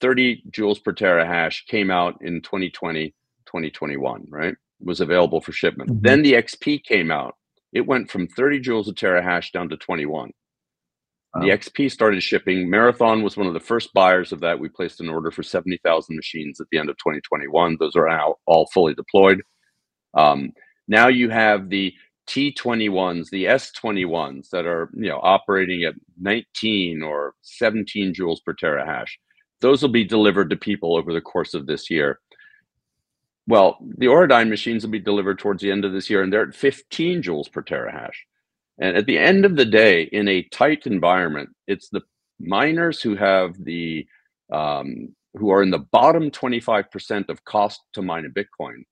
30 0.00 0.44
joules 0.50 0.82
per 0.82 0.92
terahash 0.92 1.66
came 1.66 1.90
out 1.90 2.16
in 2.20 2.40
2020, 2.42 3.08
2021, 3.46 4.26
right? 4.30 4.54
Was 4.80 5.00
available 5.00 5.40
for 5.40 5.52
shipment. 5.52 5.90
Mm-hmm. 5.90 6.02
Then 6.02 6.22
the 6.22 6.34
XP 6.34 6.84
came 6.84 7.10
out. 7.10 7.34
It 7.72 7.86
went 7.86 8.10
from 8.10 8.28
30 8.28 8.60
joules 8.60 8.88
a 8.88 8.92
terahash 8.92 9.52
down 9.52 9.68
to 9.70 9.76
21. 9.76 10.30
Wow. 11.34 11.42
The 11.42 11.48
XP 11.48 11.90
started 11.90 12.22
shipping. 12.22 12.70
Marathon 12.70 13.22
was 13.22 13.36
one 13.36 13.46
of 13.46 13.54
the 13.54 13.60
first 13.60 13.92
buyers 13.92 14.32
of 14.32 14.40
that. 14.40 14.58
We 14.58 14.68
placed 14.68 15.00
an 15.00 15.10
order 15.10 15.30
for 15.30 15.42
70,000 15.42 16.16
machines 16.16 16.60
at 16.60 16.68
the 16.70 16.78
end 16.78 16.88
of 16.88 16.96
2021. 16.96 17.76
Those 17.78 17.96
are 17.96 18.08
now 18.08 18.36
all 18.46 18.66
fully 18.72 18.94
deployed. 18.94 19.42
Um, 20.14 20.52
now 20.88 21.08
you 21.08 21.28
have 21.28 21.68
the 21.68 21.92
T21s, 22.28 23.30
the 23.30 23.44
S21s 23.44 24.50
that 24.50 24.66
are 24.66 24.90
you 24.94 25.08
know 25.08 25.20
operating 25.22 25.84
at 25.84 25.94
19 26.20 27.02
or 27.02 27.34
17 27.42 28.14
joules 28.14 28.44
per 28.44 28.54
terahash. 28.54 29.08
Those 29.60 29.82
will 29.82 29.88
be 29.88 30.04
delivered 30.04 30.50
to 30.50 30.56
people 30.56 30.96
over 30.96 31.12
the 31.12 31.20
course 31.20 31.54
of 31.54 31.66
this 31.66 31.90
year. 31.90 32.20
Well, 33.46 33.78
the 33.80 34.06
Auradine 34.06 34.50
machines 34.50 34.84
will 34.84 34.90
be 34.90 34.98
delivered 34.98 35.38
towards 35.38 35.62
the 35.62 35.70
end 35.70 35.86
of 35.86 35.92
this 35.92 36.10
year, 36.10 36.22
and 36.22 36.30
they're 36.30 36.48
at 36.48 36.54
15 36.54 37.22
joules 37.22 37.50
per 37.50 37.62
terahash. 37.62 38.14
And 38.80 38.96
at 38.96 39.06
the 39.06 39.18
end 39.18 39.44
of 39.44 39.56
the 39.56 39.64
day, 39.64 40.02
in 40.02 40.28
a 40.28 40.42
tight 40.44 40.86
environment, 40.86 41.50
it's 41.66 41.88
the 41.88 42.02
miners 42.38 43.02
who 43.02 43.16
have 43.16 43.62
the 43.64 44.06
um, 44.52 45.14
who 45.34 45.50
are 45.50 45.62
in 45.62 45.70
the 45.70 45.78
bottom 45.78 46.30
25% 46.30 47.28
of 47.28 47.44
cost 47.44 47.82
to 47.92 48.02
mine 48.02 48.24
a 48.24 48.30
Bitcoin 48.30 48.84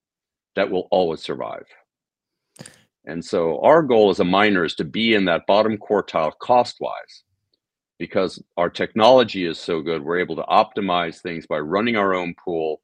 that 0.54 0.70
will 0.70 0.86
always 0.90 1.22
survive. 1.22 1.64
And 3.06 3.24
so 3.24 3.60
our 3.62 3.82
goal 3.82 4.10
as 4.10 4.20
a 4.20 4.24
miner 4.24 4.64
is 4.64 4.74
to 4.76 4.84
be 4.84 5.14
in 5.14 5.24
that 5.26 5.46
bottom 5.46 5.78
quartile 5.78 6.32
cost 6.38 6.76
wise 6.80 7.22
because 7.98 8.42
our 8.56 8.68
technology 8.68 9.46
is 9.46 9.58
so 9.58 9.80
good. 9.80 10.02
We're 10.02 10.20
able 10.20 10.36
to 10.36 10.42
optimize 10.42 11.20
things 11.20 11.46
by 11.46 11.58
running 11.58 11.96
our 11.96 12.14
own 12.14 12.34
pool. 12.34 12.82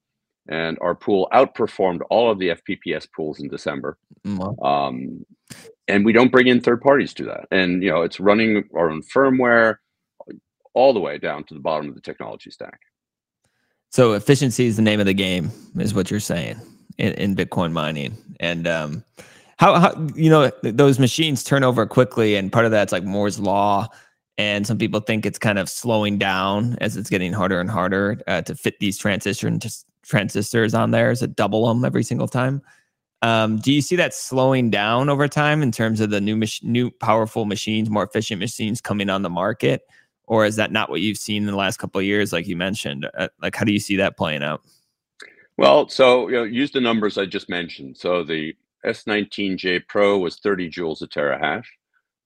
And 0.49 0.77
our 0.81 0.95
pool 0.95 1.29
outperformed 1.33 2.01
all 2.11 2.31
of 2.31 2.39
the 2.39 2.49
FPPS 2.49 3.07
pools 3.15 3.41
in 3.41 3.49
December. 3.49 3.97
Mm-hmm. 4.27 4.65
Um, 4.65 5.25
and 5.89 6.05
we 6.05 6.13
don't 6.13 6.33
bring 6.33 6.47
in 6.47 6.61
third 6.61 6.81
parties 6.81 7.15
to 7.15 7.25
that. 7.25 7.47
And, 7.51 7.83
you 7.83 7.91
know, 7.91 8.03
it's 8.03 8.21
running 8.21 8.65
our 8.75 8.91
own 8.91 9.03
firmware 9.03 9.77
all 10.75 10.93
the 10.93 11.01
way 11.01 11.19
down 11.19 11.45
to 11.45 11.55
the 11.55 11.61
bottom 11.61 11.89
of 11.89 11.95
the 11.95 12.01
technology 12.01 12.51
stack. 12.51 12.81
So 13.91 14.15
efficiency 14.15 14.67
is 14.67 14.77
the 14.77 14.83
name 14.83 15.01
of 15.01 15.07
the 15.07 15.15
game, 15.15 15.51
is 15.79 15.95
what 15.95 16.11
you're 16.11 16.21
saying 16.21 16.61
in, 16.99 17.13
in 17.15 17.37
Bitcoin 17.37 17.73
mining. 17.73 18.17
And, 18.41 18.67
um, 18.67 19.05
how, 19.63 19.79
how 19.79 20.09
you 20.17 20.29
know 20.29 20.51
those 20.63 20.99
machines 20.99 21.45
turn 21.45 21.63
over 21.63 21.87
quickly, 21.87 22.35
and 22.35 22.51
part 22.51 22.65
of 22.65 22.73
that's 22.73 22.91
like 22.91 23.05
Moore's 23.05 23.39
law. 23.39 23.87
And 24.37 24.67
some 24.67 24.77
people 24.77 24.99
think 24.99 25.25
it's 25.25 25.39
kind 25.39 25.57
of 25.57 25.69
slowing 25.69 26.19
down 26.19 26.77
as 26.81 26.97
it's 26.97 27.09
getting 27.09 27.33
harder 27.33 27.61
and 27.61 27.71
harder 27.71 28.21
uh, 28.27 28.43
to 28.43 28.57
fit 28.57 28.81
these 28.81 28.99
transistor 28.99 29.57
transistors 30.05 30.75
on 30.75 30.91
there 30.91 31.15
to 31.15 31.29
double 31.29 31.69
them 31.69 31.85
every 31.85 32.03
single 32.03 32.27
time. 32.27 32.61
Um, 33.23 33.59
do 33.59 33.73
you 33.73 33.81
see 33.81 33.95
that 33.97 34.13
slowing 34.13 34.69
down 34.69 35.09
over 35.09 35.29
time 35.29 35.63
in 35.63 35.71
terms 35.71 36.01
of 36.01 36.11
the 36.11 36.21
new 36.21 36.37
mach- 36.37 36.63
new 36.63 36.91
powerful 36.91 37.45
machines, 37.45 37.89
more 37.89 38.03
efficient 38.03 38.41
machines 38.41 38.81
coming 38.81 39.09
on 39.09 39.23
the 39.23 39.31
market, 39.31 39.83
or 40.25 40.45
is 40.45 40.57
that 40.57 40.73
not 40.73 40.91
what 40.91 41.01
you've 41.01 41.19
seen 41.19 41.45
in 41.45 41.47
the 41.47 41.57
last 41.57 41.79
couple 41.79 42.01
of 42.01 42.05
years, 42.05 42.33
like 42.33 42.49
you 42.49 42.57
mentioned? 42.57 43.09
Uh, 43.17 43.29
like, 43.41 43.55
how 43.55 43.65
do 43.65 43.73
you 43.73 43.79
see 43.79 43.97
that 43.97 44.17
playing 44.17 44.43
out? 44.43 44.63
Well, 45.57 45.89
so 45.89 46.29
you 46.29 46.35
know, 46.35 46.43
use 46.43 46.73
the 46.73 46.81
numbers 46.81 47.17
I 47.17 47.27
just 47.27 47.49
mentioned. 47.49 47.97
So 47.97 48.25
the 48.25 48.57
S19J 48.85 49.87
Pro 49.89 50.19
was 50.19 50.39
30 50.41 50.71
joules 50.71 51.03
a 51.03 51.07
terahash. 51.07 51.67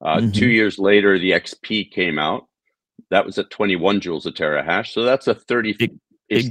Uh, 0.00 0.16
mm-hmm. 0.16 0.30
Two 0.30 0.48
years 0.48 0.78
later, 0.78 1.18
the 1.18 1.32
XP 1.32 1.90
came 1.90 2.18
out. 2.18 2.46
That 3.11 3.26
was 3.26 3.38
at 3.38 3.50
21 3.50 4.00
joules 4.00 4.26
a 4.26 4.32
terahash. 4.32 4.92
So 4.92 5.02
that's 5.02 5.26
a 5.26 5.35
30 5.35 5.98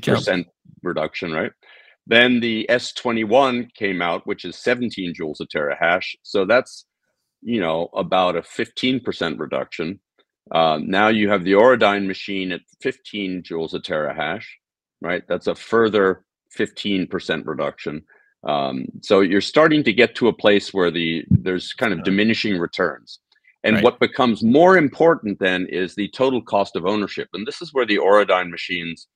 percent 0.02 0.48
reduction, 0.84 1.32
right? 1.32 1.52
Then 2.08 2.40
the 2.40 2.68
S21 2.70 3.74
came 3.74 4.02
out, 4.02 4.28
which 4.28 4.46
is 4.46 4.56
17 4.58 5.14
joules 5.14 5.40
a 5.40 5.46
terahash. 5.46 6.16
So 6.24 6.46
that's, 6.46 6.86
you 7.42 7.60
know, 7.60 7.90
about 7.94 8.36
a 8.36 8.42
15% 8.42 9.40
reduction. 9.40 10.00
Uh, 10.52 10.80
now 10.82 11.08
you 11.08 11.30
have 11.30 11.44
the 11.44 11.54
Auradine 11.54 12.06
machine 12.06 12.52
at 12.52 12.62
15 12.82 13.42
joules 13.42 13.74
a 13.74 13.80
terahash, 13.80 14.46
right? 15.02 15.24
That's 15.28 15.48
a 15.48 15.56
further 15.56 16.24
15% 16.58 17.48
reduction. 17.48 18.04
Um, 18.44 18.86
so 19.02 19.22
you're 19.22 19.42
starting 19.42 19.84
to 19.84 19.94
get 19.94 20.14
to 20.16 20.28
a 20.28 20.34
place 20.34 20.72
where 20.72 20.92
the 20.92 21.26
there's 21.30 21.74
kind 21.74 21.92
of 21.92 22.04
diminishing 22.04 22.60
returns. 22.60 23.20
And 23.64 23.78
right. 23.78 23.84
what 23.84 24.00
becomes 24.00 24.44
more 24.44 24.78
important 24.78 25.40
then 25.40 25.66
is 25.66 25.96
the 25.96 26.10
total 26.10 26.40
cost 26.40 26.76
of 26.76 26.86
ownership. 26.86 27.30
And 27.34 27.48
this 27.48 27.64
is 27.64 27.74
where 27.74 27.86
the 27.86 27.98
Auradine 27.98 28.52
machines, 28.52 29.08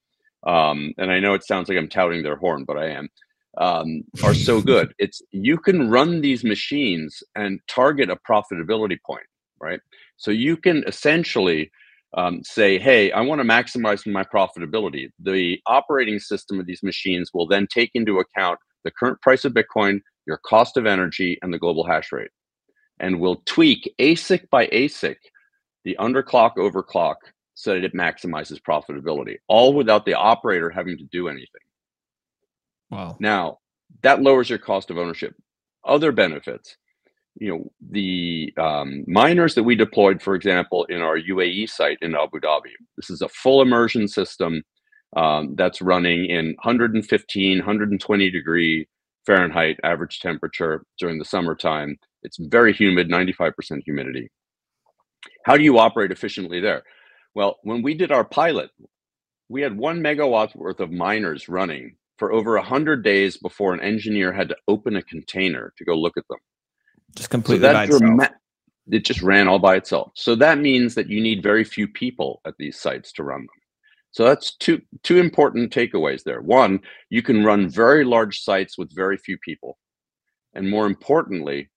um, 0.46 0.94
and 0.98 1.12
I 1.12 1.20
know 1.20 1.34
it 1.34 1.46
sounds 1.46 1.70
like 1.70 1.78
I'm 1.78 1.90
touting 1.90 2.24
their 2.24 2.36
horn, 2.36 2.64
but 2.66 2.78
I 2.78 2.90
am, 2.90 3.10
um, 3.58 4.04
are 4.24 4.34
so 4.34 4.62
good. 4.74 4.94
It's 5.00 5.22
you 5.32 5.58
can 5.58 5.90
run 5.90 6.22
these 6.22 6.44
machines 6.44 7.22
and 7.36 7.60
target 7.68 8.10
a 8.10 8.18
profitability 8.18 8.98
point, 9.06 9.26
right? 9.60 9.82
So 10.18 10.32
you 10.32 10.58
can 10.58 10.84
essentially 10.88 11.72
um, 12.16 12.44
say, 12.44 12.80
hey, 12.80 13.12
I 13.12 13.22
want 13.22 13.40
to 13.40 13.48
maximize 13.48 14.06
my 14.08 14.24
profitability. 14.24 15.10
The 15.20 15.60
operating 15.68 16.20
system 16.20 16.60
of 16.60 16.66
these 16.66 16.84
machines 16.84 17.32
will 17.34 17.48
then 17.48 17.68
take 17.68 17.92
into 17.94 18.20
account 18.20 18.60
the 18.84 18.92
current 18.92 19.22
price 19.22 19.46
of 19.46 19.54
Bitcoin, 19.54 20.00
your 20.26 20.40
cost 20.46 20.78
of 20.78 20.86
energy, 20.86 21.38
and 21.42 21.54
the 21.54 21.60
global 21.60 21.86
hash 21.86 22.12
rate. 22.12 22.32
And 23.00 23.20
we'll 23.20 23.42
tweak 23.46 23.94
ASIC 24.00 24.50
by 24.50 24.68
ASIC 24.68 25.18
the 25.86 25.96
underclock 26.00 26.56
overclock 26.58 27.16
so 27.60 27.74
that 27.74 27.84
it 27.84 27.94
maximizes 27.94 28.58
profitability, 28.62 29.36
all 29.50 29.74
without 29.74 30.06
the 30.06 30.14
operator 30.14 30.70
having 30.70 30.98
to 30.98 31.04
do 31.12 31.28
anything. 31.28 31.60
Wow. 32.90 33.18
Now, 33.20 33.58
that 34.02 34.22
lowers 34.22 34.50
your 34.50 34.60
cost 34.60 34.90
of 34.90 34.98
ownership. 34.98 35.36
Other 35.84 36.14
benefits, 36.14 36.78
you 37.36 37.50
know, 37.50 37.72
the 37.92 38.54
um, 38.56 39.04
miners 39.08 39.56
that 39.56 39.64
we 39.64 39.76
deployed, 39.76 40.22
for 40.22 40.36
example, 40.36 40.86
in 40.86 41.02
our 41.02 41.20
UAE 41.20 41.70
site 41.70 41.98
in 42.02 42.16
Abu 42.16 42.40
Dhabi, 42.40 42.72
this 42.96 43.10
is 43.10 43.22
a 43.22 43.28
full 43.28 43.62
immersion 43.62 44.08
system 44.08 44.64
um, 45.18 45.54
that's 45.56 45.82
running 45.82 46.28
in 46.28 46.56
115, 46.64 47.58
120 47.58 48.32
degree 48.32 48.88
Fahrenheit 49.26 49.78
average 49.84 50.22
temperature 50.22 50.86
during 50.98 51.20
the 51.20 51.26
summertime. 51.26 51.98
It's 52.24 52.38
very 52.40 52.72
humid, 52.72 53.10
95% 53.10 53.82
humidity. 53.84 54.32
How 55.44 55.58
do 55.58 55.64
you 55.64 55.78
operate 55.78 56.14
efficiently 56.14 56.62
there? 56.62 56.84
Well, 57.36 57.58
when 57.64 57.82
we 57.82 57.94
did 57.94 58.12
our 58.12 58.24
pilot, 58.24 58.72
we 59.50 59.62
had 59.62 59.78
one 59.78 60.02
megawatt 60.02 60.56
worth 60.56 60.80
of 60.80 60.92
miners 60.92 61.50
running 61.50 61.96
for 62.18 62.32
over 62.32 62.56
100 62.56 63.04
days 63.04 63.38
before 63.38 63.74
an 63.74 63.80
engineer 63.82 64.32
had 64.32 64.50
to 64.50 64.58
open 64.68 64.98
a 64.98 65.04
container 65.04 65.74
to 65.78 65.86
go 65.86 65.96
look 65.96 66.18
at 66.18 66.28
them. 66.30 66.40
Just 67.16 67.30
completely 67.30 67.68
so 67.68 67.74
by 67.74 67.84
itself. 67.86 68.30
It 68.92 69.06
just 69.06 69.22
ran 69.22 69.48
all 69.48 69.60
by 69.60 69.76
itself. 69.76 70.12
So 70.16 70.36
that 70.36 70.58
means 70.60 70.96
that 70.96 71.08
you 71.10 71.22
need 71.22 71.44
very 71.44 71.64
few 71.64 71.88
people 71.88 72.42
at 72.46 72.56
these 72.58 72.78
sites 72.80 73.12
to 73.14 73.24
run 73.24 73.42
them. 73.42 73.50
So 74.12 74.26
that's 74.26 74.56
two 74.58 74.82
two 75.04 75.18
important 75.18 75.72
takeaways 75.72 76.24
there. 76.24 76.42
One, 76.42 76.82
you 77.10 77.22
can 77.22 77.46
run 77.46 77.70
very 77.70 78.04
large 78.04 78.42
sites 78.42 78.78
with 78.78 78.94
very 78.94 79.18
few 79.18 79.38
people. 79.38 79.78
And 80.56 80.70
more 80.70 80.88
importantly, 80.88 81.70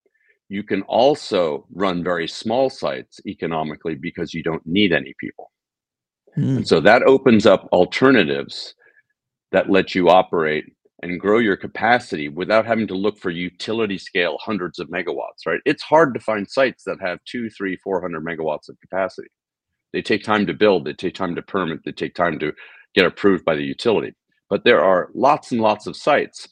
you 0.52 0.62
can 0.62 0.82
also 0.82 1.66
run 1.72 2.04
very 2.04 2.28
small 2.28 2.68
sites 2.68 3.18
economically 3.26 3.94
because 3.94 4.34
you 4.34 4.42
don't 4.42 4.64
need 4.66 4.92
any 4.92 5.14
people. 5.18 5.50
Mm. 6.36 6.58
And 6.58 6.68
so 6.68 6.78
that 6.80 7.02
opens 7.04 7.46
up 7.46 7.66
alternatives 7.72 8.74
that 9.50 9.70
let 9.70 9.94
you 9.94 10.10
operate 10.10 10.66
and 11.02 11.18
grow 11.18 11.38
your 11.38 11.56
capacity 11.56 12.28
without 12.28 12.66
having 12.66 12.86
to 12.86 12.94
look 12.94 13.18
for 13.18 13.30
utility 13.30 13.96
scale 13.96 14.36
hundreds 14.40 14.78
of 14.78 14.88
megawatts, 14.88 15.46
right? 15.46 15.60
It's 15.64 15.82
hard 15.82 16.12
to 16.12 16.20
find 16.20 16.48
sites 16.48 16.84
that 16.84 16.98
have 17.00 17.18
two, 17.24 17.48
three, 17.48 17.76
400 17.76 18.22
megawatts 18.22 18.68
of 18.68 18.78
capacity. 18.82 19.28
They 19.94 20.02
take 20.02 20.22
time 20.22 20.46
to 20.46 20.52
build, 20.54 20.84
they 20.84 20.92
take 20.92 21.14
time 21.14 21.34
to 21.34 21.42
permit, 21.42 21.80
they 21.86 21.92
take 21.92 22.14
time 22.14 22.38
to 22.40 22.52
get 22.94 23.06
approved 23.06 23.46
by 23.46 23.56
the 23.56 23.64
utility. 23.64 24.12
But 24.50 24.64
there 24.64 24.84
are 24.84 25.08
lots 25.14 25.50
and 25.50 25.62
lots 25.62 25.86
of 25.86 25.96
sites 25.96 26.46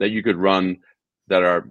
that 0.00 0.10
you 0.10 0.24
could 0.24 0.36
run 0.36 0.78
that 1.28 1.44
are 1.44 1.70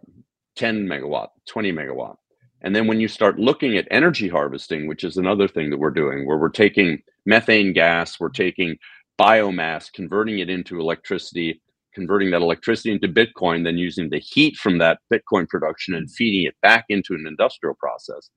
10 0.55 0.85
megawatt, 0.85 1.29
20 1.47 1.71
megawatt. 1.71 2.15
And 2.61 2.75
then 2.75 2.87
when 2.87 2.99
you 2.99 3.07
start 3.07 3.39
looking 3.39 3.77
at 3.77 3.87
energy 3.91 4.27
harvesting, 4.27 4.87
which 4.87 5.03
is 5.03 5.17
another 5.17 5.47
thing 5.47 5.69
that 5.69 5.77
we're 5.77 5.91
doing, 5.91 6.25
where 6.25 6.37
we're 6.37 6.49
taking 6.49 7.01
methane 7.25 7.73
gas, 7.73 8.19
we're 8.19 8.29
taking 8.29 8.77
biomass, 9.19 9.91
converting 9.93 10.39
it 10.39 10.49
into 10.49 10.79
electricity, 10.79 11.61
converting 11.93 12.31
that 12.31 12.41
electricity 12.41 12.91
into 12.91 13.07
Bitcoin, 13.07 13.63
then 13.63 13.77
using 13.77 14.09
the 14.09 14.19
heat 14.19 14.55
from 14.57 14.79
that 14.79 14.99
Bitcoin 15.13 15.47
production 15.47 15.93
and 15.93 16.09
feeding 16.09 16.47
it 16.47 16.55
back 16.61 16.85
into 16.89 17.13
an 17.13 17.25
industrial 17.27 17.75
process. 17.75 18.29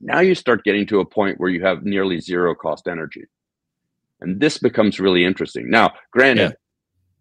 Now 0.00 0.20
you 0.20 0.34
start 0.34 0.64
getting 0.64 0.86
to 0.86 1.00
a 1.00 1.04
point 1.04 1.40
where 1.40 1.50
you 1.50 1.64
have 1.64 1.84
nearly 1.84 2.20
zero 2.20 2.54
cost 2.54 2.88
energy. 2.88 3.24
And 4.20 4.38
this 4.40 4.58
becomes 4.58 5.00
really 5.00 5.24
interesting. 5.24 5.70
Now, 5.70 5.92
granted, 6.10 6.50
yeah. 6.50 6.56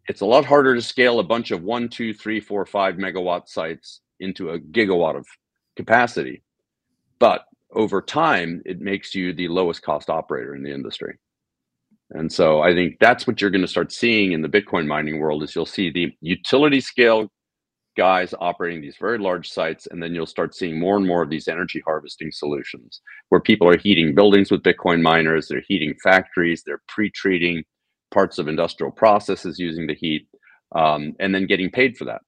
it's 0.10 0.22
a 0.22 0.26
lot 0.26 0.46
harder 0.46 0.76
to 0.76 0.82
scale 0.82 1.20
a 1.20 1.24
bunch 1.24 1.52
of 1.52 1.64
one, 1.64 1.88
two, 1.88 2.14
three, 2.14 2.42
four, 2.42 2.66
five 2.66 2.96
megawatt 2.96 3.48
sites 3.48 4.02
into 4.20 4.52
a 4.52 4.60
gigawatt 4.60 5.18
of 5.18 5.26
capacity. 5.76 6.44
But 7.20 7.46
over 7.74 8.02
time, 8.02 8.62
it 8.66 8.80
makes 8.80 9.14
you 9.14 9.34
the 9.34 9.48
lowest 9.48 9.82
cost 9.82 10.10
operator 10.10 10.56
in 10.56 10.64
the 10.64 10.74
industry. 10.74 11.18
And 12.12 12.32
so 12.32 12.62
I 12.62 12.74
think 12.74 12.98
that's 13.00 13.28
what 13.28 13.40
you're 13.40 13.52
going 13.52 13.62
to 13.62 13.68
start 13.68 13.92
seeing 13.92 14.32
in 14.32 14.42
the 14.42 14.50
Bitcoin 14.50 14.88
mining 14.88 15.20
world 15.20 15.44
is 15.44 15.54
you'll 15.56 15.66
see 15.66 15.92
the 15.92 16.12
utility 16.22 16.82
scale 16.82 17.30
guys 17.96 18.34
operating 18.40 18.82
these 18.82 18.96
very 19.00 19.18
large 19.18 19.50
sites 19.50 19.88
and 19.92 20.02
then 20.02 20.16
you'll 20.16 20.26
start 20.26 20.56
seeing 20.56 20.80
more 20.80 20.96
and 20.98 21.06
more 21.06 21.22
of 21.22 21.30
these 21.30 21.48
energy 21.48 21.84
harvesting 21.86 22.32
solutions 22.32 23.02
where 23.30 23.42
people 23.42 23.68
are 23.68 23.78
heating 23.78 24.16
buildings 24.16 24.50
with 24.50 24.64
Bitcoin 24.64 25.02
miners, 25.02 25.48
they're 25.48 25.64
heating 25.68 25.94
factories, 26.02 26.64
they're 26.66 26.82
pre-treating 26.88 27.64
parts 28.12 28.40
of 28.40 28.48
industrial 28.48 28.92
processes 28.92 29.60
using 29.60 29.86
the 29.86 29.96
heat 29.96 30.28
um, 30.76 31.14
and 31.20 31.36
then 31.36 31.46
getting 31.46 31.70
paid 31.70 31.98
for 31.98 32.06
that 32.06 32.22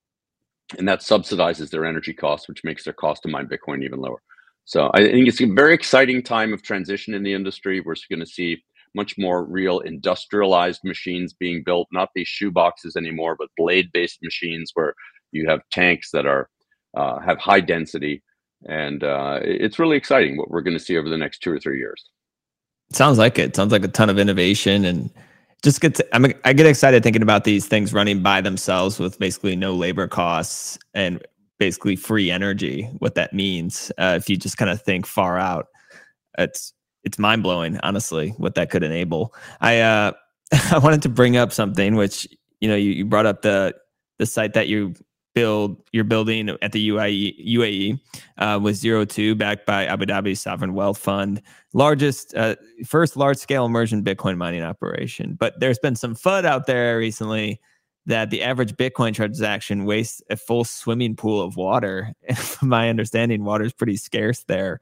and 0.77 0.88
that 0.88 0.99
subsidizes 0.99 1.69
their 1.69 1.86
energy 1.86 2.13
costs, 2.13 2.47
which 2.47 2.63
makes 2.63 2.84
their 2.84 2.93
cost 2.93 3.23
to 3.23 3.29
mine 3.29 3.47
Bitcoin 3.47 3.84
even 3.84 3.99
lower. 3.99 4.21
So 4.65 4.91
I 4.93 4.99
think 4.99 5.27
it's 5.27 5.41
a 5.41 5.45
very 5.47 5.73
exciting 5.73 6.23
time 6.23 6.53
of 6.53 6.62
transition 6.62 7.13
in 7.13 7.23
the 7.23 7.34
industry. 7.34 7.81
We're 7.81 7.95
going 8.10 8.19
to 8.19 8.25
see 8.25 8.63
much 8.93 9.17
more 9.17 9.45
real 9.45 9.79
industrialized 9.79 10.81
machines 10.84 11.34
being 11.34 11.63
built, 11.65 11.88
not 11.91 12.10
these 12.13 12.27
shoe 12.27 12.51
boxes 12.51 12.95
anymore, 12.95 13.36
but 13.38 13.49
blade-based 13.57 14.19
machines 14.21 14.71
where 14.73 14.93
you 15.31 15.47
have 15.47 15.62
tanks 15.71 16.12
that 16.12 16.25
are 16.25 16.49
uh, 16.97 17.19
have 17.19 17.38
high 17.38 17.62
density, 17.62 18.21
and 18.67 19.03
uh, 19.03 19.39
it's 19.43 19.79
really 19.79 19.95
exciting 19.95 20.38
what 20.38 20.49
we're 20.49 20.62
going 20.62 20.77
to 20.77 20.84
see 20.84 20.97
over 20.97 21.07
the 21.07 21.17
next 21.17 21.39
two 21.39 21.51
or 21.51 21.60
three 21.60 21.79
years. 21.79 22.10
Sounds 22.91 23.17
like 23.17 23.39
it. 23.39 23.55
Sounds 23.55 23.71
like 23.71 23.86
a 23.86 23.88
ton 23.88 24.10
of 24.10 24.19
innovation 24.19 24.84
and 24.84 25.10
just 25.63 25.82
get 25.82 26.00
I'm, 26.13 26.26
I 26.43 26.54
get 26.54 26.65
excited 26.65 27.04
thinking 27.04 27.21
about 27.21 27.43
these 27.43 27.67
things 27.67 27.93
running 27.93 28.21
by 28.21 28.41
themselves 28.41 29.00
with 29.00 29.19
basically 29.19 29.56
no 29.56 29.76
labor 29.76 30.08
costs 30.08 30.80
and 30.93 31.24
basically 31.60 31.95
free 31.95 32.32
energy. 32.32 32.89
What 32.97 33.15
that 33.15 33.34
means, 33.34 33.91
uh, 34.00 34.15
if 34.17 34.30
you 34.30 34.38
just 34.38 34.58
kind 34.58 34.71
of 34.71 34.82
think 34.82 35.06
far 35.06 35.38
out, 35.38 35.67
it's 36.38 36.74
it's 37.04 37.19
mind 37.19 37.43
blowing, 37.43 37.80
honestly, 37.84 38.30
what 38.38 38.56
that 38.56 38.69
could 38.69 38.84
enable. 38.84 39.34
I 39.60 39.80
uh, 39.80 40.12
I 40.71 40.80
wanted 40.80 41.04
to 41.04 41.10
bring 41.10 41.38
up 41.38 41.52
something 41.52 41.95
which 41.95 42.28
you 42.60 42.67
know 42.67 42.76
you, 42.76 42.91
you 42.91 43.06
brought 43.06 43.26
up 43.26 43.43
the 43.43 43.76
the 44.17 44.26
site 44.26 44.54
that 44.54 44.67
you 44.67 44.95
build 45.33 45.81
you're 45.91 46.03
building 46.03 46.49
at 46.61 46.71
the 46.71 46.89
UAE 46.89 47.45
UAE 47.47 47.99
uh, 48.37 48.59
with 48.61 48.75
Zero 48.75 49.05
Two, 49.05 49.35
backed 49.35 49.65
by 49.65 49.85
Abu 49.85 50.05
Dhabi 50.05 50.37
Sovereign 50.37 50.73
Wealth 50.73 50.97
Fund, 50.97 51.41
largest 51.73 52.35
uh, 52.35 52.55
first 52.85 53.17
large 53.17 53.37
scale 53.37 53.65
immersion 53.65 54.03
Bitcoin 54.03 54.37
mining 54.37 54.63
operation. 54.63 55.35
But 55.39 55.59
there's 55.59 55.79
been 55.79 55.95
some 55.95 56.15
FUD 56.15 56.45
out 56.45 56.67
there 56.67 56.97
recently 56.97 57.59
that 58.05 58.29
the 58.29 58.41
average 58.41 58.73
Bitcoin 58.73 59.13
transaction 59.13 59.85
wastes 59.85 60.21
a 60.29 60.35
full 60.35 60.63
swimming 60.63 61.15
pool 61.15 61.41
of 61.41 61.55
water. 61.55 62.13
From 62.35 62.69
my 62.69 62.89
understanding, 62.89 63.43
water 63.43 63.65
is 63.65 63.73
pretty 63.73 63.97
scarce 63.97 64.43
there. 64.43 64.81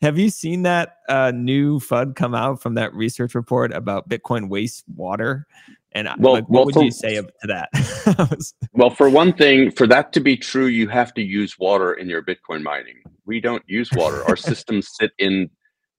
Have 0.00 0.16
you 0.16 0.30
seen 0.30 0.62
that 0.62 0.98
uh, 1.08 1.32
new 1.34 1.80
FUD 1.80 2.14
come 2.14 2.32
out 2.32 2.62
from 2.62 2.74
that 2.74 2.94
research 2.94 3.34
report 3.34 3.72
about 3.72 4.08
Bitcoin 4.08 4.48
waste 4.48 4.84
water? 4.94 5.44
And 5.92 6.08
well, 6.18 6.34
like, 6.34 6.44
what 6.44 6.50
well, 6.50 6.64
would 6.66 6.74
for, 6.74 6.84
you 6.84 6.90
say 6.90 7.16
to 7.16 7.46
that? 7.46 8.52
well, 8.72 8.90
for 8.90 9.08
one 9.08 9.32
thing, 9.32 9.70
for 9.70 9.86
that 9.86 10.12
to 10.12 10.20
be 10.20 10.36
true, 10.36 10.66
you 10.66 10.86
have 10.88 11.14
to 11.14 11.22
use 11.22 11.58
water 11.58 11.94
in 11.94 12.08
your 12.08 12.22
Bitcoin 12.22 12.62
mining. 12.62 12.96
We 13.24 13.40
don't 13.40 13.62
use 13.66 13.90
water. 13.92 14.22
Our 14.24 14.36
systems 14.36 14.88
sit 14.98 15.12
in 15.18 15.50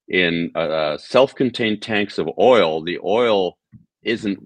in 0.07 0.51
uh, 0.55 0.97
self-contained 0.97 1.81
tanks 1.81 2.17
of 2.17 2.27
oil. 2.39 2.83
The 2.83 2.99
oil 3.03 3.57
isn't 4.03 4.39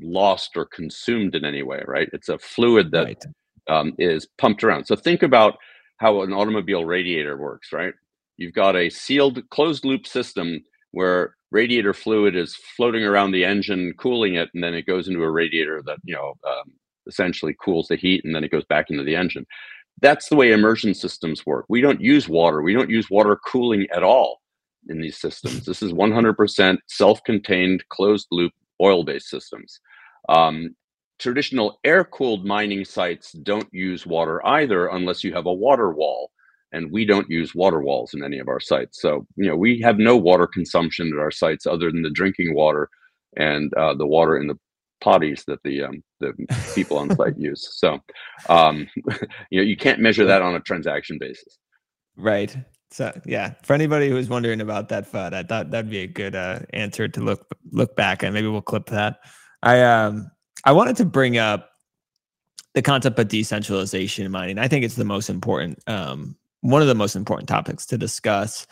lost 0.00 0.56
or 0.56 0.66
consumed 0.66 1.34
in 1.34 1.44
any 1.44 1.62
way, 1.62 1.82
right? 1.86 2.08
It's 2.12 2.28
a 2.28 2.38
fluid 2.38 2.90
that 2.90 3.04
right. 3.04 3.24
um, 3.68 3.94
is 3.98 4.28
pumped 4.38 4.62
around. 4.62 4.84
So 4.84 4.94
think 4.94 5.22
about 5.22 5.56
how 5.98 6.20
an 6.20 6.34
automobile 6.34 6.84
radiator 6.84 7.38
works, 7.38 7.72
right? 7.72 7.94
You've 8.36 8.52
got 8.52 8.76
a 8.76 8.90
sealed, 8.90 9.48
closed-loop 9.48 10.06
system 10.06 10.60
where 10.90 11.35
radiator 11.50 11.94
fluid 11.94 12.36
is 12.36 12.56
floating 12.76 13.04
around 13.04 13.32
the 13.32 13.44
engine, 13.44 13.94
cooling 13.98 14.34
it, 14.34 14.50
and 14.54 14.62
then 14.62 14.74
it 14.74 14.86
goes 14.86 15.08
into 15.08 15.22
a 15.22 15.30
radiator 15.30 15.82
that 15.86 15.98
you 16.04 16.14
know 16.14 16.34
um, 16.46 16.72
essentially 17.06 17.56
cools 17.62 17.88
the 17.88 17.96
heat, 17.96 18.24
and 18.24 18.34
then 18.34 18.44
it 18.44 18.50
goes 18.50 18.64
back 18.64 18.90
into 18.90 19.04
the 19.04 19.16
engine. 19.16 19.46
That's 20.02 20.28
the 20.28 20.36
way 20.36 20.52
immersion 20.52 20.94
systems 20.94 21.46
work. 21.46 21.64
We 21.68 21.80
don't 21.80 22.00
use 22.00 22.28
water. 22.28 22.62
We 22.62 22.74
don't 22.74 22.90
use 22.90 23.08
water 23.10 23.38
cooling 23.46 23.86
at 23.94 24.02
all 24.02 24.40
in 24.88 25.00
these 25.00 25.18
systems. 25.18 25.64
This 25.64 25.82
is 25.82 25.92
100% 25.92 26.78
self-contained, 26.88 27.84
closed-loop, 27.88 28.52
oil-based 28.82 29.28
systems. 29.28 29.80
Um, 30.28 30.76
traditional 31.18 31.80
air-cooled 31.82 32.44
mining 32.44 32.84
sites 32.84 33.32
don't 33.32 33.72
use 33.72 34.06
water 34.06 34.46
either, 34.46 34.88
unless 34.88 35.24
you 35.24 35.32
have 35.32 35.46
a 35.46 35.52
water 35.52 35.90
wall 35.92 36.30
and 36.76 36.92
we 36.92 37.06
don't 37.06 37.30
use 37.30 37.54
water 37.54 37.80
walls 37.80 38.12
in 38.12 38.22
any 38.22 38.38
of 38.38 38.48
our 38.48 38.60
sites. 38.60 39.00
So, 39.00 39.26
you 39.36 39.48
know, 39.48 39.56
we 39.56 39.80
have 39.80 39.96
no 39.98 40.14
water 40.16 40.46
consumption 40.46 41.10
at 41.12 41.18
our 41.18 41.30
sites 41.30 41.66
other 41.66 41.90
than 41.90 42.02
the 42.02 42.10
drinking 42.10 42.54
water 42.54 42.90
and 43.36 43.72
uh, 43.74 43.94
the 43.94 44.06
water 44.06 44.36
in 44.38 44.46
the 44.46 44.58
potties 45.02 45.44
that 45.46 45.62
the 45.64 45.82
um, 45.82 46.02
the 46.20 46.32
people 46.74 46.98
on 46.98 47.14
site 47.16 47.36
use. 47.38 47.66
So, 47.72 47.98
um, 48.50 48.86
you 49.50 49.58
know, 49.58 49.62
you 49.62 49.76
can't 49.76 50.00
measure 50.00 50.26
that 50.26 50.42
on 50.42 50.54
a 50.54 50.60
transaction 50.60 51.16
basis. 51.18 51.58
Right. 52.16 52.54
So, 52.90 53.18
yeah, 53.24 53.54
for 53.62 53.72
anybody 53.72 54.10
who's 54.10 54.28
wondering 54.28 54.60
about 54.60 54.90
that 54.90 55.10
FUD, 55.10 55.32
I 55.32 55.42
thought 55.42 55.70
that'd 55.70 55.90
be 55.90 56.00
a 56.00 56.06
good 56.06 56.36
uh, 56.36 56.60
answer 56.74 57.08
to 57.08 57.20
look 57.20 57.46
look 57.72 57.96
back, 57.96 58.22
and 58.22 58.34
maybe 58.34 58.48
we'll 58.48 58.60
clip 58.60 58.86
that. 58.86 59.20
I 59.62 59.82
um 59.82 60.30
I 60.64 60.72
wanted 60.72 60.96
to 60.96 61.06
bring 61.06 61.38
up 61.38 61.70
the 62.74 62.82
concept 62.82 63.18
of 63.18 63.28
decentralization 63.28 64.26
in 64.26 64.30
mining. 64.30 64.58
I 64.58 64.68
think 64.68 64.84
it's 64.84 64.96
the 64.96 65.04
most 65.04 65.30
important 65.30 65.82
um, 65.86 66.36
one 66.60 66.82
of 66.82 66.88
the 66.88 66.94
most 66.94 67.16
important 67.16 67.48
topics 67.48 67.86
to 67.86 67.98
discuss. 67.98 68.66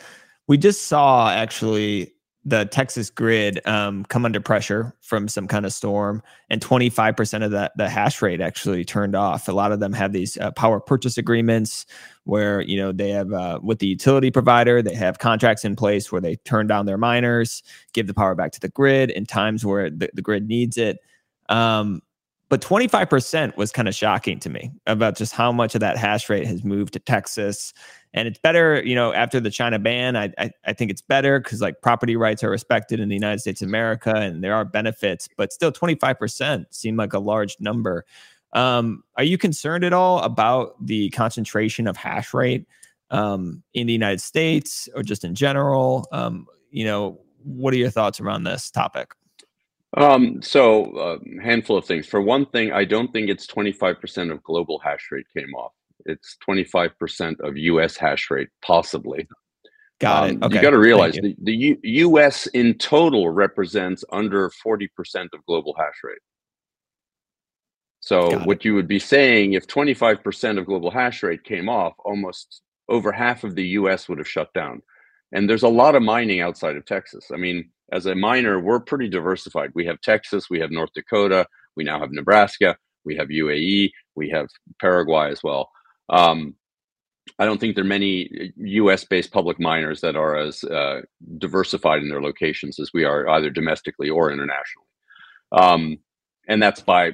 We 0.47 0.59
just 0.59 0.87
saw 0.87 1.31
actually 1.31 2.15
the 2.47 2.67
Texas 2.67 3.09
grid 3.09 3.67
um, 3.67 4.05
come 4.05 4.27
under 4.27 4.41
pressure 4.41 4.95
from 5.01 5.29
some 5.29 5.49
kind 5.49 5.65
of 5.65 5.73
storm, 5.73 6.23
and 6.51 6.61
25% 6.61 7.43
of 7.43 7.51
that 7.53 7.73
the 7.77 7.89
hash 7.89 8.21
rate 8.21 8.41
actually 8.41 8.85
turned 8.85 9.17
off. 9.17 9.49
A 9.49 9.53
lot 9.53 9.73
of 9.73 9.81
them 9.81 9.95
have 9.95 10.13
these 10.13 10.37
uh, 10.37 10.51
power 10.51 10.79
purchase 10.79 11.17
agreements 11.17 11.87
where 12.25 12.61
you 12.61 12.77
know 12.77 12.93
they 12.93 13.11
have 13.11 13.33
uh, 13.33 13.61
with 13.63 13.79
the 13.79 13.87
utility 13.87 14.31
provider, 14.31 14.83
they 14.83 14.95
have 14.95 15.19
contracts 15.19 15.65
in 15.65 15.75
place 15.75 16.13
where 16.13 16.21
they 16.21 16.37
turn 16.37 16.67
down 16.67 16.85
their 16.85 16.99
miners, 16.99 17.63
give 17.95 18.07
the 18.07 18.15
power 18.15 18.35
back 18.35 18.53
to 18.53 18.61
the 18.61 18.69
grid 18.69 19.11
in 19.11 19.25
times 19.25 19.65
where 19.65 19.89
the, 19.89 20.11
the 20.13 20.23
grid 20.23 20.47
needs 20.47 20.77
it. 20.77 20.99
Um, 21.49 22.03
but 22.55 22.61
25% 22.61 23.57
was 23.57 23.73
kind 23.73 23.89
of 23.89 23.97
shocking 23.97 24.39
to 24.39 24.49
me 24.49 24.71
about 24.87 25.17
just 25.17 25.33
how 25.33 25.51
much 25.51 25.75
of 25.75 25.81
that 25.81 25.97
hash 25.97 26.31
rate 26.31 26.47
has 26.47 26.63
moved 26.63 26.93
to 26.93 27.01
Texas. 27.01 27.75
And 28.13 28.29
it's 28.29 28.39
better, 28.39 28.81
you 28.85 28.95
know, 28.95 29.13
after 29.13 29.41
the 29.41 29.51
China 29.51 29.81
ban, 29.81 30.15
I, 30.15 30.33
I, 30.39 30.53
I 30.65 30.73
think 30.73 30.93
it's 30.93 31.03
better 31.03 31.41
because 31.41 31.61
like 31.61 31.83
property 31.83 32.15
rights 32.15 32.45
are 32.45 32.51
respected 32.51 33.01
in 33.01 33.09
the 33.09 33.17
United 33.17 33.41
States 33.41 33.61
of 33.61 33.67
America 33.67 34.15
and 34.15 34.45
there 34.45 34.55
are 34.55 34.65
benefits, 34.65 35.29
but 35.37 35.53
still 35.53 35.73
25% 35.73 36.67
seemed 36.71 36.97
like 36.97 37.13
a 37.13 37.19
large 37.19 37.57
number. 37.59 38.05
Um, 38.53 39.03
are 39.17 39.25
you 39.25 39.37
concerned 39.37 39.83
at 39.83 39.93
all 39.93 40.21
about 40.21 40.77
the 40.81 41.11
concentration 41.11 41.89
of 41.89 41.97
hash 41.97 42.33
rate 42.33 42.69
um, 43.11 43.65
in 43.73 43.89
the 43.89 43.93
United 43.93 44.21
States 44.21 44.89
or 44.95 45.03
just 45.03 45.25
in 45.25 45.35
general? 45.35 46.07
Um, 46.13 46.47
you 46.71 46.85
know, 46.85 47.19
what 47.43 47.75
are 47.75 47.79
your 47.79 47.91
thoughts 47.91 48.21
around 48.21 48.45
this 48.45 48.71
topic? 48.71 49.11
Um, 49.97 50.43
so 50.43 50.87
a 50.97 51.15
uh, 51.15 51.19
handful 51.43 51.77
of 51.79 51.85
things. 51.85 52.07
For 52.07 52.21
one 52.21 52.47
thing, 52.47 52.73
I 52.73 52.85
don't 52.85 53.13
think 53.13 53.29
it's 53.29 53.47
25% 53.47 54.33
of 54.33 54.43
global 54.43 54.81
hash 54.81 55.09
rate 55.13 55.27
came 55.37 55.55
off. 55.55 55.73
It's 56.07 56.37
25% 56.49 57.41
of 57.41 57.57
US 57.57 57.97
hash 57.97 58.31
rate, 58.31 58.49
possibly. 58.65 59.29
Got 60.01 60.25
um, 60.25 60.31
it. 60.31 60.43
Okay. 60.45 60.57
You 60.57 60.63
got 60.63 60.71
to 60.71 60.79
realize 60.79 61.15
the, 61.15 61.37
the 61.43 61.55
U- 61.55 61.79
US 61.83 62.47
in 62.49 62.75
total 62.75 63.31
represents 63.31 64.05
under 64.13 64.51
40% 64.67 64.89
of 65.33 65.47
global 65.47 65.75
hash 65.79 66.01
rate. 66.03 66.19
So, 68.01 68.31
got 68.31 68.47
what 68.47 68.59
it. 68.59 68.65
you 68.65 68.75
would 68.75 68.89
be 68.89 68.99
saying 68.99 69.53
if 69.53 69.67
25% 69.67 70.59
of 70.59 70.67
global 70.67 70.91
hash 70.91 71.23
rate 71.23 71.45
came 71.45 71.69
off, 71.69 71.95
almost 72.05 72.63
over 72.89 73.13
half 73.13 73.45
of 73.45 73.55
the 73.55 73.67
US 73.69 74.09
would 74.09 74.19
have 74.19 74.29
shut 74.29 74.53
down. 74.53 74.83
And 75.33 75.49
there's 75.49 75.63
a 75.63 75.69
lot 75.69 75.95
of 75.95 76.03
mining 76.03 76.41
outside 76.41 76.77
of 76.77 76.85
Texas. 76.85 77.31
I 77.33 77.37
mean, 77.37 77.71
as 77.93 78.07
a 78.07 78.15
miner, 78.15 78.61
we're 78.61 78.81
pretty 78.81 79.09
diversified. 79.09 79.71
We 79.75 79.87
have 79.87 80.01
Texas, 80.01 80.49
we 80.51 80.61
have 80.61 80.71
North 80.71 80.91
Dakota, 80.95 81.47
we 81.77 81.85
now 81.85 82.01
have 82.01 82.13
Nebraska, 82.13 82.77
we 83.05 83.17
have 83.17 83.29
UAE, 83.29 83.91
we 84.15 84.31
have 84.31 84.49
Paraguay 84.81 85.31
as 85.31 85.43
well. 85.43 85.71
Um, 86.09 86.55
I 87.39 87.47
don't 87.47 87.59
think 87.59 87.75
there 87.75 87.85
are 87.85 87.89
many 87.89 88.53
U.S. 88.57 89.05
based 89.05 89.33
public 89.33 89.59
miners 89.59 90.01
that 90.03 90.15
are 90.17 90.37
as 90.37 90.63
uh, 90.65 91.01
diversified 91.39 92.03
in 92.03 92.09
their 92.09 92.23
locations 92.23 92.79
as 92.79 92.91
we 92.93 93.05
are, 93.05 93.29
either 93.31 93.51
domestically 93.51 94.11
or 94.11 94.31
internationally. 94.31 94.87
Um, 95.53 95.99
and 96.49 96.63
that's 96.63 96.83
by, 96.83 97.07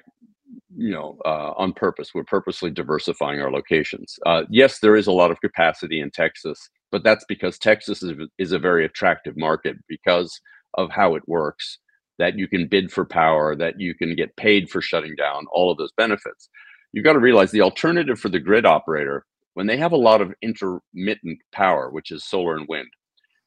you 0.77 0.91
know, 0.91 1.19
uh, 1.25 1.53
on 1.57 1.73
purpose. 1.73 2.11
We're 2.13 2.25
purposely 2.25 2.71
diversifying 2.71 3.41
our 3.41 3.53
locations. 3.53 4.19
Uh, 4.27 4.43
yes, 4.51 4.81
there 4.81 4.97
is 4.97 5.07
a 5.07 5.13
lot 5.13 5.31
of 5.31 5.41
capacity 5.41 6.01
in 6.01 6.11
Texas, 6.11 6.69
but 6.91 7.05
that's 7.05 7.25
because 7.29 7.59
Texas 7.59 8.03
is, 8.03 8.15
is 8.39 8.53
a 8.53 8.59
very 8.59 8.85
attractive 8.85 9.37
market 9.37 9.77
because 9.89 10.41
of 10.75 10.91
how 10.91 11.15
it 11.15 11.23
works. 11.27 11.79
That 12.19 12.39
you 12.39 12.49
can 12.49 12.67
bid 12.69 12.93
for 12.93 13.07
power, 13.07 13.57
that 13.57 13.81
you 13.81 13.95
can 13.95 14.15
get 14.15 14.37
paid 14.37 14.69
for 14.69 14.83
shutting 14.83 15.15
down, 15.17 15.47
all 15.53 15.71
of 15.71 15.79
those 15.79 15.93
benefits. 15.97 16.51
You've 16.93 17.05
got 17.05 17.15
to 17.15 17.19
realize 17.19 17.51
the 17.51 17.63
alternative 17.63 18.21
for 18.21 18.29
the 18.29 18.39
grid 18.41 18.67
operator 18.67 19.25
when 19.55 19.67
they 19.67 19.77
have 19.77 19.93
a 19.93 19.97
lot 19.97 20.21
of 20.21 20.33
intermittent 20.43 21.39
power, 21.53 21.91
which 21.91 22.11
is 22.11 22.25
solar 22.25 22.57
and 22.57 22.67
wind, 22.69 22.89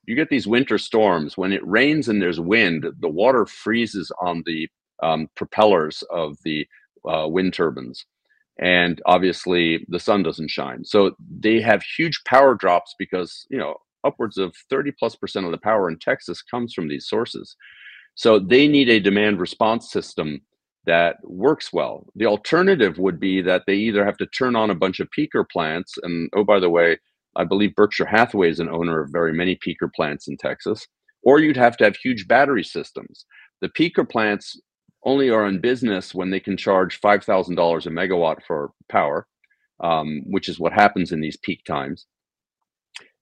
you 0.06 0.16
get 0.16 0.30
these 0.30 0.48
winter 0.48 0.78
storms. 0.78 1.38
When 1.38 1.54
it 1.54 1.66
rains 1.66 2.10
and 2.10 2.22
there's 2.22 2.40
wind, 2.40 2.86
the 3.00 3.10
water 3.10 3.46
freezes 3.46 4.12
on 4.22 4.44
the 4.46 4.68
um, 5.02 5.30
propellers 5.36 6.04
of 6.12 6.38
the 6.44 6.68
uh, 7.10 7.28
wind 7.28 7.54
turbines. 7.54 8.06
And 8.60 9.02
obviously, 9.06 9.86
the 9.88 10.00
sun 10.00 10.24
doesn't 10.24 10.52
shine. 10.52 10.84
So 10.86 11.16
they 11.40 11.62
have 11.62 11.82
huge 11.82 12.22
power 12.26 12.54
drops 12.54 12.94
because, 13.00 13.46
you 13.50 13.58
know, 13.58 13.78
upwards 14.04 14.38
of 14.38 14.56
30 14.70 14.92
plus 14.98 15.16
percent 15.16 15.46
of 15.46 15.52
the 15.52 15.58
power 15.58 15.90
in 15.90 16.00
Texas 16.00 16.42
comes 16.42 16.74
from 16.74 16.88
these 16.88 17.08
sources. 17.08 17.56
So 18.16 18.40
they 18.40 18.68
need 18.68 18.90
a 18.90 19.00
demand 19.00 19.40
response 19.40 19.92
system 19.92 20.42
that 20.86 21.18
works 21.24 21.72
well. 21.72 22.06
The 22.16 22.26
alternative 22.26 22.98
would 22.98 23.20
be 23.20 23.42
that 23.42 23.64
they 23.66 23.76
either 23.76 24.06
have 24.06 24.18
to 24.18 24.28
turn 24.28 24.56
on 24.56 24.70
a 24.70 24.76
bunch 24.76 25.00
of 25.00 25.08
peaker 25.18 25.48
plants, 25.50 25.94
and 26.04 26.30
oh, 26.36 26.44
by 26.44 26.60
the 26.60 26.70
way, 26.70 26.98
I 27.36 27.44
believe 27.46 27.76
Berkshire 27.76 28.06
Hathaway 28.06 28.50
is 28.50 28.60
an 28.60 28.70
owner 28.70 29.02
of 29.02 29.12
very 29.12 29.34
many 29.34 29.56
peaker 29.56 29.92
plants 29.96 30.28
in 30.28 30.38
Texas, 30.38 30.88
or 31.24 31.40
you'd 31.40 31.58
have 31.58 31.78
to 31.78 31.86
have 31.86 31.96
huge 31.96 32.28
battery 32.28 32.64
systems. 32.64 33.26
The 33.62 33.70
peaker 33.70 34.08
plants 34.08 34.60
only 35.06 35.30
are 35.30 35.48
in 35.48 35.60
business 35.60 36.14
when 36.14 36.30
they 36.30 36.40
can 36.40 36.58
charge 36.58 37.02
$5,000 37.02 37.86
a 37.86 37.90
megawatt 37.90 38.44
for 38.46 38.72
power, 38.90 39.28
um, 39.82 40.22
which 40.26 40.48
is 40.48 40.60
what 40.60 40.74
happens 40.74 41.12
in 41.12 41.22
these 41.22 41.38
peak 41.38 41.64
times. 41.66 42.06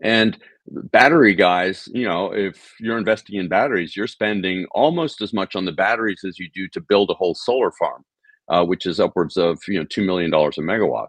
And 0.02 0.38
battery 0.68 1.36
guys, 1.36 1.88
you 1.94 2.06
know, 2.06 2.34
if 2.34 2.74
you're 2.80 2.98
investing 2.98 3.40
in 3.40 3.48
batteries, 3.48 3.96
you're 3.96 4.08
spending 4.08 4.66
almost 4.72 5.22
as 5.22 5.34
much 5.34 5.56
on 5.56 5.66
the 5.66 5.72
batteries 5.72 6.22
as 6.28 6.40
you 6.40 6.50
do 6.54 6.68
to 6.70 6.82
build 6.82 7.10
a 7.10 7.16
whole 7.16 7.36
solar 7.36 7.72
farm, 7.72 8.04
uh, 8.50 8.66
which 8.66 8.86
is 8.86 9.00
upwards 9.00 9.38
of 9.38 9.60
you 9.68 9.80
know 9.80 9.86
two 9.90 10.06
million 10.06 10.32
dollars 10.32 10.58
a 10.58 10.62
megawatt. 10.62 11.08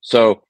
So 0.00 0.42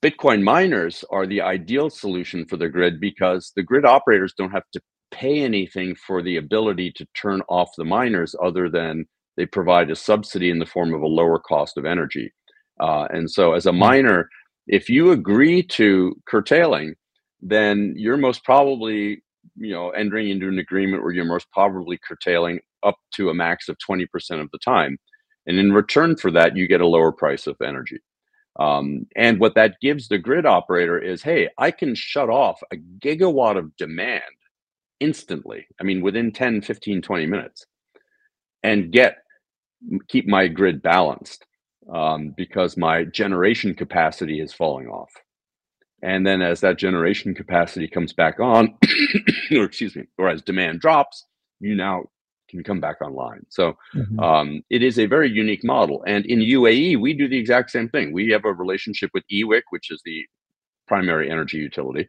Bitcoin 0.00 0.42
miners 0.42 1.04
are 1.10 1.26
the 1.26 1.40
ideal 1.40 1.90
solution 1.90 2.46
for 2.46 2.56
the 2.56 2.68
grid 2.68 3.00
because 3.00 3.52
the 3.56 3.62
grid 3.62 3.84
operators 3.84 4.34
don't 4.36 4.50
have 4.50 4.68
to 4.72 4.80
pay 5.10 5.42
anything 5.42 5.94
for 5.94 6.22
the 6.22 6.36
ability 6.36 6.90
to 6.92 7.06
turn 7.14 7.42
off 7.48 7.70
the 7.76 7.84
miners 7.84 8.34
other 8.42 8.68
than 8.68 9.06
they 9.36 9.46
provide 9.46 9.90
a 9.90 9.96
subsidy 9.96 10.50
in 10.50 10.58
the 10.58 10.66
form 10.66 10.94
of 10.94 11.02
a 11.02 11.06
lower 11.06 11.38
cost 11.38 11.76
of 11.76 11.84
energy. 11.84 12.32
Uh, 12.80 13.06
and 13.10 13.30
so 13.30 13.52
as 13.52 13.66
a 13.66 13.72
hmm. 13.72 13.78
miner, 13.78 14.28
if 14.66 14.88
you 14.88 15.10
agree 15.10 15.62
to 15.62 16.14
curtailing, 16.26 16.94
then 17.40 17.94
you're 17.96 18.16
most 18.16 18.44
probably 18.44 19.22
you 19.56 19.72
know 19.72 19.90
entering 19.90 20.28
into 20.30 20.48
an 20.48 20.58
agreement 20.58 21.02
where 21.02 21.12
you're 21.12 21.24
most 21.24 21.50
probably 21.50 21.98
curtailing 21.98 22.60
up 22.84 22.96
to 23.14 23.30
a 23.30 23.34
max 23.34 23.68
of 23.68 23.76
20% 23.78 24.06
of 24.40 24.50
the 24.52 24.58
time. 24.58 24.98
And 25.46 25.58
in 25.58 25.72
return 25.72 26.16
for 26.16 26.30
that 26.32 26.56
you 26.56 26.68
get 26.68 26.80
a 26.80 26.86
lower 26.86 27.12
price 27.12 27.46
of 27.46 27.56
energy. 27.62 27.98
Um, 28.58 29.06
and 29.16 29.40
what 29.40 29.54
that 29.54 29.76
gives 29.80 30.08
the 30.08 30.18
grid 30.18 30.44
operator 30.44 30.98
is 30.98 31.22
hey 31.22 31.48
i 31.56 31.70
can 31.70 31.94
shut 31.94 32.28
off 32.28 32.60
a 32.70 32.76
gigawatt 32.98 33.56
of 33.56 33.74
demand 33.78 34.22
instantly 35.00 35.66
i 35.80 35.84
mean 35.84 36.02
within 36.02 36.30
10 36.30 36.60
15 36.60 37.00
20 37.00 37.26
minutes 37.26 37.64
and 38.62 38.92
get 38.92 39.24
keep 40.08 40.28
my 40.28 40.48
grid 40.48 40.82
balanced 40.82 41.46
um, 41.92 42.34
because 42.36 42.76
my 42.76 43.04
generation 43.04 43.74
capacity 43.74 44.40
is 44.40 44.52
falling 44.52 44.88
off 44.88 45.10
and 46.02 46.26
then 46.26 46.42
as 46.42 46.60
that 46.60 46.78
generation 46.78 47.34
capacity 47.34 47.86
comes 47.86 48.12
back 48.12 48.40
on, 48.40 48.74
or 49.52 49.64
excuse 49.64 49.94
me, 49.94 50.04
or 50.18 50.28
as 50.28 50.42
demand 50.42 50.80
drops, 50.80 51.24
you 51.60 51.76
now 51.76 52.04
can 52.50 52.64
come 52.64 52.80
back 52.80 53.00
online. 53.00 53.46
So 53.48 53.76
mm-hmm. 53.94 54.18
um, 54.18 54.62
it 54.68 54.82
is 54.82 54.98
a 54.98 55.06
very 55.06 55.30
unique 55.30 55.64
model. 55.64 56.02
And 56.06 56.26
in 56.26 56.40
UAE, 56.40 57.00
we 57.00 57.14
do 57.14 57.28
the 57.28 57.38
exact 57.38 57.70
same 57.70 57.88
thing. 57.88 58.12
We 58.12 58.30
have 58.30 58.44
a 58.44 58.52
relationship 58.52 59.10
with 59.14 59.22
EWEC, 59.32 59.62
which 59.70 59.90
is 59.90 60.02
the 60.04 60.26
primary 60.88 61.30
energy 61.30 61.58
utility. 61.58 62.08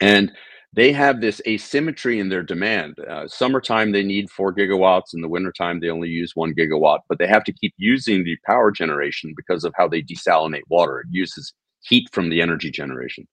And 0.00 0.30
they 0.74 0.92
have 0.92 1.20
this 1.20 1.40
asymmetry 1.46 2.18
in 2.18 2.28
their 2.28 2.42
demand. 2.42 2.96
Uh, 2.98 3.26
summertime, 3.28 3.92
they 3.92 4.02
need 4.02 4.30
four 4.30 4.54
gigawatts. 4.54 5.14
In 5.14 5.22
the 5.22 5.28
wintertime, 5.28 5.80
they 5.80 5.88
only 5.88 6.08
use 6.08 6.32
one 6.34 6.54
gigawatt, 6.54 7.00
but 7.08 7.18
they 7.18 7.26
have 7.26 7.44
to 7.44 7.52
keep 7.52 7.72
using 7.78 8.24
the 8.24 8.36
power 8.46 8.70
generation 8.70 9.32
because 9.36 9.64
of 9.64 9.72
how 9.76 9.88
they 9.88 10.02
desalinate 10.02 10.62
water. 10.68 11.00
It 11.00 11.06
uses 11.10 11.54
heat 11.82 12.08
from 12.12 12.28
the 12.28 12.42
energy 12.42 12.70
generation. 12.70 13.26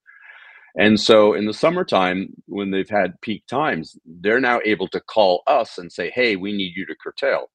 And 0.75 0.99
so 0.99 1.33
in 1.33 1.45
the 1.45 1.53
summertime, 1.53 2.29
when 2.47 2.71
they've 2.71 2.89
had 2.89 3.19
peak 3.21 3.45
times, 3.47 3.97
they're 4.05 4.39
now 4.39 4.59
able 4.65 4.87
to 4.89 4.99
call 5.01 5.43
us 5.45 5.77
and 5.77 5.91
say, 5.91 6.11
hey, 6.15 6.35
we 6.35 6.51
need 6.51 6.73
you 6.75 6.85
to 6.87 6.95
curtail. 6.95 7.49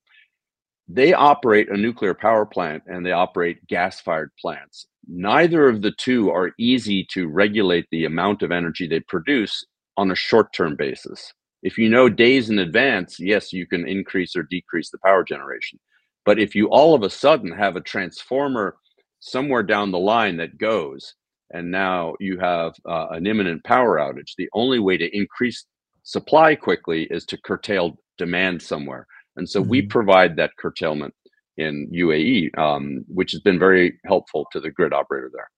They 0.87 1.13
operate 1.13 1.69
a 1.69 1.77
nuclear 1.77 2.15
power 2.15 2.47
plant 2.47 2.85
and 2.87 3.05
they 3.05 3.13
operate 3.13 3.67
gas 3.67 4.01
fired 4.01 4.31
plants. 4.41 4.87
Neither 5.09 5.69
of 5.69 5.83
the 5.83 5.93
two 5.93 6.31
are 6.31 6.53
easy 6.59 7.05
to 7.13 7.29
regulate 7.29 7.87
the 7.91 8.05
amount 8.05 8.43
of 8.43 8.53
energy 8.53 8.87
they 8.87 9.01
produce 9.01 9.65
on 9.97 10.11
a 10.11 10.17
short 10.17 10.53
term 10.53 10.77
basis. 10.77 11.33
If 11.63 11.79
you 11.79 11.89
know 11.89 12.09
days 12.09 12.51
in 12.51 12.59
advance, 12.59 13.19
yes, 13.19 13.53
you 13.53 13.67
can 13.67 13.89
increase 13.89 14.37
or 14.37 14.45
decrease 14.45 14.91
the 14.91 14.99
power 14.99 15.25
generation. 15.25 15.81
But 16.25 16.39
if 16.39 16.55
you 16.55 16.69
all 16.69 16.95
of 16.95 17.03
a 17.03 17.11
sudden 17.11 17.51
have 17.53 17.75
a 17.75 17.81
transformer 17.81 18.77
somewhere 19.21 19.63
down 19.63 19.91
the 19.91 19.99
line 19.99 20.37
that 20.37 20.59
goes 20.59 21.15
and 21.51 21.71
now 21.71 22.15
you 22.21 22.39
have 22.39 22.75
uh, 22.89 23.07
an 23.11 23.27
imminent 23.27 23.65
power 23.65 23.99
outage 23.99 24.35
the 24.37 24.49
only 24.53 24.79
way 24.79 24.97
to 24.97 25.17
increase 25.17 25.65
supply 26.03 26.55
quickly 26.55 27.09
is 27.11 27.25
to 27.25 27.41
curtail 27.43 27.99
demand 28.17 28.63
somewhere 28.63 29.07
and 29.37 29.49
so 29.49 29.61
mm-hmm. 29.61 29.71
we 29.71 29.83
provide 29.83 30.37
that 30.37 30.57
curtailment 30.57 31.13
in 31.59 31.89
uae 31.93 32.57
um, 32.59 33.05
which 33.09 33.33
has 33.33 33.41
been 33.41 33.59
very 33.59 33.99
helpful 34.07 34.47
to 34.53 34.61
the 34.61 34.71
grid 34.71 34.93
operator 34.93 35.31
there 35.33 35.51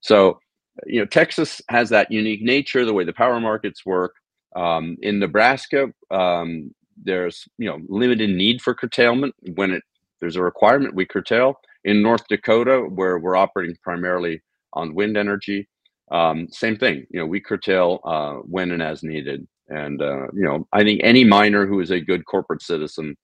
so 0.00 0.38
you 0.86 1.00
know 1.00 1.06
texas 1.06 1.62
has 1.68 1.88
that 1.88 2.10
unique 2.10 2.42
nature 2.42 2.84
the 2.84 2.92
way 2.92 3.04
the 3.04 3.12
power 3.12 3.40
markets 3.40 3.86
work 3.86 4.14
um, 4.54 4.96
in 5.02 5.18
nebraska 5.18 5.88
um, 6.10 6.70
there's 7.02 7.44
you 7.58 7.68
know 7.68 7.78
limited 7.88 8.30
need 8.30 8.60
for 8.60 8.74
curtailment 8.74 9.34
when 9.54 9.70
it 9.70 9.82
there's 10.20 10.36
a 10.36 10.42
requirement 10.42 10.94
we 10.94 11.04
curtail 11.04 11.56
in 11.84 12.02
North 12.02 12.26
Dakota, 12.28 12.80
where 12.80 13.18
we're 13.18 13.36
operating 13.36 13.76
primarily 13.82 14.42
on 14.72 14.94
wind 14.94 15.16
energy, 15.16 15.68
um, 16.10 16.48
same 16.50 16.76
thing. 16.76 17.06
You 17.10 17.20
know, 17.20 17.26
we 17.26 17.40
curtail 17.40 18.00
uh, 18.04 18.34
when 18.44 18.72
and 18.72 18.82
as 18.82 19.02
needed. 19.02 19.46
And 19.68 20.00
uh, 20.02 20.26
you 20.32 20.44
know, 20.44 20.66
I 20.72 20.82
think 20.82 21.00
any 21.02 21.24
miner 21.24 21.66
who 21.66 21.80
is 21.80 21.90
a 21.90 22.00
good 22.00 22.24
corporate 22.26 22.62
citizen 22.62 23.16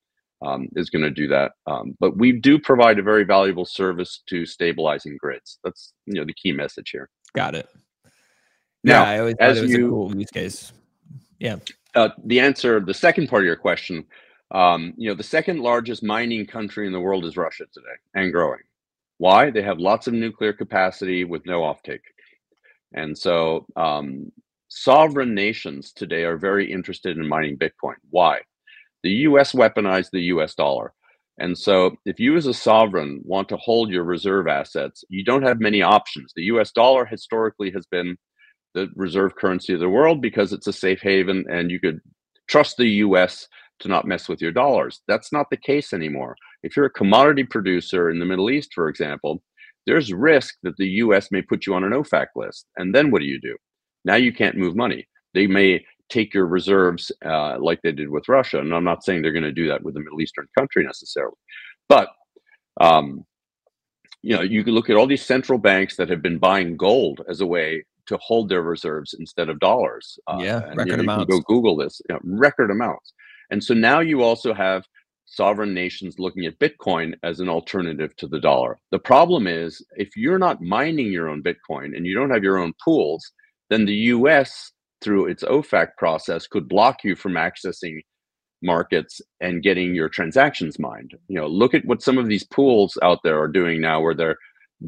um, 0.45 0.68
is 0.76 0.90
going 0.90 1.03
to 1.03 1.11
do 1.11 1.28
that. 1.28 1.53
Um, 1.66 1.97
but 2.01 2.16
we 2.16 2.32
do 2.32 2.59
provide 2.59 2.99
a 2.99 3.03
very 3.03 3.24
valuable 3.24 3.64
service 3.64 4.22
to 4.28 4.45
stabilizing 4.45 5.16
grids. 5.18 5.59
That's 5.64 5.93
you 6.07 6.14
know 6.14 6.24
the 6.24 6.34
key 6.34 6.53
message 6.53 6.90
here. 6.90 7.09
Got 7.34 7.55
it. 7.55 7.68
Now, 8.84 9.05
yeah, 9.05 9.11
I 9.11 9.18
always 9.20 9.34
as 9.40 9.59
it 9.59 9.62
was 9.62 9.70
you, 9.70 9.86
a 9.86 9.90
cool 9.90 10.16
use 10.16 10.30
case. 10.30 10.72
Yeah. 11.38 11.57
Uh, 11.95 12.09
the 12.24 12.40
answer, 12.40 12.80
the 12.80 12.95
second 12.95 13.28
part 13.28 13.43
of 13.43 13.47
your 13.47 13.57
question, 13.57 14.05
um, 14.51 14.95
you 14.97 15.09
know, 15.09 15.14
the 15.14 15.22
second 15.22 15.61
largest 15.61 16.03
mining 16.03 16.47
country 16.47 16.86
in 16.86 16.93
the 16.93 17.01
world 17.01 17.24
is 17.24 17.36
Russia 17.36 17.64
today 17.72 17.86
and 18.14 18.32
growing. 18.32 18.61
Why? 19.18 19.51
They 19.51 19.62
have 19.62 19.78
lots 19.78 20.07
of 20.07 20.14
nuclear 20.14 20.53
capacity 20.53 21.24
with 21.24 21.47
no 21.47 21.61
offtake. 21.61 22.01
And 22.95 23.16
so 23.16 23.66
um, 23.76 24.32
sovereign 24.68 25.34
nations 25.34 25.93
today 25.93 26.24
are 26.24 26.36
very 26.36 26.70
interested 26.70 27.16
in 27.16 27.28
mining 27.28 27.57
Bitcoin. 27.57 27.95
Why? 28.11 28.40
The 29.03 29.11
US 29.11 29.53
weaponized 29.53 30.11
the 30.12 30.22
US 30.34 30.55
dollar. 30.55 30.92
And 31.38 31.57
so, 31.57 31.96
if 32.05 32.20
you 32.20 32.36
as 32.36 32.46
a 32.46 32.55
sovereign 32.55 33.20
want 33.24 33.48
to 33.48 33.57
hold 33.57 33.90
your 33.90 34.05
reserve 34.05 34.46
assets, 34.48 35.05
you 35.09 35.24
don't 35.24 35.42
have 35.42 35.61
many 35.61 35.82
options. 35.82 36.32
The 36.36 36.44
US 36.44 36.72
dollar 36.72 37.05
historically 37.05 37.70
has 37.72 37.86
been 37.86 38.16
the 38.74 38.88
reserve 38.94 39.36
currency 39.36 39.74
of 39.74 39.80
the 39.80 39.88
world 39.88 40.20
because 40.20 40.53
it's 40.53 40.66
a 40.66 40.72
safe 40.72 41.00
haven 41.00 41.44
and 41.50 41.70
you 41.70 41.80
could 41.80 42.00
trust 42.48 42.76
the 42.76 42.88
US 42.88 43.46
to 43.80 43.88
not 43.88 44.07
mess 44.07 44.28
with 44.28 44.40
your 44.40 44.53
dollars. 44.53 45.00
That's 45.09 45.32
not 45.32 45.46
the 45.50 45.57
case 45.57 45.92
anymore. 45.92 46.36
If 46.62 46.76
you're 46.76 46.86
a 46.86 46.90
commodity 46.90 47.44
producer 47.44 48.11
in 48.11 48.18
the 48.18 48.26
Middle 48.26 48.50
East, 48.50 48.70
for 48.74 48.88
example, 48.88 49.42
there's 49.86 50.12
risk 50.12 50.55
that 50.62 50.76
the 50.76 50.86
US 50.86 51.30
may 51.32 51.42
put 51.42 51.66
you 51.66 51.74
on 51.74 51.84
an 51.84 51.92
OFAC 51.92 52.26
list. 52.36 52.66
And 52.76 52.94
then 52.94 53.11
what 53.11 53.20
do 53.20 53.26
you 53.26 53.40
do? 53.40 53.57
Now 54.05 54.14
you 54.14 54.32
can't 54.32 54.57
move 54.57 54.76
money. 54.76 55.09
They 55.34 55.46
may 55.46 55.84
take 56.12 56.34
your 56.34 56.46
reserves 56.46 57.10
uh, 57.24 57.58
like 57.58 57.80
they 57.82 57.92
did 57.92 58.10
with 58.10 58.28
Russia. 58.28 58.58
And 58.58 58.74
I'm 58.74 58.84
not 58.84 59.02
saying 59.02 59.22
they're 59.22 59.32
going 59.32 59.42
to 59.42 59.52
do 59.52 59.68
that 59.68 59.82
with 59.82 59.96
a 59.96 60.00
Middle 60.00 60.20
Eastern 60.20 60.46
country 60.56 60.84
necessarily. 60.84 61.36
But, 61.88 62.08
um, 62.80 63.24
you 64.20 64.36
know, 64.36 64.42
you 64.42 64.62
can 64.62 64.74
look 64.74 64.90
at 64.90 64.96
all 64.96 65.06
these 65.06 65.24
central 65.24 65.58
banks 65.58 65.96
that 65.96 66.10
have 66.10 66.22
been 66.22 66.38
buying 66.38 66.76
gold 66.76 67.22
as 67.28 67.40
a 67.40 67.46
way 67.46 67.84
to 68.06 68.18
hold 68.18 68.48
their 68.48 68.62
reserves 68.62 69.14
instead 69.18 69.48
of 69.48 69.58
dollars. 69.58 70.18
Uh, 70.26 70.38
yeah, 70.40 70.62
and, 70.66 70.76
record 70.76 70.88
you 70.88 70.96
know, 70.96 71.02
amounts. 71.02 71.20
You 71.20 71.26
can 71.26 71.38
go 71.38 71.54
Google 71.54 71.76
this, 71.76 72.00
you 72.08 72.14
know, 72.14 72.20
record 72.24 72.70
amounts. 72.70 73.14
And 73.50 73.62
so 73.62 73.74
now 73.74 74.00
you 74.00 74.22
also 74.22 74.52
have 74.52 74.84
sovereign 75.26 75.72
nations 75.72 76.18
looking 76.18 76.44
at 76.44 76.58
Bitcoin 76.58 77.14
as 77.22 77.40
an 77.40 77.48
alternative 77.48 78.14
to 78.16 78.26
the 78.26 78.40
dollar. 78.40 78.78
The 78.90 78.98
problem 78.98 79.46
is 79.46 79.82
if 79.96 80.14
you're 80.14 80.38
not 80.38 80.60
mining 80.60 81.10
your 81.10 81.28
own 81.28 81.42
Bitcoin 81.42 81.96
and 81.96 82.06
you 82.06 82.14
don't 82.14 82.30
have 82.30 82.42
your 82.42 82.58
own 82.58 82.74
pools, 82.84 83.32
then 83.70 83.86
the 83.86 83.94
US, 84.16 84.72
through 85.03 85.26
its 85.26 85.44
OFAC 85.44 85.88
process, 85.98 86.46
could 86.46 86.68
block 86.68 87.05
you 87.05 87.16
from 87.16 87.32
accessing 87.32 88.00
markets 88.62 89.20
and 89.40 89.62
getting 89.62 89.94
your 89.94 90.09
transactions 90.09 90.78
mined. 90.78 91.12
You 91.28 91.40
know, 91.40 91.46
look 91.46 91.74
at 91.74 91.84
what 91.84 92.03
some 92.03 92.18
of 92.18 92.28
these 92.28 92.44
pools 92.44 92.96
out 93.03 93.18
there 93.24 93.40
are 93.40 93.48
doing 93.48 93.80
now, 93.80 94.00
where 94.00 94.14
they're 94.14 94.36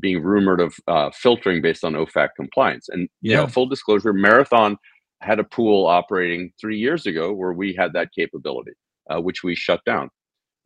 being 0.01 0.23
rumored 0.23 0.61
of 0.61 0.75
uh, 0.89 1.11
filtering 1.11 1.63
based 1.63 1.85
on 1.85 1.95
OFAC 1.95 2.31
compliance. 2.37 2.89
And 2.89 3.09
yeah. 3.23 3.31
you 3.31 3.37
know, 3.43 3.47
full 3.47 3.67
disclosure, 3.67 4.13
Marathon 4.13 4.77
had 5.21 5.39
a 5.39 5.45
pool 5.45 5.87
operating 5.87 6.53
three 6.61 6.79
years 6.79 7.07
ago 7.07 7.33
where 7.33 7.53
we 7.53 7.75
had 7.75 7.93
that 7.95 8.11
capability, 8.17 8.73
uh, 9.11 9.21
which 9.21 9.43
we 9.43 9.55
shut 9.55 9.81
down 9.87 10.11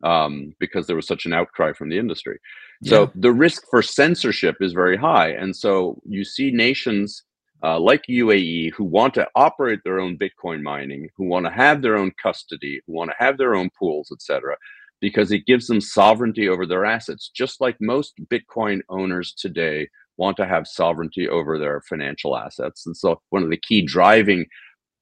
um, 0.03 0.53
because 0.59 0.87
there 0.87 0.95
was 0.95 1.07
such 1.07 1.25
an 1.25 1.33
outcry 1.33 1.73
from 1.73 1.89
the 1.89 1.97
industry. 1.97 2.39
So 2.83 3.03
yeah. 3.03 3.07
the 3.15 3.31
risk 3.31 3.63
for 3.69 3.81
censorship 3.81 4.55
is 4.61 4.73
very 4.73 4.97
high. 4.97 5.29
And 5.29 5.55
so 5.55 5.99
you 6.05 6.23
see 6.23 6.51
nations 6.51 7.23
uh, 7.63 7.79
like 7.79 8.03
UAE 8.09 8.73
who 8.73 8.83
want 8.83 9.13
to 9.15 9.27
operate 9.35 9.79
their 9.83 9.99
own 9.99 10.17
Bitcoin 10.17 10.61
mining, 10.61 11.09
who 11.15 11.25
want 11.25 11.45
to 11.45 11.51
have 11.51 11.81
their 11.81 11.97
own 11.97 12.11
custody, 12.21 12.81
who 12.85 12.93
want 12.93 13.11
to 13.11 13.15
have 13.23 13.37
their 13.37 13.55
own 13.55 13.69
pools, 13.77 14.11
etc., 14.11 14.55
because 15.01 15.31
it 15.31 15.45
gives 15.45 15.67
them 15.67 15.79
sovereignty 15.81 16.49
over 16.49 16.65
their 16.65 16.85
assets, 16.85 17.29
just 17.33 17.61
like 17.61 17.77
most 17.79 18.13
Bitcoin 18.29 18.81
owners 18.89 19.33
today 19.33 19.87
want 20.17 20.35
to 20.37 20.45
have 20.45 20.67
sovereignty 20.67 21.29
over 21.29 21.57
their 21.57 21.81
financial 21.81 22.37
assets. 22.37 22.85
And 22.85 22.95
so 22.95 23.21
one 23.29 23.43
of 23.43 23.49
the 23.49 23.57
key 23.57 23.81
driving 23.81 24.45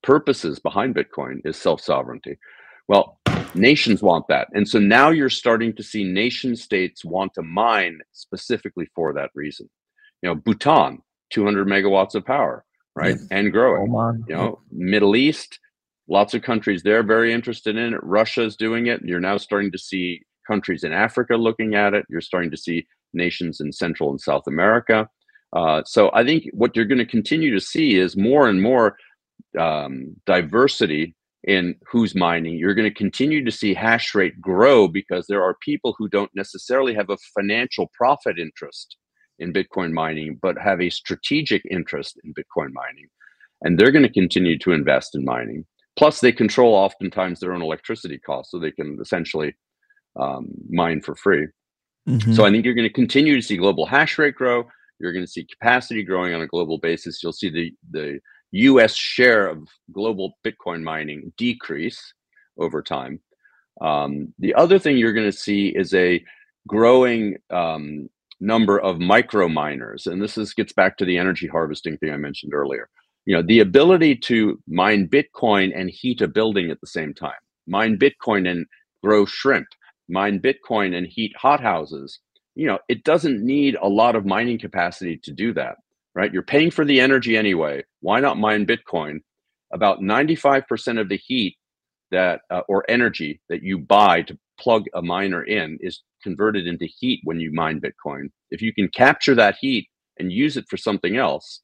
purposes 0.04 0.60
behind 0.60 0.96
Bitcoin 0.96 1.42
is 1.46 1.58
self 1.58 1.82
sovereignty. 1.82 2.38
Well, 2.88 3.20
nations 3.54 4.02
want 4.02 4.28
that. 4.30 4.48
And 4.54 4.68
so 4.68 4.80
now 4.80 5.10
you're 5.10 5.30
starting 5.30 5.76
to 5.76 5.84
see 5.84 6.04
nation 6.04 6.56
states 6.56 7.04
want 7.04 7.34
to 7.34 7.42
mine 7.42 8.00
specifically 8.14 8.88
for 8.96 9.14
that 9.14 9.32
reason. 9.36 9.70
You 10.22 10.30
know, 10.30 10.36
Bhutan, 10.36 11.02
200 11.32 11.68
megawatts 11.68 12.16
of 12.16 12.26
power, 12.26 12.64
right? 12.96 13.18
Yeah. 13.20 13.38
And 13.38 13.52
growing. 13.52 13.90
Oman. 13.90 14.26
You 14.28 14.36
know, 14.36 14.60
Middle 14.72 15.16
East, 15.16 15.60
lots 16.08 16.34
of 16.34 16.42
countries 16.42 16.84
there 16.84 17.00
are 17.00 17.04
very 17.04 17.34
interested 17.34 17.76
in 17.78 17.94
it. 17.94 18.04
Russia's 18.04 18.56
doing 18.56 18.88
it. 18.88 19.02
You're 19.04 19.20
now 19.20 19.38
starting 19.38 19.72
to 19.72 19.78
see 19.78 20.22
countries 20.48 20.84
in 20.84 20.94
Africa 20.94 21.36
looking 21.36 21.76
at 21.76 21.94
it. 21.94 22.06
You're 22.10 22.22
starting 22.22 22.52
to 22.52 22.58
see 22.58 22.88
nations 23.14 23.60
in 23.60 23.72
Central 23.72 24.10
and 24.10 24.22
South 24.22 24.48
America. 24.48 25.10
Uh, 25.56 25.82
so 25.86 26.12
I 26.14 26.24
think 26.26 26.46
what 26.52 26.76
you're 26.76 26.86
going 26.86 26.98
to 27.00 27.06
continue 27.06 27.54
to 27.54 27.62
see 27.62 27.98
is 27.98 28.18
more 28.18 28.48
and 28.48 28.62
more 28.62 28.98
um, 29.58 30.16
diversity 30.26 31.16
in 31.44 31.76
who's 31.90 32.16
mining. 32.16 32.58
You're 32.58 32.74
going 32.74 32.90
to 32.90 32.94
continue 32.94 33.44
to 33.46 33.52
see 33.52 33.74
hash 33.74 34.14
rate 34.14 34.40
grow 34.42 34.88
because 34.88 35.26
there 35.28 35.44
are 35.44 35.56
people 35.62 35.96
who 35.98 36.10
don't 36.10 36.32
necessarily 36.36 36.94
have 36.94 37.10
a 37.10 37.18
financial 37.34 37.90
profit 37.94 38.38
interest 38.38 38.98
in 39.40 39.54
Bitcoin 39.54 39.92
mining, 39.92 40.40
but 40.42 40.58
have 40.58 40.82
a 40.82 40.90
strategic 40.90 41.64
interest 41.70 42.20
in 42.24 42.34
Bitcoin 42.34 42.72
mining. 42.74 43.08
And 43.62 43.78
they're 43.78 43.92
going 43.92 44.04
to 44.04 44.12
continue 44.12 44.58
to 44.60 44.72
invest 44.72 45.16
in 45.16 45.26
mining. 45.26 45.66
Plus, 45.98 46.20
they 46.20 46.32
control 46.32 46.76
oftentimes 46.76 47.40
their 47.40 47.54
own 47.54 47.62
electricity 47.62 48.20
costs, 48.20 48.52
so 48.52 48.60
they 48.60 48.72
can 48.72 49.00
essentially 49.02 49.56
um, 50.20 50.50
mine 50.70 51.02
for 51.02 51.16
free. 51.16 51.48
Mm-hmm. 52.08 52.34
So 52.34 52.46
I 52.46 52.52
think 52.52 52.66
you're 52.66 52.76
going 52.76 52.88
to 52.88 52.94
continue 52.94 53.36
to 53.36 53.42
see 53.42 53.58
global 53.58 53.86
hash 53.86 54.18
rate 54.18 54.36
grow. 54.36 54.66
You're 55.00 55.12
going 55.12 55.26
to 55.26 55.32
see 55.32 55.46
capacity 55.46 56.04
growing 56.04 56.34
on 56.34 56.42
a 56.42 56.48
global 56.48 56.78
basis. 56.78 57.22
You'll 57.22 57.34
see 57.34 57.50
the 57.50 57.74
the 57.92 58.20
U.S. 58.52 58.96
share 58.96 59.48
of 59.48 59.68
global 59.92 60.38
Bitcoin 60.46 60.82
mining 60.82 61.34
decrease 61.38 62.14
over 62.58 62.82
time. 62.82 63.20
Um, 63.82 64.34
the 64.40 64.56
other 64.56 64.80
thing 64.80 64.98
you're 64.98 65.14
going 65.14 65.30
to 65.30 65.38
see 65.38 65.68
is 65.68 65.94
a 65.94 66.24
growing 66.68 67.38
um, 67.50 68.10
number 68.40 68.80
of 68.80 69.00
micro 69.00 69.48
miners, 69.48 70.08
and 70.08 70.22
this 70.22 70.38
is 70.38 70.54
gets 70.54 70.74
back 70.74 70.98
to 70.98 71.06
the 71.06 71.18
energy 71.18 71.48
harvesting 71.48 71.98
thing 71.98 72.12
I 72.12 72.18
mentioned 72.18 72.54
earlier. 72.54 72.90
You 73.26 73.36
know, 73.36 73.42
the 73.42 73.60
ability 73.60 74.16
to 74.26 74.62
mine 74.68 75.10
Bitcoin 75.10 75.72
and 75.76 75.90
heat 75.90 76.22
a 76.22 76.28
building 76.28 76.72
at 76.72 76.80
the 76.82 76.88
same 76.88 77.14
time, 77.14 77.40
mine 77.68 77.98
Bitcoin 77.98 78.50
and 78.50 78.66
grow 79.04 79.26
shrimp, 79.26 79.68
mine 80.08 80.40
Bitcoin 80.40 80.96
and 80.96 81.08
heat 81.08 81.34
hothouses. 81.38 82.20
You 82.56 82.68
know, 82.68 82.80
it 82.90 83.04
doesn't 83.04 83.44
need 83.44 83.76
a 83.82 83.88
lot 83.88 84.16
of 84.16 84.26
mining 84.26 84.60
capacity 84.60 85.20
to 85.24 85.32
do 85.32 85.54
that, 85.54 85.76
right? 86.16 86.32
You're 86.34 86.44
paying 86.44 86.72
for 86.72 86.86
the 86.86 87.00
energy 87.00 87.38
anyway. 87.38 87.84
Why 88.02 88.20
not 88.20 88.40
mine 88.40 88.66
Bitcoin? 88.66 89.20
About 89.74 90.00
95% 90.00 91.00
of 91.00 91.10
the 91.10 91.18
heat 91.18 91.58
that 92.12 92.42
uh, 92.50 92.62
or 92.70 92.86
energy 92.90 93.42
that 93.50 93.64
you 93.64 93.78
buy 93.78 94.22
to 94.24 94.38
plug 94.60 94.86
a 94.94 95.02
miner 95.02 95.44
in 95.44 95.78
is 95.82 96.02
converted 96.24 96.68
into 96.68 96.86
heat 96.86 97.22
when 97.24 97.40
you 97.40 97.52
mine 97.54 97.82
Bitcoin. 97.82 98.30
If 98.52 98.62
you 98.62 98.74
can 98.74 98.88
capture 98.90 99.36
that 99.36 99.58
heat 99.60 99.88
and 100.20 100.32
use 100.32 100.58
it 100.58 100.66
for 100.70 100.78
something 100.78 101.18
else, 101.18 101.62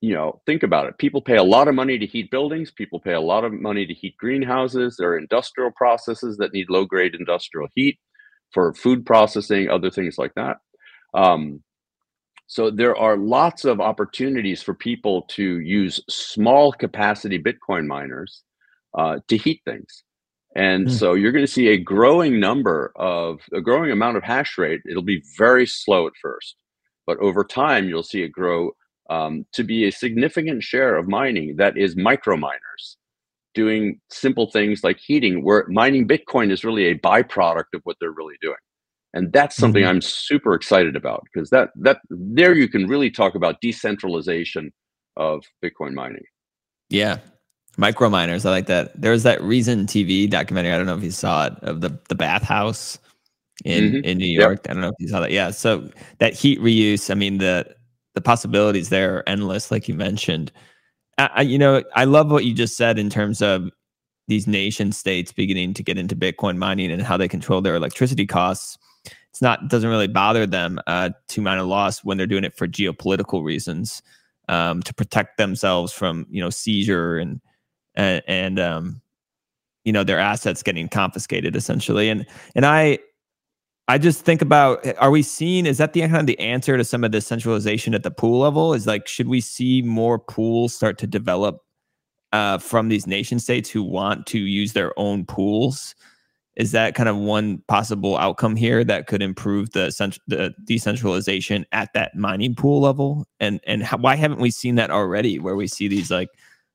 you 0.00 0.14
know, 0.14 0.40
think 0.46 0.62
about 0.62 0.86
it. 0.86 0.98
People 0.98 1.20
pay 1.20 1.36
a 1.36 1.42
lot 1.42 1.66
of 1.68 1.74
money 1.74 1.98
to 1.98 2.06
heat 2.06 2.30
buildings. 2.30 2.70
People 2.70 3.00
pay 3.00 3.14
a 3.14 3.20
lot 3.20 3.44
of 3.44 3.52
money 3.52 3.84
to 3.84 3.94
heat 3.94 4.16
greenhouses. 4.16 4.96
There 4.96 5.10
are 5.10 5.18
industrial 5.18 5.72
processes 5.72 6.36
that 6.36 6.52
need 6.52 6.70
low 6.70 6.84
grade 6.84 7.14
industrial 7.14 7.68
heat 7.74 7.98
for 8.52 8.72
food 8.74 9.04
processing, 9.04 9.68
other 9.68 9.90
things 9.90 10.16
like 10.16 10.32
that. 10.36 10.58
Um, 11.14 11.62
so 12.46 12.70
there 12.70 12.96
are 12.96 13.16
lots 13.16 13.64
of 13.64 13.80
opportunities 13.80 14.62
for 14.62 14.72
people 14.72 15.22
to 15.30 15.60
use 15.60 16.00
small 16.08 16.72
capacity 16.72 17.38
Bitcoin 17.38 17.86
miners 17.86 18.42
uh, 18.96 19.18
to 19.28 19.36
heat 19.36 19.60
things. 19.66 20.04
And 20.58 20.88
mm. 20.88 20.90
so 20.90 21.14
you're 21.14 21.30
going 21.30 21.46
to 21.46 21.50
see 21.50 21.68
a 21.68 21.78
growing 21.78 22.40
number 22.40 22.92
of 22.96 23.38
a 23.52 23.60
growing 23.60 23.92
amount 23.92 24.16
of 24.16 24.24
hash 24.24 24.58
rate. 24.58 24.80
It'll 24.90 25.02
be 25.02 25.22
very 25.38 25.66
slow 25.66 26.08
at 26.08 26.14
first, 26.20 26.56
but 27.06 27.16
over 27.18 27.44
time, 27.44 27.88
you'll 27.88 28.02
see 28.02 28.22
it 28.24 28.32
grow 28.32 28.72
um, 29.08 29.46
to 29.52 29.62
be 29.62 29.86
a 29.86 29.92
significant 29.92 30.64
share 30.64 30.96
of 30.96 31.06
mining 31.06 31.54
that 31.58 31.78
is 31.78 31.96
micro 31.96 32.36
miners 32.36 32.96
doing 33.54 34.00
simple 34.10 34.50
things 34.50 34.82
like 34.82 34.98
heating, 34.98 35.44
where 35.44 35.64
mining 35.68 36.08
Bitcoin 36.08 36.50
is 36.50 36.64
really 36.64 36.86
a 36.86 36.98
byproduct 36.98 37.72
of 37.72 37.80
what 37.84 37.96
they're 38.00 38.10
really 38.10 38.36
doing. 38.42 38.56
And 39.14 39.32
that's 39.32 39.54
something 39.54 39.82
mm-hmm. 39.82 39.90
I'm 39.90 40.02
super 40.02 40.54
excited 40.54 40.96
about 40.96 41.22
because 41.32 41.50
that 41.50 41.70
that 41.76 42.00
there 42.10 42.54
you 42.56 42.68
can 42.68 42.88
really 42.88 43.12
talk 43.12 43.36
about 43.36 43.60
decentralization 43.60 44.72
of 45.16 45.44
Bitcoin 45.64 45.94
mining. 45.94 46.24
Yeah. 46.90 47.18
Micro 47.78 48.10
miners. 48.10 48.44
I 48.44 48.50
like 48.50 48.66
that. 48.66 49.00
There 49.00 49.12
was 49.12 49.22
that 49.22 49.40
Reason 49.40 49.86
TV 49.86 50.28
documentary. 50.28 50.72
I 50.72 50.76
don't 50.76 50.86
know 50.86 50.96
if 50.96 51.04
you 51.04 51.12
saw 51.12 51.46
it 51.46 51.54
of 51.62 51.80
the 51.80 51.96
the 52.08 52.16
bathhouse 52.16 52.98
in 53.64 53.84
mm-hmm. 53.84 54.04
in 54.04 54.18
New 54.18 54.26
York. 54.26 54.60
Yep. 54.64 54.70
I 54.70 54.72
don't 54.74 54.82
know 54.82 54.88
if 54.88 54.96
you 54.98 55.08
saw 55.08 55.20
that. 55.20 55.30
Yeah. 55.30 55.50
So 55.52 55.88
that 56.18 56.34
heat 56.34 56.60
reuse, 56.60 57.10
I 57.10 57.14
mean, 57.14 57.38
the 57.38 57.72
the 58.14 58.20
possibilities 58.20 58.88
there 58.88 59.16
are 59.16 59.28
endless, 59.28 59.70
like 59.70 59.88
you 59.88 59.94
mentioned. 59.94 60.50
I, 61.18 61.42
you 61.42 61.58
know, 61.58 61.82
I 61.96 62.04
love 62.04 62.30
what 62.30 62.44
you 62.44 62.54
just 62.54 62.76
said 62.76 62.96
in 62.96 63.10
terms 63.10 63.42
of 63.42 63.70
these 64.28 64.46
nation 64.46 64.92
states 64.92 65.32
beginning 65.32 65.74
to 65.74 65.82
get 65.82 65.98
into 65.98 66.14
Bitcoin 66.14 66.58
mining 66.58 66.92
and 66.92 67.02
how 67.02 67.16
they 67.16 67.26
control 67.26 67.60
their 67.60 67.74
electricity 67.74 68.26
costs. 68.26 68.78
It's 69.30 69.42
not 69.42 69.68
doesn't 69.68 69.88
really 69.88 70.06
bother 70.08 70.46
them 70.46 70.80
uh, 70.86 71.10
to 71.28 71.40
mine 71.40 71.58
a 71.58 71.64
loss 71.64 72.04
when 72.04 72.18
they're 72.18 72.26
doing 72.26 72.44
it 72.44 72.56
for 72.56 72.68
geopolitical 72.68 73.42
reasons 73.42 74.02
um, 74.48 74.82
to 74.82 74.94
protect 74.94 75.38
themselves 75.38 75.92
from 75.92 76.26
you 76.28 76.40
know 76.40 76.50
seizure 76.50 77.18
and 77.18 77.40
and, 77.98 78.22
and 78.26 78.58
um, 78.58 79.02
you 79.84 79.92
know 79.92 80.04
their 80.04 80.20
assets 80.20 80.62
getting 80.62 80.88
confiscated 80.88 81.54
essentially. 81.54 82.08
And 82.08 82.24
and 82.54 82.64
I 82.64 83.00
I 83.88 83.98
just 83.98 84.24
think 84.24 84.40
about 84.40 84.86
are 84.98 85.10
we 85.10 85.22
seeing 85.22 85.66
is 85.66 85.78
that 85.78 85.92
the 85.92 86.00
kind 86.00 86.16
of 86.16 86.26
the 86.26 86.38
answer 86.38 86.76
to 86.78 86.84
some 86.84 87.04
of 87.04 87.12
the 87.12 87.20
centralization 87.20 87.94
at 87.94 88.04
the 88.04 88.10
pool 88.10 88.38
level? 88.38 88.72
Is 88.72 88.86
like 88.86 89.06
should 89.06 89.28
we 89.28 89.40
see 89.40 89.82
more 89.82 90.18
pools 90.18 90.74
start 90.74 90.96
to 90.98 91.06
develop 91.06 91.60
uh, 92.32 92.58
from 92.58 92.88
these 92.88 93.06
nation 93.06 93.38
states 93.38 93.68
who 93.68 93.82
want 93.82 94.26
to 94.26 94.38
use 94.38 94.72
their 94.72 94.98
own 94.98 95.26
pools? 95.26 95.94
Is 96.56 96.72
that 96.72 96.96
kind 96.96 97.08
of 97.08 97.16
one 97.16 97.62
possible 97.68 98.16
outcome 98.16 98.56
here 98.56 98.82
that 98.84 99.06
could 99.06 99.22
improve 99.22 99.70
the 99.70 100.18
the 100.26 100.54
decentralization 100.64 101.64
at 101.72 101.92
that 101.94 102.14
mining 102.14 102.54
pool 102.54 102.80
level? 102.80 103.26
And 103.40 103.60
and 103.66 103.82
how, 103.82 103.96
why 103.96 104.16
haven't 104.16 104.40
we 104.40 104.50
seen 104.50 104.74
that 104.74 104.90
already? 104.90 105.38
Where 105.38 105.56
we 105.56 105.66
see 105.66 105.88
these 105.88 106.10
like 106.10 106.28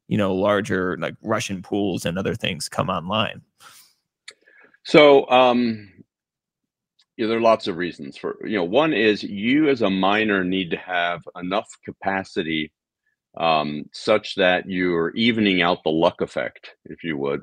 you 0.08 0.18
know 0.18 0.34
larger 0.34 0.98
like 0.98 1.16
Russian 1.22 1.62
pools 1.62 2.06
and 2.06 2.18
other 2.18 2.36
things 2.36 2.70
come 2.70 2.90
online. 2.90 3.42
So 4.84 5.30
um, 5.30 5.90
yeah, 7.18 7.28
there 7.28 7.38
are 7.38 7.42
lots 7.42 7.68
of 7.68 7.78
reasons 7.78 8.18
for 8.18 8.38
you 8.46 8.58
know. 8.58 8.64
One 8.64 8.94
is 8.94 9.24
you 9.24 9.70
as 9.70 9.82
a 9.82 9.90
miner 9.90 10.44
need 10.44 10.72
to 10.72 10.78
have 10.78 11.22
enough 11.36 11.70
capacity 11.86 12.72
um, 13.38 13.86
such 13.92 14.36
that 14.36 14.70
you're 14.70 15.12
evening 15.12 15.62
out 15.62 15.84
the 15.84 15.90
luck 15.90 16.22
effect, 16.22 16.72
if 16.86 17.04
you 17.04 17.18
would, 17.18 17.42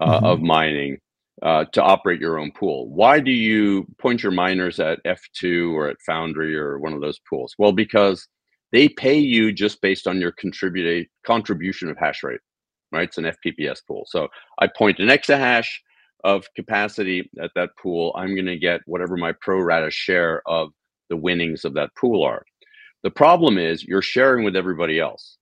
uh, 0.00 0.06
mm-hmm. 0.06 0.24
of 0.24 0.40
mining 0.40 0.98
uh, 1.42 1.64
to 1.72 1.82
operate 1.82 2.20
your 2.20 2.38
own 2.38 2.52
pool. 2.52 2.88
Why 2.88 3.20
do 3.20 3.30
you 3.30 3.86
point 3.98 4.22
your 4.22 4.32
miners 4.32 4.80
at 4.80 5.04
F2 5.04 5.72
or 5.72 5.88
at 5.88 6.00
Foundry 6.06 6.56
or 6.56 6.78
one 6.78 6.92
of 6.92 7.00
those 7.00 7.20
pools? 7.28 7.54
Well, 7.58 7.72
because 7.72 8.28
they 8.72 8.88
pay 8.88 9.18
you 9.18 9.52
just 9.52 9.80
based 9.80 10.06
on 10.06 10.20
your 10.20 10.34
contribution 11.24 11.88
of 11.90 11.98
hash 11.98 12.22
rate, 12.22 12.40
right? 12.90 13.08
It's 13.08 13.18
an 13.18 13.24
FPPS 13.24 13.80
pool. 13.86 14.04
So 14.08 14.28
I 14.58 14.66
point 14.66 14.98
an 14.98 15.08
exahash 15.08 15.68
of 16.24 16.46
capacity 16.56 17.30
at 17.42 17.50
that 17.54 17.70
pool. 17.80 18.12
I'm 18.16 18.34
going 18.34 18.46
to 18.46 18.58
get 18.58 18.80
whatever 18.86 19.16
my 19.16 19.32
pro 19.40 19.60
rata 19.60 19.90
share 19.90 20.42
of 20.46 20.70
the 21.10 21.16
winnings 21.16 21.64
of 21.64 21.74
that 21.74 21.90
pool 21.98 22.24
are. 22.24 22.44
The 23.02 23.10
problem 23.10 23.58
is 23.58 23.84
you're 23.84 24.02
sharing 24.02 24.44
with 24.44 24.56
everybody 24.56 25.00
else. 25.00 25.36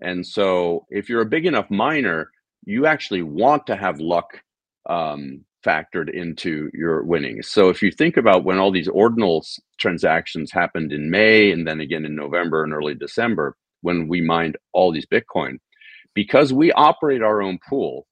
And 0.00 0.26
so 0.26 0.86
if 0.90 1.08
you're 1.08 1.22
a 1.22 1.26
big 1.26 1.46
enough 1.46 1.70
miner, 1.70 2.30
you 2.64 2.86
actually 2.86 3.22
want 3.22 3.66
to 3.66 3.76
have 3.76 3.98
luck 4.00 4.40
um, 4.88 5.44
factored 5.64 6.12
into 6.12 6.70
your 6.74 7.02
winnings. 7.04 7.48
So 7.48 7.68
if 7.68 7.82
you 7.82 7.90
think 7.90 8.16
about 8.16 8.44
when 8.44 8.58
all 8.58 8.70
these 8.70 8.88
ordinal 8.88 9.44
transactions 9.78 10.50
happened 10.50 10.92
in 10.92 11.10
May 11.10 11.50
and 11.52 11.66
then 11.66 11.80
again 11.80 12.04
in 12.04 12.14
November 12.14 12.64
and 12.64 12.72
early 12.72 12.94
December, 12.94 13.56
when 13.80 14.08
we 14.08 14.20
mined 14.20 14.56
all 14.72 14.92
these 14.92 15.06
Bitcoin, 15.06 15.58
because 16.14 16.52
we 16.52 16.72
operate 16.72 17.22
our 17.22 17.42
own 17.42 17.58
pool, 17.68 18.06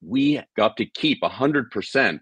we 0.00 0.40
got 0.56 0.76
to 0.76 0.86
keep 0.86 1.20
100% 1.22 2.20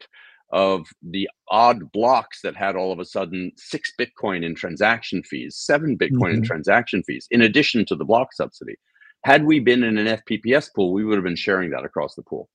of 0.53 0.87
the 1.03 1.29
odd 1.49 1.91
blocks 1.93 2.41
that 2.43 2.57
had 2.57 2.77
all 2.77 2.93
of 2.93 3.01
a 3.01 3.05
sudden 3.05 3.53
six 3.57 3.93
Bitcoin 3.99 4.45
in 4.45 4.55
transaction 4.55 5.23
fees, 5.25 5.57
seven 5.57 5.99
Bitcoin 5.99 6.11
mm-hmm. 6.11 6.39
in 6.39 6.43
transaction 6.43 7.03
fees, 7.03 7.27
in 7.31 7.43
addition 7.43 7.85
to 7.87 7.97
the 7.97 8.05
block 8.05 8.33
subsidy. 8.33 8.77
Had 9.25 9.45
we 9.45 9.59
been 9.59 9.83
in 9.83 9.99
an 9.99 10.19
FPPS 10.19 10.69
pool, 10.75 10.93
we 10.93 11.05
would 11.05 11.17
have 11.17 11.25
been 11.25 11.37
sharing 11.37 11.71
that 11.71 11.85
across 11.85 12.15
the 12.15 12.23
pool. 12.23 12.49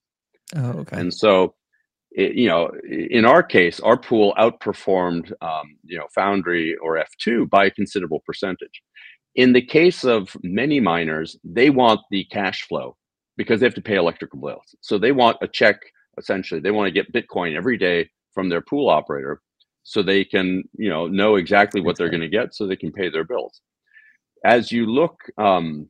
Oh, 0.56 0.72
okay. 0.80 1.00
And 1.00 1.14
so, 1.14 1.54
it, 2.12 2.36
you 2.36 2.48
know, 2.48 2.72
in 2.90 3.26
our 3.26 3.44
case, 3.44 3.80
our 3.80 3.98
pool 3.98 4.34
outperformed, 4.38 5.32
um, 5.42 5.78
you 5.84 5.98
know, 5.98 6.08
Foundry 6.16 6.76
or 6.78 6.98
F2 6.98 7.50
by 7.50 7.66
a 7.66 7.72
considerable 7.72 8.22
percentage. 8.26 8.82
In 9.36 9.54
the 9.54 9.62
case 9.62 10.04
of 10.04 10.36
many 10.44 10.80
miners, 10.80 11.38
they 11.44 11.70
want 11.70 12.02
the 12.12 12.26
cash 12.26 12.68
flow 12.68 12.98
because 13.38 13.60
they 13.60 13.66
have 13.66 13.76
to 13.76 13.82
pay 13.82 13.96
electrical 13.96 14.40
bills. 14.40 14.76
So 14.82 14.98
they 14.98 15.14
want 15.14 15.38
a 15.42 15.48
check 15.48 15.80
essentially. 16.18 16.60
They 16.60 16.72
want 16.72 16.88
to 16.88 16.92
get 16.92 17.14
Bitcoin 17.14 17.56
every 17.56 17.78
day 17.78 18.10
from 18.34 18.50
their 18.50 18.62
pool 18.62 18.90
operator 18.90 19.42
so 19.84 20.04
they 20.04 20.26
can, 20.26 20.64
you 20.78 20.90
know, 20.90 21.08
know 21.08 21.36
exactly 21.36 21.82
what 21.82 21.98
they're 21.98 22.10
going 22.10 22.22
to 22.22 22.30
get 22.30 22.54
so 22.54 22.68
they 22.68 22.76
can 22.76 22.92
pay 22.92 23.10
their 23.10 23.24
bills. 23.24 23.62
As 24.46 24.72
you 24.72 24.86
look 24.86 25.20
um, 25.38 25.88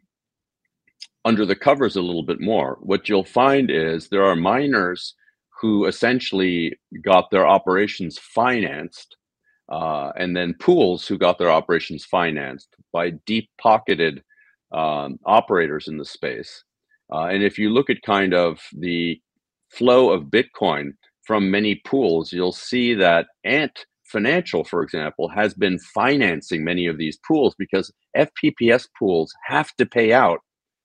under 1.26 1.45
the 1.45 1.55
covers 1.55 1.95
a 1.95 2.01
little 2.01 2.24
bit 2.24 2.39
more, 2.39 2.78
what 2.82 3.09
you'll 3.09 3.24
find 3.24 3.72
is 3.72 4.07
there 4.07 4.26
are 4.26 4.36
miners 4.36 5.15
who 5.62 5.86
essentially 5.86 6.78
got 7.03 7.30
their 7.30 7.47
operations 7.47 8.18
financed 8.18 9.16
uh, 9.72 10.12
and 10.18 10.36
then 10.36 10.55
pools 10.59 11.07
who 11.07 11.18
got 11.18 11.38
their 11.38 11.51
operations 11.51 12.03
financed 12.03 12.76
by 12.91 13.12
deep 13.26 13.49
pocketed 13.62 14.24
um, 14.74 15.20
operators 15.26 15.88
in 15.88 15.97
the 15.97 16.05
space. 16.05 16.64
Uh, 17.14 17.26
and 17.26 17.43
if 17.43 17.57
you 17.57 17.70
look 17.70 17.89
at 17.89 18.01
kind 18.01 18.34
of 18.34 18.59
the 18.74 19.20
flow 19.70 20.09
of 20.09 20.26
Bitcoin 20.26 20.91
from 21.24 21.51
many 21.51 21.76
pools, 21.86 22.34
you'll 22.34 22.51
see 22.51 22.93
that 22.95 23.28
Ant 23.43 23.86
Financial, 24.05 24.66
for 24.66 24.84
example, 24.84 25.30
has 25.30 25.53
been 25.53 25.80
financing 25.80 26.66
many 26.66 26.86
of 26.88 26.97
these 26.97 27.18
pools 27.26 27.55
because 27.57 27.93
FPPS 28.18 28.88
pools 28.99 29.34
have 29.45 29.74
to 29.78 29.86
pay 29.86 30.12
out 30.12 30.39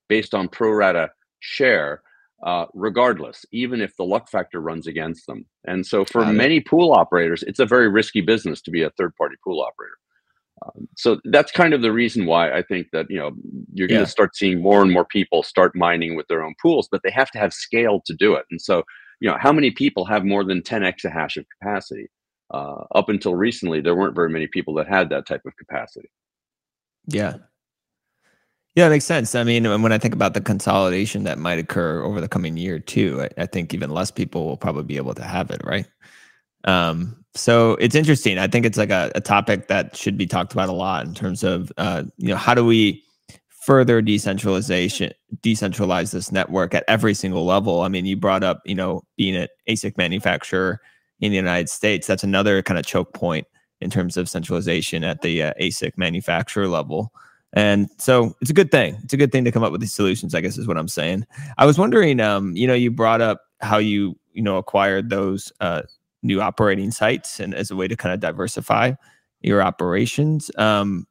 based 0.09 0.33
on 0.33 0.49
pro 0.49 0.71
rata 0.71 1.11
share, 1.41 2.03
uh, 2.47 2.67
regardless, 2.75 3.45
even 3.51 3.81
if 3.81 3.97
the 3.97 4.05
luck 4.05 4.31
factor 4.31 4.61
runs 4.61 4.87
against 4.87 5.27
them. 5.27 5.45
And 5.67 5.85
so, 5.85 6.05
for 6.05 6.25
many 6.25 6.61
pool 6.61 6.93
operators, 6.93 7.43
it's 7.43 7.59
a 7.59 7.67
very 7.67 7.89
risky 7.89 8.21
business 8.21 8.63
to 8.63 8.71
be 8.71 8.83
a 8.83 8.91
third 8.91 9.17
party 9.17 9.35
pool 9.45 9.61
operator. 9.61 9.99
Um, 10.65 10.89
so 10.97 11.21
that's 11.25 11.51
kind 11.51 11.75
of 11.75 11.83
the 11.83 11.93
reason 11.93 12.25
why 12.25 12.53
I 12.53 12.63
think 12.63 12.87
that 12.93 13.07
you 13.11 13.19
know 13.19 13.33
you're 13.75 13.89
going 13.89 13.99
to 13.99 14.03
yeah. 14.03 14.07
start 14.07 14.37
seeing 14.37 14.63
more 14.63 14.81
and 14.81 14.93
more 14.93 15.05
people 15.05 15.43
start 15.43 15.75
mining 15.75 16.15
with 16.15 16.29
their 16.29 16.45
own 16.45 16.55
pools, 16.63 16.89
but 16.91 17.03
they 17.03 17.11
have 17.11 17.33
to 17.33 17.39
have 17.39 17.53
scale 17.53 18.01
to 18.07 18.15
do 18.15 18.35
it. 18.35 18.47
And 18.53 18.63
so, 18.63 18.85
you 19.21 19.29
know, 19.29 19.37
how 19.41 19.53
many 19.53 19.73
people 19.73 20.05
have 20.05 20.25
more 20.25 20.45
than 20.45 20.63
10 20.63 20.83
exahash 20.83 21.37
of 21.37 21.45
capacity? 21.61 22.07
Uh, 22.55 22.85
up 22.95 23.09
until 23.09 23.35
recently, 23.35 23.81
there 23.81 23.97
weren't 23.97 24.15
very 24.15 24.31
many 24.31 24.47
people 24.47 24.73
that 24.75 24.87
had 24.87 25.11
that 25.11 25.27
type 25.27 25.43
of 25.45 25.57
capacity. 25.57 26.09
Yeah, 27.09 27.39
yeah, 28.77 28.87
it 28.87 28.91
makes 28.91 29.07
sense. 29.07 29.35
I 29.35 29.43
mean, 29.43 29.65
when 29.81 29.91
I 29.91 29.99
think 29.99 30.13
about 30.13 30.35
the 30.35 30.41
consolidation 30.43 31.25
that 31.25 31.39
might 31.39 31.59
occur 31.59 32.03
over 32.03 32.21
the 32.21 32.29
coming 32.29 32.59
year 32.59 32.79
too, 32.79 33.23
I, 33.23 33.43
I 33.43 33.47
think 33.47 33.73
even 33.73 33.89
less 33.89 34.11
people 34.11 34.45
will 34.45 34.59
probably 34.59 34.85
be 34.85 34.99
able 34.99 35.15
to 35.15 35.25
have 35.25 35.51
it, 35.51 35.63
right? 35.65 35.87
Um, 36.65 37.17
so 37.35 37.73
it's 37.77 37.95
interesting. 37.95 38.39
I 38.39 38.49
think 38.49 38.67
it's 38.67 38.77
like 38.77 38.91
a, 38.91 39.11
a, 39.15 39.21
topic 39.21 39.69
that 39.69 39.97
should 39.97 40.19
be 40.19 40.27
talked 40.27 40.53
about 40.53 40.69
a 40.69 40.73
lot 40.73 41.07
in 41.07 41.15
terms 41.15 41.43
of 41.43 41.73
uh, 41.79 42.05
you 42.19 42.29
know 42.29 42.37
how 42.37 42.55
do 42.55 42.65
we 42.65 43.03
further 43.49 44.03
decentralization 44.03 45.13
decentralize 45.43 46.13
this 46.13 46.31
network 46.31 46.75
at 46.75 46.85
every 46.87 47.15
single 47.15 47.45
level. 47.45 47.81
I 47.83 47.89
mean, 47.89 48.05
you 48.05 48.17
brought 48.17 48.43
up 48.43 48.61
you 48.65 48.75
know 48.75 49.03
being 49.17 49.37
an 49.37 49.49
ASIC 49.69 49.97
manufacturer 49.97 50.81
in 51.21 51.31
the 51.31 51.37
United 51.37 51.71
States. 51.71 52.07
That's 52.07 52.25
another 52.25 52.63
kind 52.63 52.79
of 52.79 52.87
choke 52.87 53.15
point 53.15 53.47
in 53.81 53.91
terms 53.91 54.17
of 54.17 54.29
centralization 54.29 55.05
at 55.05 55.23
the 55.23 55.45
uh, 55.45 55.53
ASIC 55.61 55.93
manufacturer 55.97 56.69
level. 56.69 57.13
And 57.57 57.89
so 57.97 58.37
it's 58.41 58.51
a 58.51 58.55
good 58.55 58.71
thing. 58.71 58.99
It's 59.03 59.15
a 59.15 59.17
good 59.17 59.33
thing 59.33 59.45
to 59.45 59.51
come 59.51 59.65
up 59.65 59.73
with 59.73 59.81
these 59.81 59.93
solutions, 59.93 60.35
I 60.35 60.43
guess 60.43 60.59
is 60.59 60.69
what 60.69 60.77
I'm 60.77 60.89
saying. 60.89 61.27
I 61.59 61.67
was 61.67 61.79
wondering, 61.79 62.21
um, 62.21 62.55
you 62.55 62.67
know, 62.67 62.75
you 62.75 62.91
brought 62.91 63.23
up 63.23 63.41
how 63.61 63.79
you, 63.79 64.17
you 64.33 64.43
know, 64.43 64.59
acquired 64.59 65.09
those 65.09 65.51
uh, 65.61 65.83
new 66.23 66.41
operating 66.43 66.91
sites 66.91 67.41
and 67.41 67.55
as 67.55 67.71
a 67.71 67.77
way 67.77 67.89
to 67.89 67.97
kind 67.97 68.13
of 68.13 68.21
diversify 68.21 68.93
your 69.41 69.63
operations. 69.63 70.51
Um, 70.59 71.07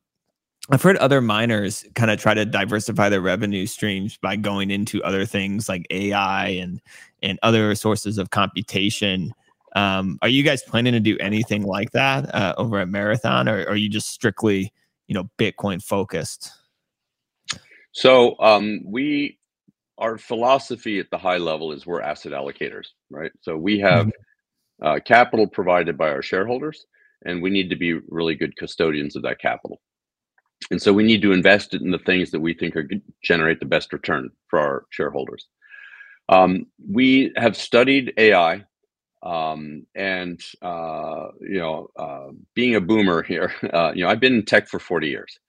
I've 0.70 0.82
heard 0.82 0.98
other 0.98 1.22
miners 1.22 1.86
kind 1.94 2.10
of 2.10 2.20
try 2.20 2.34
to 2.34 2.46
diversify 2.46 3.10
their 3.10 3.22
revenue 3.22 3.66
streams 3.66 4.18
by 4.18 4.36
going 4.36 4.72
into 4.72 5.04
other 5.04 5.26
things 5.26 5.70
like 5.70 5.86
AI 5.92 6.48
and 6.48 6.82
and 7.22 7.40
other 7.44 7.76
sources 7.76 8.18
of 8.18 8.32
computation. 8.32 9.34
Um, 9.76 10.18
are 10.22 10.30
you 10.30 10.42
guys 10.42 10.64
planning 10.64 10.94
to 10.94 11.00
do 11.00 11.18
anything 11.20 11.64
like 11.64 11.92
that 11.92 12.34
uh, 12.34 12.56
over 12.58 12.80
at 12.80 12.90
Marathon, 12.90 13.50
or, 13.50 13.62
or 13.64 13.70
are 13.70 13.76
you 13.76 13.90
just 13.90 14.10
strictly, 14.10 14.72
you 15.08 15.14
know, 15.16 15.30
Bitcoin 15.38 15.82
focused? 15.82 16.52
So 17.92 18.38
um, 18.40 18.82
we, 18.86 19.40
our 19.98 20.18
philosophy 20.18 21.00
at 21.00 21.10
the 21.12 21.18
high 21.18 21.38
level 21.38 21.72
is 21.72 21.86
we're 21.86 22.02
asset 22.02 22.34
allocators, 22.34 22.88
right? 23.10 23.32
So 23.42 23.56
we 23.58 23.80
have 23.80 24.08
mm-hmm 24.08 24.22
uh, 24.82 25.00
capital 25.06 25.48
provided 25.48 25.98
by 25.98 26.10
our 26.10 26.22
shareholders, 26.22 26.86
and 27.26 27.42
we 27.42 27.50
need 27.50 27.70
to 27.70 27.76
be 27.76 27.94
really 28.10 28.36
good 28.36 28.56
custodians 28.58 29.16
of 29.16 29.24
that 29.24 29.40
capital. 29.40 29.82
And 30.72 30.82
so 30.82 30.94
we 30.94 31.04
need 31.04 31.22
to 31.22 31.32
invest 31.32 31.74
it 31.74 31.82
in 31.82 31.92
the 31.92 32.00
things 32.00 32.32
that 32.32 32.40
we 32.40 32.54
think 32.54 32.76
are 32.76 32.88
generate 33.24 33.60
the 33.60 33.66
best 33.66 33.94
return 33.94 34.30
for 34.48 34.60
our 34.60 34.86
shareholders. 34.90 35.48
Um, 36.30 36.66
we 36.92 37.32
have 37.36 37.56
studied 37.56 38.14
AI, 38.18 38.66
um, 39.26 39.88
and 39.96 40.40
uh, 40.62 41.30
you 41.42 41.58
know, 41.58 41.90
uh, 41.98 42.28
being 42.54 42.76
a 42.76 42.82
boomer 42.82 43.24
here, 43.24 43.54
uh, 43.74 43.92
you 43.96 44.04
know, 44.04 44.10
I've 44.10 44.20
been 44.20 44.36
in 44.36 44.46
tech 44.46 44.68
for 44.68 44.80
40 44.80 45.08
years. 45.08 45.40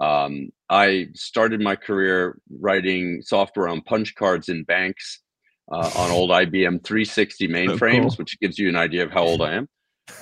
Um, 0.00 0.50
I 0.68 1.08
started 1.14 1.60
my 1.60 1.76
career 1.76 2.38
writing 2.50 3.22
software 3.22 3.68
on 3.68 3.82
punch 3.82 4.14
cards 4.14 4.48
in 4.48 4.64
banks 4.64 5.20
uh, 5.70 5.90
on 5.96 6.10
old 6.10 6.30
IBM 6.30 6.82
360 6.84 7.48
mainframes, 7.48 7.78
oh, 7.78 8.00
cool. 8.08 8.16
which 8.16 8.40
gives 8.40 8.58
you 8.58 8.68
an 8.68 8.76
idea 8.76 9.04
of 9.04 9.10
how 9.10 9.22
old 9.22 9.42
I 9.42 9.54
am. 9.54 9.68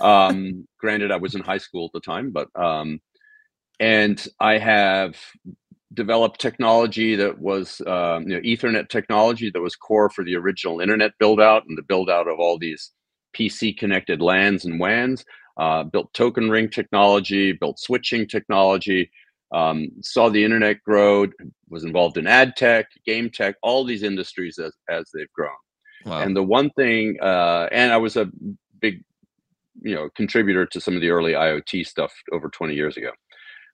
Um, 0.00 0.68
granted, 0.78 1.12
I 1.12 1.16
was 1.16 1.34
in 1.34 1.42
high 1.42 1.58
school 1.58 1.86
at 1.86 1.92
the 1.92 2.00
time, 2.00 2.30
but 2.30 2.48
um, 2.56 3.00
and 3.78 4.24
I 4.40 4.58
have 4.58 5.16
developed 5.92 6.40
technology 6.40 7.14
that 7.16 7.38
was 7.38 7.80
um, 7.86 8.28
you 8.28 8.34
know 8.34 8.40
Ethernet 8.40 8.88
technology 8.88 9.50
that 9.50 9.60
was 9.60 9.76
core 9.76 10.10
for 10.10 10.24
the 10.24 10.34
original 10.34 10.80
internet 10.80 11.12
build 11.20 11.40
out 11.40 11.64
and 11.68 11.78
the 11.78 11.82
build 11.82 12.10
out 12.10 12.26
of 12.26 12.40
all 12.40 12.58
these 12.58 12.90
PC 13.34 13.76
connected 13.76 14.20
LANs 14.20 14.64
and 14.64 14.78
WANs. 14.80 15.24
Uh, 15.56 15.84
built 15.84 16.12
token 16.14 16.50
ring 16.50 16.68
technology, 16.68 17.52
built 17.52 17.78
switching 17.78 18.26
technology, 18.26 19.08
um, 19.54 19.88
saw 20.02 20.28
the 20.28 20.42
internet 20.42 20.82
grow, 20.82 21.26
was 21.68 21.84
involved 21.84 22.18
in 22.18 22.26
ad 22.26 22.56
tech, 22.56 22.86
game 23.06 23.30
tech, 23.30 23.54
all 23.62 23.84
these 23.84 24.02
industries 24.02 24.58
as, 24.58 24.72
as 24.90 25.04
they've 25.14 25.30
grown. 25.32 25.52
Wow. 26.04 26.22
And 26.22 26.36
the 26.36 26.42
one 26.42 26.70
thing, 26.70 27.16
uh, 27.22 27.68
and 27.70 27.92
I 27.92 27.96
was 27.98 28.16
a 28.16 28.28
big, 28.80 29.04
you 29.80 29.94
know, 29.94 30.08
contributor 30.16 30.66
to 30.66 30.80
some 30.80 30.96
of 30.96 31.00
the 31.00 31.10
early 31.10 31.32
IoT 31.32 31.86
stuff 31.86 32.12
over 32.32 32.48
20 32.48 32.74
years 32.74 32.96
ago. 32.96 33.10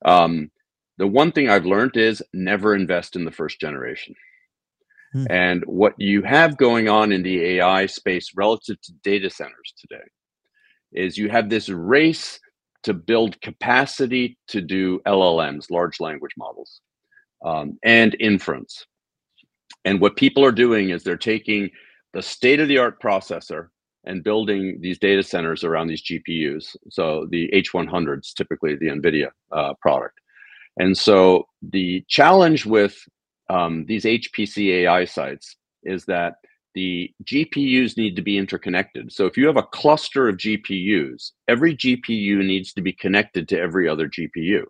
Um, 0.04 0.50
the 0.98 1.06
one 1.06 1.32
thing 1.32 1.48
I've 1.48 1.64
learned 1.64 1.96
is 1.96 2.22
never 2.34 2.74
invest 2.74 3.16
in 3.16 3.24
the 3.24 3.32
first 3.32 3.58
generation. 3.58 4.14
Hmm. 5.12 5.26
And 5.30 5.64
what 5.66 5.94
you 5.98 6.22
have 6.22 6.56
going 6.56 6.88
on 6.88 7.12
in 7.12 7.22
the 7.22 7.58
AI 7.58 7.86
space 7.86 8.30
relative 8.34 8.80
to 8.82 8.92
data 9.02 9.30
centers 9.30 9.74
today 9.78 10.04
is 10.92 11.18
you 11.18 11.28
have 11.28 11.48
this 11.48 11.68
race 11.68 12.38
to 12.82 12.94
build 12.94 13.40
capacity 13.40 14.38
to 14.48 14.61
do 14.61 15.00
LLMs, 15.00 15.70
large 15.70 16.00
language 16.00 16.32
models, 16.38 16.80
um, 17.44 17.78
and 17.84 18.16
inference. 18.20 18.86
And 19.84 20.00
what 20.00 20.16
people 20.16 20.44
are 20.44 20.52
doing 20.52 20.90
is 20.90 21.02
they're 21.02 21.16
taking 21.16 21.70
the 22.12 22.22
state 22.22 22.61
of 22.61 22.68
the 22.68 22.78
art 22.78 23.00
processor 23.00 23.68
and 24.04 24.24
building 24.24 24.78
these 24.80 24.98
data 24.98 25.22
centers 25.22 25.62
around 25.62 25.88
these 25.88 26.02
GPUs. 26.02 26.74
So 26.90 27.26
the 27.30 27.50
H100s, 27.52 28.32
typically 28.34 28.76
the 28.76 28.86
NVIDIA 28.86 29.28
uh, 29.52 29.74
product. 29.80 30.18
And 30.78 30.96
so 30.96 31.44
the 31.62 32.04
challenge 32.08 32.64
with 32.64 32.96
um, 33.51 33.84
these 33.86 34.05
HPC 34.05 34.84
AI 34.84 35.05
sites 35.05 35.57
is 35.82 36.05
that 36.05 36.34
the 36.74 37.12
GPUs 37.24 37.96
need 37.96 38.14
to 38.14 38.22
be 38.22 38.38
interconnected. 38.38 39.12
So 39.12 39.26
if 39.26 39.36
you 39.36 39.46
have 39.48 39.57
a 39.57 39.64
cluster 39.64 40.28
of 40.28 40.36
GPUs, 40.36 41.32
every 41.48 41.76
GPU 41.76 42.38
needs 42.44 42.72
to 42.74 42.80
be 42.80 42.92
connected 42.92 43.48
to 43.48 43.59
every 43.59 43.88
other 43.88 44.09
GPU 44.09 44.62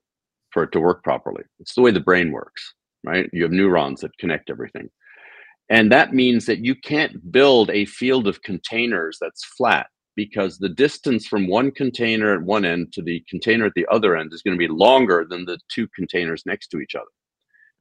for 0.51 0.63
it 0.63 0.73
to 0.73 0.81
work 0.81 1.05
properly. 1.05 1.45
It's 1.59 1.75
the 1.75 1.83
way 1.83 1.91
the 1.91 2.01
brain 2.01 2.33
works, 2.33 2.75
right? 3.05 3.29
You 3.35 3.43
have 3.43 3.53
neurons 3.53 4.01
that 4.01 4.17
connect 4.19 4.49
everything. 4.49 4.89
And 5.69 5.93
that 5.93 6.15
means 6.15 6.47
that 6.47 6.65
you 6.65 6.75
can't 6.75 7.31
build 7.31 7.71
a 7.71 7.85
field 7.85 8.27
of 8.27 8.43
containers 8.43 9.19
that's 9.21 9.45
flat 9.45 9.87
because 10.17 10.59
the 10.59 10.71
distance 10.71 11.27
from 11.27 11.47
one 11.47 11.71
container 11.71 12.35
at 12.35 12.43
one 12.43 12.65
end 12.65 12.93
to 12.95 13.03
the 13.03 13.23
container 13.29 13.67
at 13.67 13.75
the 13.77 13.87
other 13.91 14.17
end 14.17 14.33
is 14.33 14.43
going 14.43 14.57
to 14.57 14.59
be 14.59 14.73
longer 14.73 15.27
than 15.29 15.45
the 15.45 15.59
two 15.69 15.87
containers 15.95 16.45
next 16.47 16.69
to 16.69 16.81
each 16.81 16.95
other. 16.95 17.07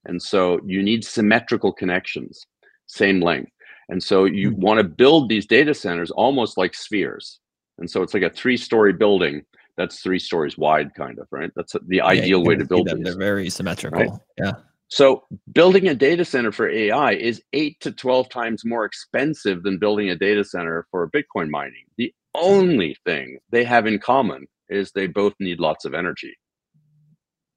And 0.06 0.22
so 0.22 0.60
you 0.66 0.82
need 0.82 1.04
symmetrical 1.04 1.72
connections, 1.72 2.46
same 2.88 3.22
length. 3.22 3.52
And 3.90 4.02
so 4.02 4.26
you 4.26 4.52
mm-hmm. 4.52 4.62
want 4.62 4.78
to 4.80 4.84
build 4.84 5.30
these 5.30 5.46
data 5.46 5.74
centers 5.74 6.12
almost 6.12 6.58
like 6.58 6.74
spheres. 6.74 7.40
And 7.80 7.90
so 7.90 8.02
it's 8.02 8.14
like 8.14 8.24
a 8.24 8.30
three 8.30 8.58
story 8.58 8.94
building 8.94 9.44
that's 9.80 10.02
three 10.02 10.20
stories 10.20 10.58
wide, 10.58 10.94
kind 10.94 11.18
of, 11.20 11.28
right? 11.32 11.52
That's 11.56 11.72
the 11.72 11.98
yeah, 11.98 12.06
ideal 12.06 12.44
way 12.44 12.58
to 12.58 12.66
build 12.66 12.88
them. 12.88 12.98
These, 12.98 13.06
They're 13.06 13.18
very 13.18 13.50
symmetrical. 13.50 14.02
Right? 14.02 14.10
Yeah. 14.38 14.52
So 14.90 15.24
building 15.54 15.88
a 15.88 15.96
data 15.96 16.26
center 16.26 16.52
for 16.52 16.68
AI 16.68 17.14
is 17.14 17.42
eight 17.54 17.80
to 17.80 17.94
12 17.94 18.28
times 18.28 18.66
more 18.66 18.84
expensive 18.84 19.64
than 19.64 19.80
building 19.80 20.10
a 20.10 20.18
data 20.18 20.44
center 20.44 20.86
for 20.92 21.10
Bitcoin 21.10 21.50
mining. 21.50 21.86
The 21.98 22.14
only 22.36 22.98
thing 23.06 23.40
they 23.52 23.64
have 23.64 23.88
in 23.88 24.00
common 24.00 24.48
is 24.68 24.92
they 24.92 25.08
both 25.08 25.34
need 25.40 25.62
lots 25.62 25.86
of 25.86 25.94
energy. 25.94 26.36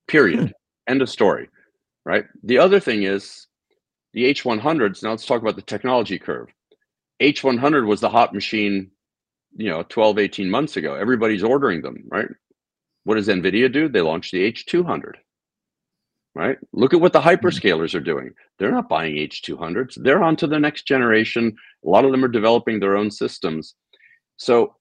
Period. 0.06 0.40
Hmm. 0.40 0.46
End 0.86 1.02
of 1.02 1.10
story. 1.10 1.48
Right. 2.04 2.24
The 2.42 2.58
other 2.58 2.80
thing 2.80 3.04
is 3.04 3.46
the 4.12 4.24
H100s. 4.24 5.02
Now 5.02 5.10
let's 5.10 5.26
talk 5.26 5.40
about 5.40 5.56
the 5.56 5.62
technology 5.62 6.18
curve. 6.18 6.48
H100 7.20 7.86
was 7.86 8.00
the 8.00 8.08
hot 8.08 8.34
machine, 8.34 8.90
you 9.56 9.68
know, 9.68 9.84
12, 9.84 10.18
18 10.18 10.50
months 10.50 10.76
ago. 10.76 10.94
Everybody's 10.94 11.44
ordering 11.44 11.82
them, 11.82 12.04
right? 12.10 12.28
What 13.04 13.14
does 13.14 13.28
NVIDIA 13.28 13.72
do? 13.72 13.88
They 13.88 14.00
launched 14.00 14.32
the 14.32 14.52
H200 14.52 15.14
right? 16.34 16.58
Look 16.72 16.94
at 16.94 17.00
what 17.00 17.12
the 17.12 17.20
hmm. 17.20 17.28
hyperscalers 17.28 17.94
are 17.94 18.00
doing. 18.00 18.32
They're 18.58 18.70
not 18.70 18.88
buying 18.88 19.16
H200s. 19.16 20.02
They're 20.02 20.22
on 20.22 20.36
to 20.36 20.46
the 20.46 20.58
next 20.58 20.86
generation. 20.86 21.56
A 21.84 21.88
lot 21.88 22.04
of 22.04 22.12
them 22.12 22.24
are 22.24 22.28
developing 22.28 22.80
their 22.80 22.96
own 22.96 23.10
systems. 23.10 23.74
So 24.36 24.76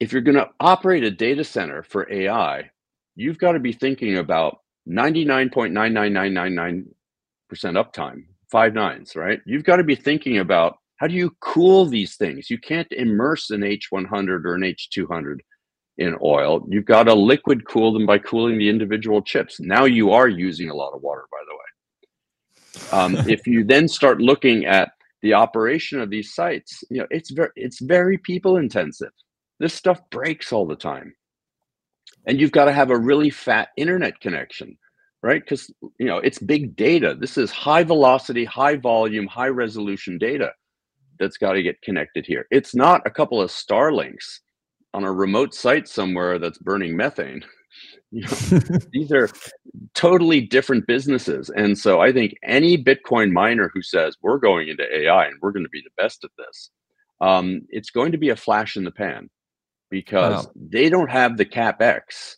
if 0.00 0.12
you're 0.12 0.22
going 0.22 0.36
to 0.36 0.50
operate 0.60 1.04
a 1.04 1.10
data 1.10 1.44
center 1.44 1.82
for 1.82 2.10
AI, 2.12 2.70
you've 3.14 3.38
got 3.38 3.52
to 3.52 3.60
be 3.60 3.72
thinking 3.72 4.16
about 4.16 4.58
99.99999% 4.88 6.86
uptime, 7.50 8.24
five 8.50 8.74
nines, 8.74 9.14
right? 9.16 9.40
You've 9.46 9.64
got 9.64 9.76
to 9.76 9.84
be 9.84 9.94
thinking 9.94 10.38
about 10.38 10.76
how 10.96 11.06
do 11.06 11.14
you 11.14 11.36
cool 11.40 11.86
these 11.86 12.16
things? 12.16 12.48
You 12.50 12.58
can't 12.58 12.90
immerse 12.92 13.50
an 13.50 13.62
H100 13.62 14.44
or 14.44 14.54
an 14.54 14.62
H200 14.62 15.38
in 15.98 16.16
oil. 16.22 16.64
You've 16.68 16.84
got 16.84 17.04
to 17.04 17.14
liquid 17.14 17.66
cool 17.66 17.92
them 17.92 18.06
by 18.06 18.18
cooling 18.18 18.58
the 18.58 18.68
individual 18.68 19.22
chips. 19.22 19.60
Now 19.60 19.84
you 19.84 20.12
are 20.12 20.28
using 20.28 20.70
a 20.70 20.74
lot 20.74 20.92
of 20.94 21.02
water, 21.02 21.24
by 21.30 21.38
the 21.46 21.54
way. 21.54 23.18
Um, 23.20 23.28
if 23.28 23.46
you 23.46 23.64
then 23.64 23.88
start 23.88 24.20
looking 24.20 24.64
at 24.64 24.92
the 25.22 25.34
operation 25.34 26.00
of 26.00 26.10
these 26.10 26.34
sites, 26.34 26.82
you 26.90 26.98
know 26.98 27.06
it's 27.10 27.30
very 27.30 27.50
it's 27.56 27.80
very 27.80 28.18
people 28.18 28.56
intensive. 28.56 29.12
This 29.60 29.74
stuff 29.74 30.00
breaks 30.10 30.52
all 30.52 30.66
the 30.66 30.76
time, 30.76 31.14
and 32.26 32.40
you've 32.40 32.52
got 32.52 32.66
to 32.66 32.72
have 32.72 32.90
a 32.90 32.98
really 32.98 33.30
fat 33.30 33.68
internet 33.76 34.20
connection, 34.20 34.76
right? 35.22 35.42
Because 35.42 35.72
you 35.98 36.06
know 36.06 36.18
it's 36.18 36.38
big 36.38 36.76
data. 36.76 37.16
This 37.18 37.36
is 37.38 37.50
high 37.50 37.84
velocity, 37.84 38.44
high 38.44 38.76
volume, 38.76 39.26
high 39.26 39.48
resolution 39.48 40.18
data 40.18 40.52
that's 41.18 41.36
got 41.36 41.52
to 41.52 41.62
get 41.62 41.80
connected 41.82 42.26
here. 42.26 42.46
It's 42.50 42.74
not 42.74 43.02
a 43.06 43.10
couple 43.10 43.40
of 43.40 43.50
Starlinks 43.50 44.40
on 44.94 45.04
a 45.04 45.12
remote 45.12 45.54
site 45.54 45.88
somewhere 45.88 46.38
that's 46.38 46.58
burning 46.58 46.96
methane. 46.96 47.44
You 48.14 48.20
know, 48.24 48.60
these 48.92 49.10
are 49.10 49.30
totally 49.94 50.42
different 50.42 50.86
businesses. 50.86 51.48
And 51.56 51.78
so 51.78 52.02
I 52.02 52.12
think 52.12 52.34
any 52.44 52.76
Bitcoin 52.76 53.32
miner 53.32 53.70
who 53.72 53.80
says 53.80 54.18
we're 54.20 54.36
going 54.36 54.68
into 54.68 54.84
AI 54.94 55.24
and 55.24 55.36
we're 55.40 55.52
going 55.52 55.64
to 55.64 55.70
be 55.70 55.80
the 55.82 56.02
best 56.02 56.22
at 56.22 56.30
this, 56.36 56.68
um, 57.22 57.62
it's 57.70 57.88
going 57.88 58.12
to 58.12 58.18
be 58.18 58.28
a 58.28 58.36
flash 58.36 58.76
in 58.76 58.84
the 58.84 58.90
pan 58.90 59.30
because 59.92 60.46
wow. 60.46 60.52
they 60.56 60.88
don't 60.88 61.10
have 61.10 61.36
the 61.36 61.44
capex 61.44 62.36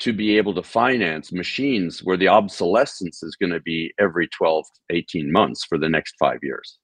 to 0.00 0.12
be 0.12 0.36
able 0.36 0.52
to 0.54 0.62
finance 0.62 1.30
machines 1.32 2.00
where 2.00 2.16
the 2.16 2.28
obsolescence 2.28 3.22
is 3.22 3.36
going 3.36 3.52
to 3.52 3.60
be 3.60 3.92
every 3.98 4.28
12 4.28 4.66
18 4.90 5.32
months 5.32 5.64
for 5.64 5.78
the 5.78 5.88
next 5.88 6.14
five 6.18 6.40
years 6.42 6.78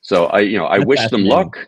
so 0.00 0.26
i 0.26 0.38
you 0.38 0.56
know 0.56 0.66
i 0.66 0.78
wish 0.78 1.06
them 1.10 1.24
luck 1.24 1.58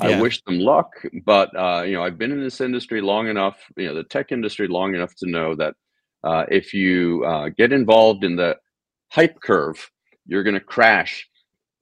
yeah. 0.00 0.10
I 0.10 0.20
wish 0.20 0.40
them 0.44 0.60
luck, 0.60 0.92
but 1.26 1.50
uh, 1.58 1.82
you 1.82 1.94
know, 1.94 2.04
I've 2.04 2.18
been 2.18 2.30
in 2.30 2.40
this 2.40 2.60
industry 2.60 3.00
long 3.00 3.26
enough, 3.26 3.56
you 3.76 3.88
know, 3.88 3.96
the 3.96 4.04
tech 4.04 4.30
industry 4.30 4.68
long 4.68 4.94
enough 4.94 5.12
to 5.16 5.28
know 5.28 5.56
that 5.56 5.74
uh, 6.22 6.44
if 6.48 6.72
you 6.72 7.24
uh, 7.24 7.48
get 7.48 7.72
involved 7.72 8.22
in 8.22 8.36
the 8.36 8.56
hype 9.08 9.40
curve, 9.40 9.90
you're 10.24 10.44
going 10.44 10.54
to 10.54 10.60
crash 10.60 11.26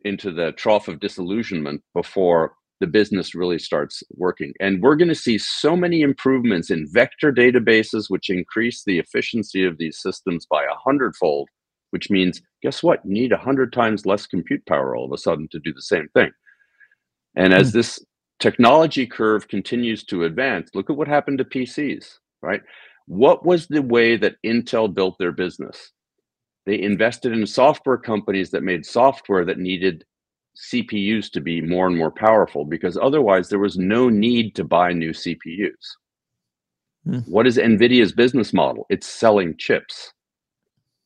into 0.06 0.30
the 0.30 0.52
trough 0.52 0.88
of 0.88 0.98
disillusionment 0.98 1.82
before 1.92 2.54
the 2.80 2.86
business 2.86 3.34
really 3.34 3.58
starts 3.58 4.02
working. 4.16 4.52
And 4.60 4.82
we're 4.82 4.96
going 4.96 5.08
to 5.08 5.14
see 5.14 5.38
so 5.38 5.76
many 5.76 6.02
improvements 6.02 6.70
in 6.70 6.88
vector 6.90 7.32
databases, 7.32 8.10
which 8.10 8.28
increase 8.30 8.84
the 8.84 8.98
efficiency 8.98 9.64
of 9.64 9.78
these 9.78 9.98
systems 9.98 10.46
by 10.46 10.64
a 10.64 10.76
hundredfold, 10.76 11.48
which 11.90 12.10
means, 12.10 12.42
guess 12.62 12.82
what? 12.82 13.00
You 13.04 13.12
need 13.12 13.32
a 13.32 13.38
hundred 13.38 13.72
times 13.72 14.04
less 14.04 14.26
compute 14.26 14.64
power 14.66 14.94
all 14.94 15.06
of 15.06 15.12
a 15.12 15.18
sudden 15.18 15.48
to 15.52 15.58
do 15.58 15.72
the 15.72 15.82
same 15.82 16.08
thing. 16.14 16.30
And 17.34 17.54
as 17.54 17.70
hmm. 17.70 17.78
this 17.78 18.04
technology 18.38 19.06
curve 19.06 19.48
continues 19.48 20.04
to 20.04 20.24
advance, 20.24 20.70
look 20.74 20.90
at 20.90 20.96
what 20.96 21.08
happened 21.08 21.38
to 21.38 21.44
PCs, 21.44 22.18
right? 22.42 22.62
What 23.06 23.46
was 23.46 23.68
the 23.68 23.82
way 23.82 24.16
that 24.16 24.36
Intel 24.44 24.92
built 24.92 25.16
their 25.18 25.32
business? 25.32 25.92
They 26.66 26.80
invested 26.80 27.32
in 27.32 27.46
software 27.46 27.96
companies 27.96 28.50
that 28.50 28.64
made 28.64 28.84
software 28.84 29.44
that 29.44 29.58
needed 29.58 30.04
CPUs 30.56 31.30
to 31.32 31.40
be 31.40 31.60
more 31.60 31.86
and 31.86 31.96
more 31.96 32.10
powerful 32.10 32.64
because 32.64 32.96
otherwise 32.96 33.48
there 33.48 33.58
was 33.58 33.76
no 33.76 34.08
need 34.08 34.54
to 34.56 34.64
buy 34.64 34.92
new 34.92 35.10
CPUs. 35.10 35.70
Hmm. 37.04 37.18
What 37.26 37.46
is 37.46 37.58
NVIDIA's 37.58 38.12
business 38.12 38.52
model? 38.52 38.86
It's 38.88 39.06
selling 39.06 39.56
chips 39.56 40.12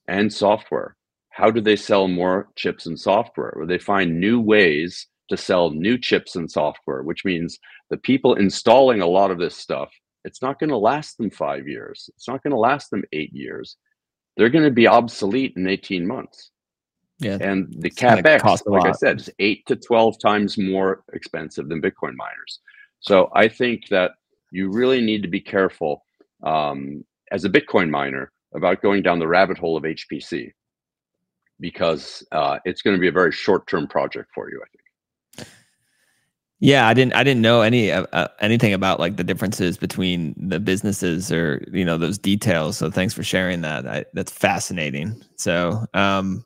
and 0.09 0.33
software. 0.33 0.97
How 1.31 1.51
do 1.51 1.61
they 1.61 1.77
sell 1.77 2.09
more 2.09 2.49
chips 2.57 2.87
and 2.87 2.99
software? 2.99 3.55
Well, 3.57 3.67
they 3.67 3.79
find 3.79 4.21
new 4.21 4.41
ways 4.41 5.07
to 5.31 5.37
sell 5.37 5.71
new 5.71 5.97
chips 5.97 6.37
and 6.37 6.51
software, 6.51 7.03
which 7.03 7.25
means 7.25 7.59
the 7.89 7.97
people 7.97 8.35
installing 8.35 9.01
a 9.01 9.07
lot 9.07 9.31
of 9.31 9.39
this 9.39 9.57
stuff, 9.57 9.91
it's 10.25 10.43
not 10.43 10.59
going 10.59 10.71
to 10.71 10.77
last 10.77 11.17
them 11.19 11.31
five 11.31 11.67
years. 11.67 12.11
It's 12.15 12.29
not 12.29 12.43
going 12.43 12.53
to 12.53 12.59
last 12.59 12.91
them 12.91 13.05
eight 13.13 13.33
years. 13.33 13.77
They're 14.37 14.51
going 14.51 14.65
to 14.65 14.71
be 14.71 14.87
obsolete 14.87 15.55
in 15.57 15.69
18 15.69 16.07
months. 16.07 16.51
Yeah. 17.21 17.37
And 17.41 17.73
the 17.79 17.91
capex, 17.91 18.62
like 18.66 18.87
I 18.87 18.93
said, 18.93 19.21
is 19.21 19.31
eight 19.39 19.66
to 19.66 19.77
12 19.77 20.18
times 20.18 20.57
more 20.57 21.05
expensive 21.12 21.68
than 21.68 21.83
Bitcoin 21.83 22.14
miners. 22.16 22.61
So 23.01 23.31
I 23.35 23.47
think 23.47 23.89
that 23.89 24.12
you 24.51 24.71
really 24.71 25.01
need 25.01 25.23
to 25.23 25.29
be 25.29 25.41
careful 25.41 26.05
um, 26.43 27.05
as 27.31 27.45
a 27.45 27.51
Bitcoin 27.51 27.91
miner 27.91 28.33
about 28.55 28.83
going 28.83 29.03
down 29.03 29.18
the 29.18 29.29
rabbit 29.29 29.59
hole 29.59 29.77
of 29.77 29.85
HPC 29.85 30.53
because 31.61 32.27
uh, 32.33 32.59
it's 32.64 32.83
going 32.83 32.97
to 32.97 33.01
be 33.01 33.09
a 33.09 33.12
very 33.12 33.33
short 33.33 33.66
term 33.66 33.87
project 33.87 34.31
for 34.35 34.51
you, 34.51 34.61
I 34.62 34.68
think. 34.68 35.49
Yeah, 36.62 36.87
I 36.87 36.93
didn't. 36.93 37.14
I 37.14 37.25
didn't 37.25 37.41
know 37.41 37.62
any 37.62 37.91
uh, 37.91 38.05
uh, 38.12 38.29
anything 38.41 38.75
about 38.75 39.01
like 39.01 39.16
the 39.16 39.25
differences 39.25 39.79
between 39.79 40.35
the 40.37 40.61
businesses 40.61 41.33
or 41.33 41.66
you 41.73 41.87
know 41.87 41.97
those 41.97 42.18
details. 42.18 42.77
So 42.77 42.91
thanks 42.91 43.14
for 43.14 43.23
sharing 43.23 43.62
that. 43.62 43.87
I, 43.87 44.05
that's 44.12 44.31
fascinating. 44.31 45.25
So 45.37 45.87
um, 45.95 46.45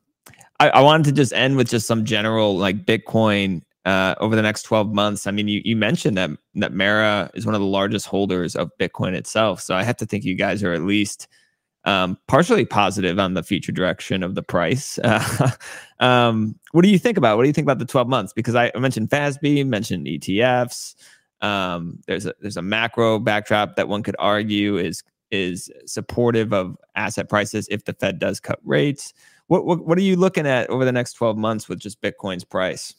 I, 0.61 0.71
I 0.71 0.81
wanted 0.81 1.05
to 1.05 1.13
just 1.13 1.33
end 1.33 1.57
with 1.57 1.69
just 1.69 1.87
some 1.87 2.05
general 2.05 2.57
like 2.57 2.85
Bitcoin 2.85 3.63
uh, 3.85 4.15
over 4.19 4.35
the 4.35 4.43
next 4.43 4.63
12 4.63 4.93
months. 4.93 5.27
I 5.27 5.31
mean, 5.31 5.49
you, 5.49 5.61
you 5.65 5.77
mentioned 5.77 6.17
that 6.17 6.31
that 6.55 6.73
Mara 6.73 7.31
is 7.35 7.45
one 7.45 7.55
of 7.55 7.61
the 7.61 7.67
largest 7.67 8.07
holders 8.07 8.57
of 8.57 8.71
Bitcoin 8.79 9.15
itself. 9.15 9.61
So 9.61 9.75
I 9.75 9.83
have 9.83 9.97
to 9.99 10.07
think 10.07 10.25
you 10.25 10.35
guys 10.35 10.63
are 10.63 10.73
at 10.73 10.83
least 10.83 11.29
um, 11.85 12.17
partially 12.29 12.65
positive 12.65 13.19
on 13.19 13.35
the 13.35 13.43
future 13.43 13.73
direction 13.73 14.23
of 14.23 14.35
the 14.35 14.43
price. 14.43 14.99
Uh, 14.99 15.51
um, 16.01 16.59
what 16.73 16.83
do 16.83 16.89
you 16.89 16.99
think 16.99 17.19
about? 17.19 17.37
What 17.37 17.43
do 17.43 17.49
you 17.49 17.53
think 17.53 17.67
about 17.67 17.79
the 17.79 17.85
12 17.85 18.09
months? 18.09 18.33
Because 18.33 18.55
I 18.55 18.71
mentioned 18.77 19.11
FASB, 19.11 19.67
mentioned 19.67 20.07
ETFs. 20.07 20.95
Um, 21.43 21.99
there's 22.07 22.25
a 22.25 22.35
there's 22.41 22.57
a 22.57 22.63
macro 22.63 23.19
backdrop 23.19 23.77
that 23.77 23.89
one 23.89 24.03
could 24.03 24.17
argue 24.19 24.79
is 24.79 25.03
is 25.31 25.71
supportive 25.85 26.55
of 26.55 26.77
asset 26.95 27.29
prices 27.29 27.69
if 27.71 27.85
the 27.85 27.93
Fed 27.93 28.19
does 28.19 28.41
cut 28.41 28.61
rates. 28.65 29.13
What, 29.47 29.65
what 29.67 29.85
what 29.85 29.99
are 29.99 30.03
you 30.03 30.17
looking 30.17 30.47
at 30.47 30.71
over 30.71 30.85
the 30.85 30.93
next 30.93 31.15
12 31.15 31.37
months 31.37 31.69
with 31.69 31.79
just 31.79 32.01
Bitcoin's 32.01 32.45
price? 32.45 32.95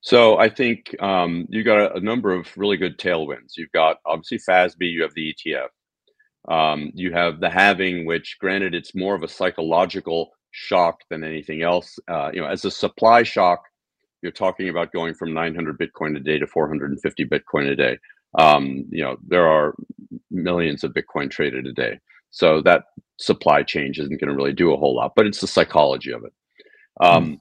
So 0.00 0.38
I 0.38 0.48
think 0.48 0.94
um, 1.02 1.46
you 1.48 1.64
got 1.64 1.80
a, 1.80 1.94
a, 1.94 2.00
number 2.00 2.32
of 2.32 2.46
really 2.56 2.76
good 2.76 2.96
tailwinds. 2.96 3.56
You've 3.56 3.72
got 3.72 3.98
obviously 4.06 4.38
FASB, 4.38 4.76
you 4.80 5.02
have 5.02 5.14
the 5.14 5.34
ETF, 5.34 5.68
um, 6.48 6.92
you 6.94 7.12
have 7.12 7.40
the 7.40 7.50
halving, 7.50 8.06
which 8.06 8.36
granted 8.38 8.72
it's 8.72 8.94
more 8.94 9.16
of 9.16 9.24
a 9.24 9.28
psychological 9.28 10.30
shock 10.52 11.00
than 11.10 11.24
anything 11.24 11.62
else. 11.62 11.98
Uh, 12.06 12.30
you 12.32 12.40
know, 12.40 12.46
as 12.46 12.64
a 12.64 12.70
supply 12.70 13.24
shock, 13.24 13.64
you're 14.22 14.30
talking 14.32 14.68
about 14.68 14.92
going 14.92 15.14
from 15.14 15.34
900 15.34 15.78
Bitcoin 15.78 16.16
a 16.16 16.20
day 16.20 16.38
to 16.38 16.46
450 16.46 17.26
Bitcoin 17.26 17.72
a 17.72 17.76
day. 17.76 17.98
Um, 18.38 18.84
you 18.90 19.02
know, 19.02 19.16
there 19.26 19.46
are 19.46 19.74
millions 20.30 20.84
of 20.84 20.92
Bitcoin 20.92 21.30
traded 21.30 21.66
a 21.66 21.72
day. 21.72 21.98
So 22.36 22.60
that 22.66 22.84
supply 23.18 23.62
change 23.62 23.98
isn't 23.98 24.20
going 24.20 24.28
to 24.28 24.36
really 24.36 24.52
do 24.52 24.74
a 24.74 24.76
whole 24.76 24.94
lot, 24.94 25.14
but 25.16 25.26
it's 25.26 25.40
the 25.40 25.46
psychology 25.46 26.12
of 26.12 26.22
it. 26.22 26.34
Um, 27.00 27.26
mm. 27.26 27.40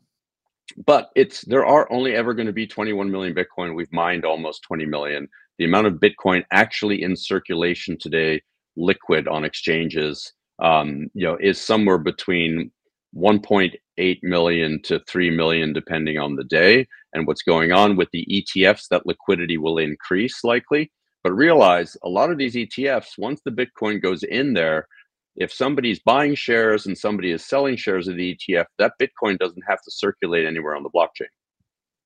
But 0.86 1.10
it's 1.18 1.41
there 1.41 1.66
are 1.66 1.91
only 1.91 2.16
ever 2.16 2.34
going 2.34 2.48
to 2.48 2.54
be 2.54 2.66
21 2.66 3.12
million 3.12 3.36
Bitcoin. 3.36 3.76
We've 3.76 3.91
mined 3.91 4.24
almost 4.24 4.64
20 4.64 4.86
million. 4.86 5.28
The 5.58 5.66
amount 5.66 5.88
of 5.88 5.96
Bitcoin 5.96 6.46
actually 6.52 7.04
in 7.04 7.18
circulation 7.18 7.98
today, 8.00 8.41
liquid 8.78 9.28
on 9.28 9.43
exchanges, 9.43 10.32
um, 10.60 11.08
you 11.14 11.28
know, 11.28 11.38
is 11.41 11.60
somewhere 11.60 11.98
between 11.98 12.72
1.8 13.18 14.20
million 14.24 14.82
to 14.84 15.02
3 15.10 15.30
million, 15.30 15.74
depending 15.74 16.18
on 16.18 16.38
the 16.38 16.46
day 16.46 16.88
and 17.12 17.28
what's 17.28 17.41
going 17.41 17.74
on 17.74 17.98
with 17.98 18.08
the 18.14 18.26
ETFs. 18.32 18.88
That 18.89 19.06
liquidity 19.06 19.58
will 19.58 19.78
increase 19.78 20.41
likely. 20.46 20.89
But 21.26 21.34
realize 21.34 21.98
a 22.04 22.08
lot 22.08 22.30
of 22.30 22.38
these 22.38 22.54
ETFs, 22.54 23.18
once 23.18 23.42
the 23.44 23.50
Bitcoin 23.50 24.00
goes 24.00 24.22
in 24.22 24.54
there, 24.54 24.88
if 25.36 25.52
somebody's 25.52 25.98
buying 25.98 26.36
shares 26.36 26.86
and 26.86 26.96
somebody 26.96 27.32
is 27.32 27.44
selling 27.44 27.78
shares 27.78 28.08
of 28.08 28.16
the 28.16 28.38
ETF, 28.38 28.66
that 28.78 28.94
Bitcoin 29.02 29.40
doesn't 29.40 29.64
have 29.68 29.82
to 29.82 29.90
circulate 29.90 30.46
anywhere 30.46 30.76
on 30.76 30.84
the 30.84 30.90
blockchain. 30.92 31.32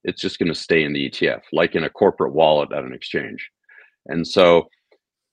It's 0.05 0.21
just 0.21 0.39
going 0.39 0.47
to 0.47 0.55
stay 0.55 0.83
in 0.85 0.93
the 0.93 1.09
ETF, 1.09 1.41
like 1.51 1.75
in 1.75 1.83
a 1.83 1.89
corporate 1.89 2.31
wallet 2.31 2.71
at 2.71 2.85
an 2.85 2.93
exchange. 2.93 3.45
And 4.05 4.25
so, 4.25 4.69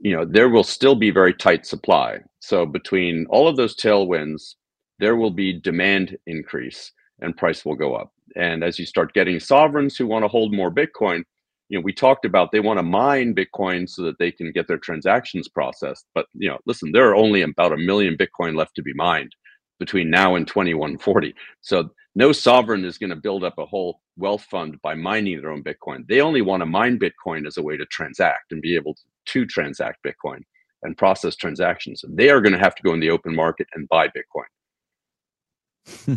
you 0.01 0.17
know, 0.17 0.25
there 0.25 0.49
will 0.49 0.65
still 0.65 0.97
be 0.97 1.13
very 1.13 1.33
tight 1.33 1.65
supply. 1.65 2.19
So 2.41 2.67
between 2.67 3.25
all 3.31 3.47
of 3.47 3.57
those 3.57 3.77
tailwinds, 3.77 4.57
there 4.99 5.15
will 5.15 5.31
be 5.31 5.61
demand 5.61 6.19
increase 6.27 6.91
and 7.21 7.37
price 7.37 7.65
will 7.65 7.77
go 7.77 7.95
up. 7.95 8.11
And 8.35 8.65
as 8.65 8.81
you 8.81 8.85
start 8.85 9.15
getting 9.15 9.39
sovereigns 9.39 9.97
who 9.97 10.09
want 10.09 10.25
to 10.25 10.29
hold 10.29 10.53
more 10.53 10.73
Bitcoin, 10.73 11.23
you 11.69 11.79
know, 11.79 11.83
we 11.83 11.93
talked 11.93 12.25
about 12.25 12.53
they 12.53 12.61
want 12.61 12.79
to 12.79 12.83
mine 12.83 13.35
Bitcoin 13.35 13.89
so 13.89 14.03
that 14.03 14.19
they 14.19 14.31
can 14.31 14.53
get 14.53 14.69
their 14.69 14.79
transactions 14.79 15.49
processed. 15.49 16.07
But 16.15 16.27
you 16.35 16.49
know, 16.49 16.59
listen, 16.67 16.93
there 16.93 17.09
are 17.09 17.17
only 17.17 17.43
about 17.43 17.73
a 17.73 17.77
million 17.77 18.17
Bitcoin 18.17 18.57
left 18.57 18.75
to 18.77 18.83
be 18.83 18.95
mined 18.95 19.35
between 19.79 20.09
now 20.09 20.37
and 20.37 20.47
2140. 20.47 21.35
So 21.61 21.91
no 22.15 22.33
sovereign 22.33 22.85
is 22.85 22.99
going 22.99 23.11
to 23.11 23.17
build 23.17 23.45
up 23.45 23.59
a 23.59 23.67
whole 23.67 24.01
wealth 24.17 24.45
fund 24.45 24.81
by 24.83 24.95
mining 24.95 25.41
their 25.41 25.51
own 25.51 25.63
Bitcoin. 25.63 26.07
They 26.09 26.21
only 26.21 26.41
want 26.41 26.63
to 26.63 26.67
mine 26.67 26.99
Bitcoin 26.99 27.47
as 27.47 27.59
a 27.59 27.63
way 27.63 27.77
to 27.77 27.85
transact 27.87 28.53
and 28.53 28.63
be 28.63 28.75
able 28.75 28.95
to, 28.95 29.03
to 29.27 29.47
transact 29.47 30.05
Bitcoin 30.05 30.41
and 30.83 30.97
process 30.97 31.37
transactions. 31.37 32.03
They 32.09 32.31
are 32.31 32.41
going 32.41 32.55
to 32.55 32.59
have 32.59 32.75
to 32.77 32.83
go 32.83 32.95
in 32.95 33.01
the 33.01 33.11
open 33.11 33.35
market 33.35 33.67
and 33.75 33.89
buy 33.89 34.09
Bitcoin. 34.09 34.47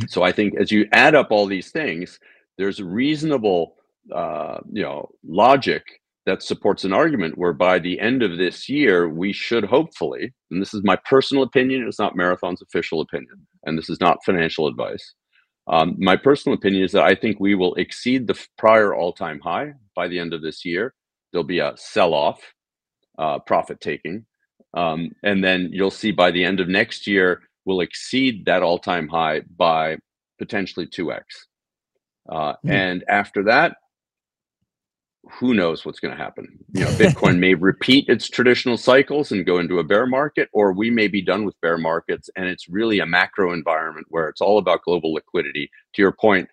so 0.09 0.23
I 0.23 0.31
think 0.31 0.55
as 0.59 0.71
you 0.71 0.87
add 0.93 1.15
up 1.15 1.31
all 1.31 1.45
these 1.45 1.71
things, 1.71 2.19
there's 2.57 2.81
reasonable 2.81 3.75
uh, 4.13 4.59
you 4.71 4.83
know 4.83 5.09
logic 5.27 5.83
that 6.25 6.43
supports 6.43 6.83
an 6.83 6.93
argument 6.93 7.37
where 7.39 7.53
by 7.53 7.79
the 7.79 7.99
end 7.99 8.21
of 8.21 8.37
this 8.37 8.69
year 8.69 9.09
we 9.09 9.33
should 9.33 9.63
hopefully 9.63 10.31
and 10.51 10.61
this 10.61 10.73
is 10.73 10.83
my 10.83 10.95
personal 11.09 11.43
opinion 11.43 11.87
it's 11.87 11.99
not 11.99 12.15
marathon's 12.15 12.61
official 12.61 13.01
opinion 13.01 13.35
and 13.63 13.77
this 13.77 13.89
is 13.89 13.99
not 13.99 14.23
financial 14.23 14.67
advice. 14.67 15.13
Um, 15.67 15.95
my 15.99 16.15
personal 16.15 16.57
opinion 16.57 16.83
is 16.83 16.91
that 16.93 17.03
i 17.03 17.15
think 17.15 17.39
we 17.39 17.55
will 17.55 17.75
exceed 17.75 18.27
the 18.27 18.39
prior 18.57 18.93
all-time 18.95 19.39
high 19.39 19.73
by 19.95 20.07
the 20.07 20.19
end 20.19 20.33
of 20.33 20.41
this 20.41 20.65
year. 20.65 20.93
There'll 21.31 21.43
be 21.43 21.59
a 21.59 21.73
sell-off 21.77 22.41
uh, 23.17 23.39
profit 23.39 23.81
taking 23.81 24.25
um, 24.75 25.11
and 25.23 25.43
then 25.43 25.69
you'll 25.71 25.91
see 25.91 26.11
by 26.11 26.31
the 26.31 26.43
end 26.43 26.59
of 26.59 26.67
next 26.67 27.07
year 27.07 27.41
we'll 27.65 27.81
exceed 27.81 28.45
that 28.45 28.63
all-time 28.63 29.07
high 29.07 29.41
by 29.57 29.97
potentially 30.37 30.87
2x 30.87 31.21
uh, 32.29 32.53
mm. 32.53 32.69
and 32.69 33.03
after 33.09 33.43
that 33.43 33.77
who 35.31 35.53
knows 35.53 35.85
what's 35.85 35.99
going 35.99 36.15
to 36.15 36.21
happen. 36.21 36.47
You 36.73 36.85
know, 36.85 36.91
Bitcoin 36.91 37.39
may 37.39 37.53
repeat 37.53 38.07
its 38.07 38.29
traditional 38.29 38.77
cycles 38.77 39.31
and 39.31 39.45
go 39.45 39.59
into 39.59 39.79
a 39.79 39.83
bear 39.83 40.05
market, 40.05 40.49
or 40.53 40.71
we 40.71 40.89
may 40.89 41.07
be 41.07 41.21
done 41.21 41.45
with 41.45 41.59
bear 41.61 41.77
markets 41.77 42.29
and 42.35 42.45
it's 42.45 42.69
really 42.69 42.99
a 42.99 43.05
macro 43.05 43.51
environment 43.51 44.07
where 44.09 44.29
it's 44.29 44.41
all 44.41 44.57
about 44.57 44.83
global 44.83 45.13
liquidity. 45.13 45.69
To 45.93 46.01
your 46.01 46.13
point, 46.13 46.49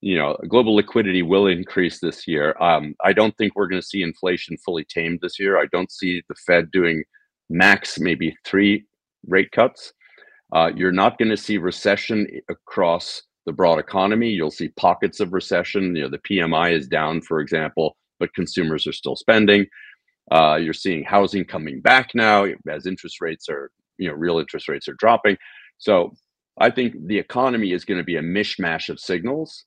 you 0.00 0.18
know, 0.18 0.36
global 0.48 0.74
liquidity 0.74 1.22
will 1.22 1.46
increase 1.46 1.98
this 1.98 2.28
year. 2.28 2.54
Um, 2.60 2.94
I 3.02 3.14
don't 3.14 3.36
think 3.38 3.54
we're 3.56 3.68
going 3.68 3.80
to 3.80 3.86
see 3.86 4.02
inflation 4.02 4.58
fully 4.58 4.84
tamed 4.84 5.20
this 5.22 5.40
year. 5.40 5.58
I 5.58 5.66
don't 5.72 5.90
see 5.90 6.22
the 6.28 6.34
Fed 6.34 6.70
doing 6.70 7.04
max 7.48 7.98
maybe 7.98 8.36
three 8.44 8.84
rate 9.26 9.50
cuts. 9.52 9.92
Uh, 10.52 10.70
you're 10.76 10.92
not 10.92 11.18
going 11.18 11.30
to 11.30 11.36
see 11.36 11.56
recession 11.56 12.28
across 12.48 13.22
the 13.46 13.52
broad 13.52 13.78
economy. 13.78 14.30
You'll 14.30 14.50
see 14.50 14.68
pockets 14.68 15.20
of 15.20 15.32
recession. 15.32 15.94
You 15.96 16.02
know, 16.02 16.10
the 16.10 16.18
PMI 16.18 16.72
is 16.72 16.86
down, 16.86 17.20
for 17.22 17.40
example, 17.40 17.96
but 18.18 18.34
consumers 18.34 18.86
are 18.86 18.92
still 18.92 19.16
spending. 19.16 19.66
Uh, 20.30 20.56
you're 20.56 20.72
seeing 20.72 21.04
housing 21.04 21.44
coming 21.44 21.80
back 21.80 22.10
now 22.14 22.46
as 22.70 22.86
interest 22.86 23.20
rates 23.20 23.48
are, 23.48 23.70
you 23.98 24.08
know, 24.08 24.14
real 24.14 24.38
interest 24.38 24.68
rates 24.68 24.88
are 24.88 24.96
dropping. 24.98 25.36
So 25.78 26.14
I 26.58 26.70
think 26.70 26.94
the 27.06 27.18
economy 27.18 27.72
is 27.72 27.84
going 27.84 27.98
to 27.98 28.04
be 28.04 28.16
a 28.16 28.22
mishmash 28.22 28.88
of 28.88 29.00
signals, 29.00 29.64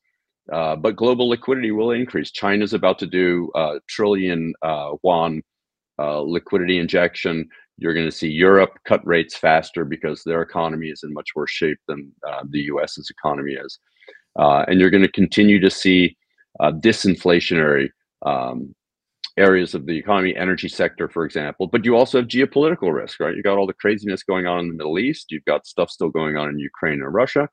uh, 0.52 0.76
but 0.76 0.96
global 0.96 1.30
liquidity 1.30 1.72
will 1.72 1.92
increase. 1.92 2.32
China's 2.32 2.74
about 2.74 2.98
to 3.00 3.08
do 3.08 3.52
a 3.56 3.80
trillion 3.88 4.54
uh, 4.64 4.94
yuan 5.04 5.44
uh, 6.00 6.22
liquidity 6.22 6.80
injection. 6.80 7.50
You're 7.78 7.94
going 7.94 8.10
to 8.10 8.16
see 8.16 8.30
Europe 8.30 8.80
cut 8.86 9.06
rates 9.06 9.38
faster 9.38 9.86
because 9.86 10.24
their 10.24 10.42
economy 10.42 10.88
is 10.90 11.04
in 11.04 11.14
much 11.14 11.30
worse 11.36 11.52
shape 11.52 11.78
than 11.88 12.12
uh, 12.28 12.44
the 12.50 12.62
US's 12.62 13.10
economy 13.10 13.54
is. 13.54 13.80
Uh, 14.38 14.66
and 14.68 14.80
you're 14.80 14.90
going 14.90 15.04
to 15.04 15.12
continue 15.12 15.60
to 15.60 15.70
see 15.70 16.18
uh, 16.60 16.72
disinflationary 16.72 17.90
um, 18.26 18.74
areas 19.38 19.76
of 19.76 19.86
the 19.86 19.98
economy, 19.98 20.36
energy 20.36 20.68
sector, 20.68 21.08
for 21.08 21.24
example. 21.24 21.68
But 21.68 21.86
you 21.86 21.96
also 21.96 22.20
have 22.20 22.28
geopolitical 22.28 22.94
risk, 22.94 23.20
right? 23.20 23.36
You 23.36 23.44
got 23.44 23.58
all 23.58 23.68
the 23.68 23.74
craziness 23.74 24.24
going 24.24 24.48
on 24.48 24.60
in 24.60 24.68
the 24.70 24.74
Middle 24.74 25.00
East. 25.00 25.28
You've 25.30 25.46
got 25.46 25.68
stuff 25.68 25.90
still 25.90 26.10
going 26.10 26.38
on 26.38 26.50
in 26.50 26.60
Ukraine 26.60 27.02
and 27.02 27.14
Russia. 27.14 27.48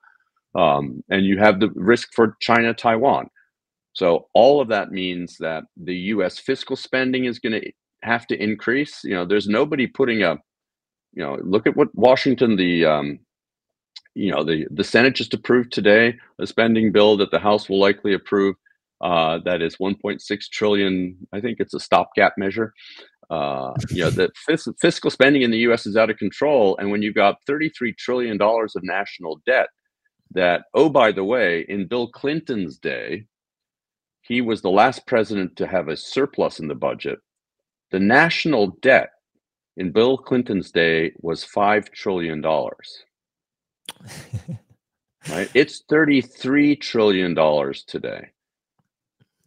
Um, 0.55 1.03
and 1.11 1.27
you 1.27 1.39
have 1.39 1.61
the 1.61 1.71
risk 1.75 2.15
for 2.15 2.37
China, 2.41 2.73
Taiwan. 2.73 3.29
So 3.93 4.29
all 4.35 4.61
of 4.61 4.69
that 4.69 4.91
means 4.91 5.37
that 5.41 5.65
the 5.77 5.95
U.S. 5.95 6.39
fiscal 6.39 6.77
spending 6.77 7.27
is 7.27 7.39
going 7.39 7.61
to 7.61 7.73
have 8.05 8.27
to 8.29 8.43
increase. 8.43 9.03
You 9.05 9.15
know, 9.15 9.25
there's 9.25 9.49
nobody 9.49 9.87
putting 9.87 10.23
a, 10.23 10.37
you 11.13 11.23
know, 11.23 11.39
look 11.43 11.67
at 11.67 11.77
what 11.77 11.89
Washington, 11.95 12.57
the, 12.57 12.85
um, 12.85 13.21
you 14.15 14.31
know, 14.31 14.45
the 14.45 14.67
the 14.71 14.85
Senate 14.85 15.15
just 15.15 15.35
approved 15.35 15.73
today 15.73 16.17
a 16.39 16.47
spending 16.47 16.93
bill 16.93 17.17
that 17.17 17.31
the 17.31 17.39
House 17.39 17.69
will 17.69 17.81
likely 17.81 18.15
approve. 18.15 18.57
Uh, 19.01 19.39
that 19.45 19.61
is 19.61 19.77
1.6 19.77 20.21
trillion. 20.51 21.17
I 21.33 21.41
think 21.41 21.59
it's 21.61 21.75
a 21.75 21.81
stopgap 21.81 22.35
measure. 22.39 22.73
Uh, 23.29 23.73
you 23.91 24.03
know, 24.03 24.11
the 24.11 24.31
fis- 24.47 24.69
fiscal 24.81 25.11
spending 25.11 25.43
in 25.43 25.51
the 25.51 25.59
U.S. 25.59 25.87
is 25.87 25.97
out 25.97 26.11
of 26.11 26.17
control, 26.19 26.77
and 26.79 26.91
when 26.91 27.03
you've 27.03 27.15
got 27.15 27.39
33 27.47 27.95
trillion 27.95 28.39
dollars 28.39 28.77
of 28.77 28.85
national 28.85 29.41
debt, 29.47 29.69
that 30.33 30.65
oh 30.75 30.89
by 30.89 31.13
the 31.13 31.25
way, 31.25 31.65
in 31.69 31.89
Bill 31.89 32.09
Clinton's 32.09 32.79
day, 32.79 33.27
he 34.23 34.41
was 34.41 34.63
the 34.63 34.71
last 34.71 35.07
president 35.07 35.57
to 35.57 35.67
have 35.67 35.89
a 35.89 35.97
surplus 35.97 36.61
in 36.61 36.69
the 36.69 36.75
budget 36.75 37.19
the 37.91 38.01
national 38.01 38.79
debt 38.83 39.11
in 39.77 39.93
Bill 39.93 40.17
Clinton's 40.17 40.71
day 40.71 41.13
was 41.21 41.45
$5 41.45 41.91
trillion. 41.93 42.43
right? 45.31 45.51
It's 45.55 45.83
$33 45.91 46.81
trillion 46.81 47.35
today. 47.87 48.31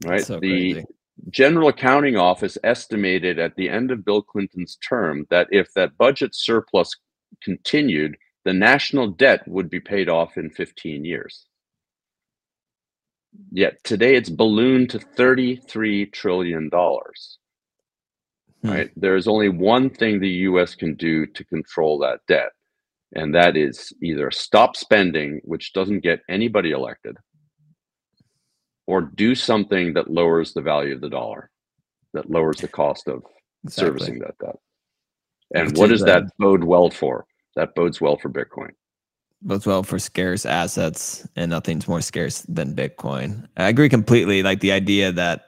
Right? 0.06 0.24
So 0.24 0.40
the 0.40 0.74
crazy. 0.74 0.86
General 1.30 1.70
Accounting 1.70 2.16
Office 2.16 2.58
estimated 2.64 3.40
at 3.40 3.56
the 3.56 3.70
end 3.70 3.92
of 3.92 4.06
Bill 4.06 4.22
Clinton's 4.22 4.78
term 4.88 5.26
that 5.30 5.48
if 5.52 5.74
that 5.74 5.98
budget 5.98 6.36
surplus 6.36 6.96
continued, 7.44 8.18
the 8.46 8.54
national 8.54 9.08
debt 9.08 9.46
would 9.48 9.70
be 9.70 9.80
paid 9.80 10.10
off 10.10 10.38
in 10.38 10.50
15 10.50 11.04
years. 11.04 11.48
Yet 13.52 13.84
today 13.84 14.16
it's 14.16 14.30
ballooned 14.30 14.90
to 14.92 15.00
$33 15.00 16.12
trillion. 16.14 16.70
Hmm. 18.68 18.74
Right? 18.74 18.92
There's 18.96 19.28
only 19.28 19.50
one 19.50 19.90
thing 19.90 20.20
the 20.20 20.30
US 20.50 20.76
can 20.76 20.96
do 20.96 21.26
to 21.26 21.44
control 21.46 22.00
that 22.00 22.20
debt, 22.28 22.52
and 23.16 23.34
that 23.36 23.56
is 23.56 23.94
either 24.04 24.32
stop 24.32 24.76
spending, 24.76 25.42
which 25.44 25.74
doesn't 25.74 26.02
get 26.02 26.22
anybody 26.30 26.72
elected, 26.72 27.18
or 28.86 29.02
do 29.02 29.36
something 29.36 29.94
that 29.94 30.12
lowers 30.12 30.54
the 30.54 30.62
value 30.62 30.96
of 30.96 31.02
the 31.02 31.10
dollar, 31.10 31.50
that 32.14 32.30
lowers 32.30 32.58
the 32.58 32.68
cost 32.68 33.08
of 33.08 33.24
exactly. 33.64 33.88
servicing 33.88 34.20
that 34.20 34.38
debt. 34.40 34.56
And 35.54 35.78
what 35.78 35.90
does 35.90 36.02
that 36.02 36.24
bode 36.38 36.64
well 36.64 36.90
for? 36.90 37.26
That 37.56 37.74
bodes 37.74 38.02
well 38.02 38.18
for 38.18 38.30
Bitcoin 38.30 38.72
bodes 39.42 39.66
well 39.66 39.84
for 39.84 40.00
scarce 40.00 40.46
assets, 40.46 41.28
and 41.36 41.50
nothing's 41.50 41.88
more 41.88 42.02
scarce 42.02 42.42
than 42.44 42.76
Bitcoin. 42.76 43.48
I 43.58 43.70
agree 43.70 43.90
completely. 43.90 44.44
Like 44.44 44.60
the 44.60 44.72
idea 44.72 45.12
that, 45.12 45.47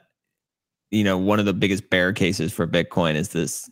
you 0.90 1.04
know, 1.04 1.16
one 1.18 1.38
of 1.38 1.46
the 1.46 1.54
biggest 1.54 1.90
bear 1.90 2.12
cases 2.12 2.52
for 2.52 2.66
Bitcoin 2.66 3.14
is 3.14 3.30
this 3.30 3.70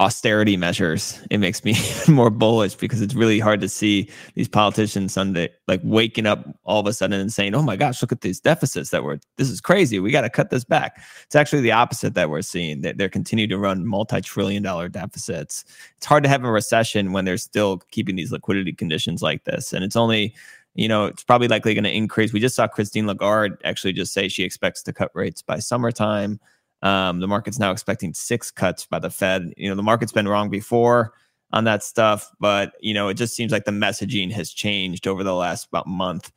austerity 0.00 0.56
measures, 0.56 1.20
it 1.30 1.38
makes 1.38 1.62
me 1.62 1.76
more 2.08 2.30
bullish 2.30 2.74
because 2.74 3.02
it's 3.02 3.14
really 3.14 3.38
hard 3.38 3.60
to 3.60 3.68
see 3.68 4.08
these 4.34 4.48
politicians 4.48 5.12
Sunday 5.12 5.50
like 5.68 5.80
waking 5.84 6.24
up 6.24 6.48
all 6.64 6.80
of 6.80 6.86
a 6.86 6.92
sudden 6.94 7.20
and 7.20 7.32
saying, 7.32 7.54
"Oh 7.54 7.62
my 7.62 7.76
gosh, 7.76 8.00
look 8.00 8.10
at 8.10 8.22
these 8.22 8.40
deficits 8.40 8.90
that 8.90 9.04
we're 9.04 9.18
this 9.36 9.50
is 9.50 9.60
crazy. 9.60 10.00
We 10.00 10.10
got 10.10 10.22
to 10.22 10.30
cut 10.30 10.48
this 10.48 10.64
back." 10.64 11.02
It's 11.24 11.36
actually 11.36 11.60
the 11.60 11.72
opposite 11.72 12.14
that 12.14 12.30
we're 12.30 12.40
seeing. 12.40 12.80
That 12.80 12.96
they're 12.96 13.10
continuing 13.10 13.50
to 13.50 13.58
run 13.58 13.86
multi-trillion 13.86 14.62
dollar 14.62 14.88
deficits. 14.88 15.64
It's 15.98 16.06
hard 16.06 16.22
to 16.24 16.30
have 16.30 16.44
a 16.44 16.50
recession 16.50 17.12
when 17.12 17.26
they're 17.26 17.36
still 17.36 17.78
keeping 17.90 18.16
these 18.16 18.32
liquidity 18.32 18.72
conditions 18.72 19.22
like 19.22 19.44
this, 19.44 19.72
and 19.72 19.84
it's 19.84 19.96
only 19.96 20.34
you 20.74 20.88
know, 20.88 21.06
it's 21.06 21.24
probably 21.24 21.48
likely 21.48 21.74
going 21.74 21.84
to 21.84 21.92
increase. 21.92 22.32
We 22.32 22.40
just 22.40 22.54
saw 22.54 22.68
Christine 22.68 23.06
Lagarde 23.06 23.56
actually 23.64 23.92
just 23.92 24.12
say 24.12 24.28
she 24.28 24.44
expects 24.44 24.82
to 24.84 24.92
cut 24.92 25.10
rates 25.14 25.42
by 25.42 25.58
summertime. 25.58 26.38
Um, 26.82 27.20
the 27.20 27.28
market's 27.28 27.58
now 27.58 27.70
expecting 27.70 28.14
six 28.14 28.50
cuts 28.50 28.86
by 28.86 28.98
the 28.98 29.10
Fed. 29.10 29.52
You 29.56 29.68
know, 29.68 29.74
the 29.74 29.82
market's 29.82 30.12
been 30.12 30.28
wrong 30.28 30.50
before 30.50 31.12
on 31.52 31.64
that 31.64 31.82
stuff, 31.82 32.30
but 32.40 32.72
you 32.80 32.94
know, 32.94 33.08
it 33.08 33.14
just 33.14 33.34
seems 33.34 33.52
like 33.52 33.64
the 33.64 33.72
messaging 33.72 34.30
has 34.32 34.50
changed 34.50 35.06
over 35.06 35.24
the 35.24 35.34
last 35.34 35.66
about 35.66 35.86
month. 35.86 36.32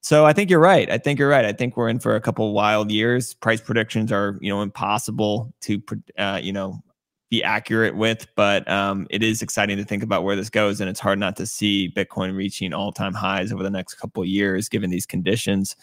So 0.00 0.24
I 0.24 0.32
think 0.32 0.50
you're 0.50 0.60
right. 0.60 0.90
I 0.90 0.98
think 0.98 1.18
you're 1.18 1.28
right. 1.28 1.44
I 1.44 1.52
think 1.52 1.76
we're 1.76 1.88
in 1.88 1.98
for 1.98 2.14
a 2.14 2.20
couple 2.20 2.52
wild 2.52 2.90
years. 2.90 3.34
Price 3.34 3.60
predictions 3.60 4.12
are, 4.12 4.38
you 4.40 4.48
know, 4.48 4.62
impossible 4.62 5.52
to, 5.62 5.82
uh, 6.16 6.40
you 6.42 6.52
know, 6.52 6.80
be 7.28 7.42
accurate 7.42 7.96
with, 7.96 8.24
but 8.36 8.68
um, 8.70 9.08
it 9.10 9.20
is 9.20 9.42
exciting 9.42 9.76
to 9.76 9.84
think 9.84 10.04
about 10.04 10.22
where 10.22 10.36
this 10.36 10.48
goes, 10.48 10.80
and 10.80 10.88
it's 10.88 11.00
hard 11.00 11.18
not 11.18 11.36
to 11.36 11.44
see 11.44 11.92
Bitcoin 11.96 12.36
reaching 12.36 12.72
all-time 12.72 13.14
highs 13.14 13.52
over 13.52 13.64
the 13.64 13.70
next 13.70 13.94
couple 13.94 14.24
years, 14.24 14.68
given 14.68 14.90
these 14.90 15.06
conditions. 15.06 15.74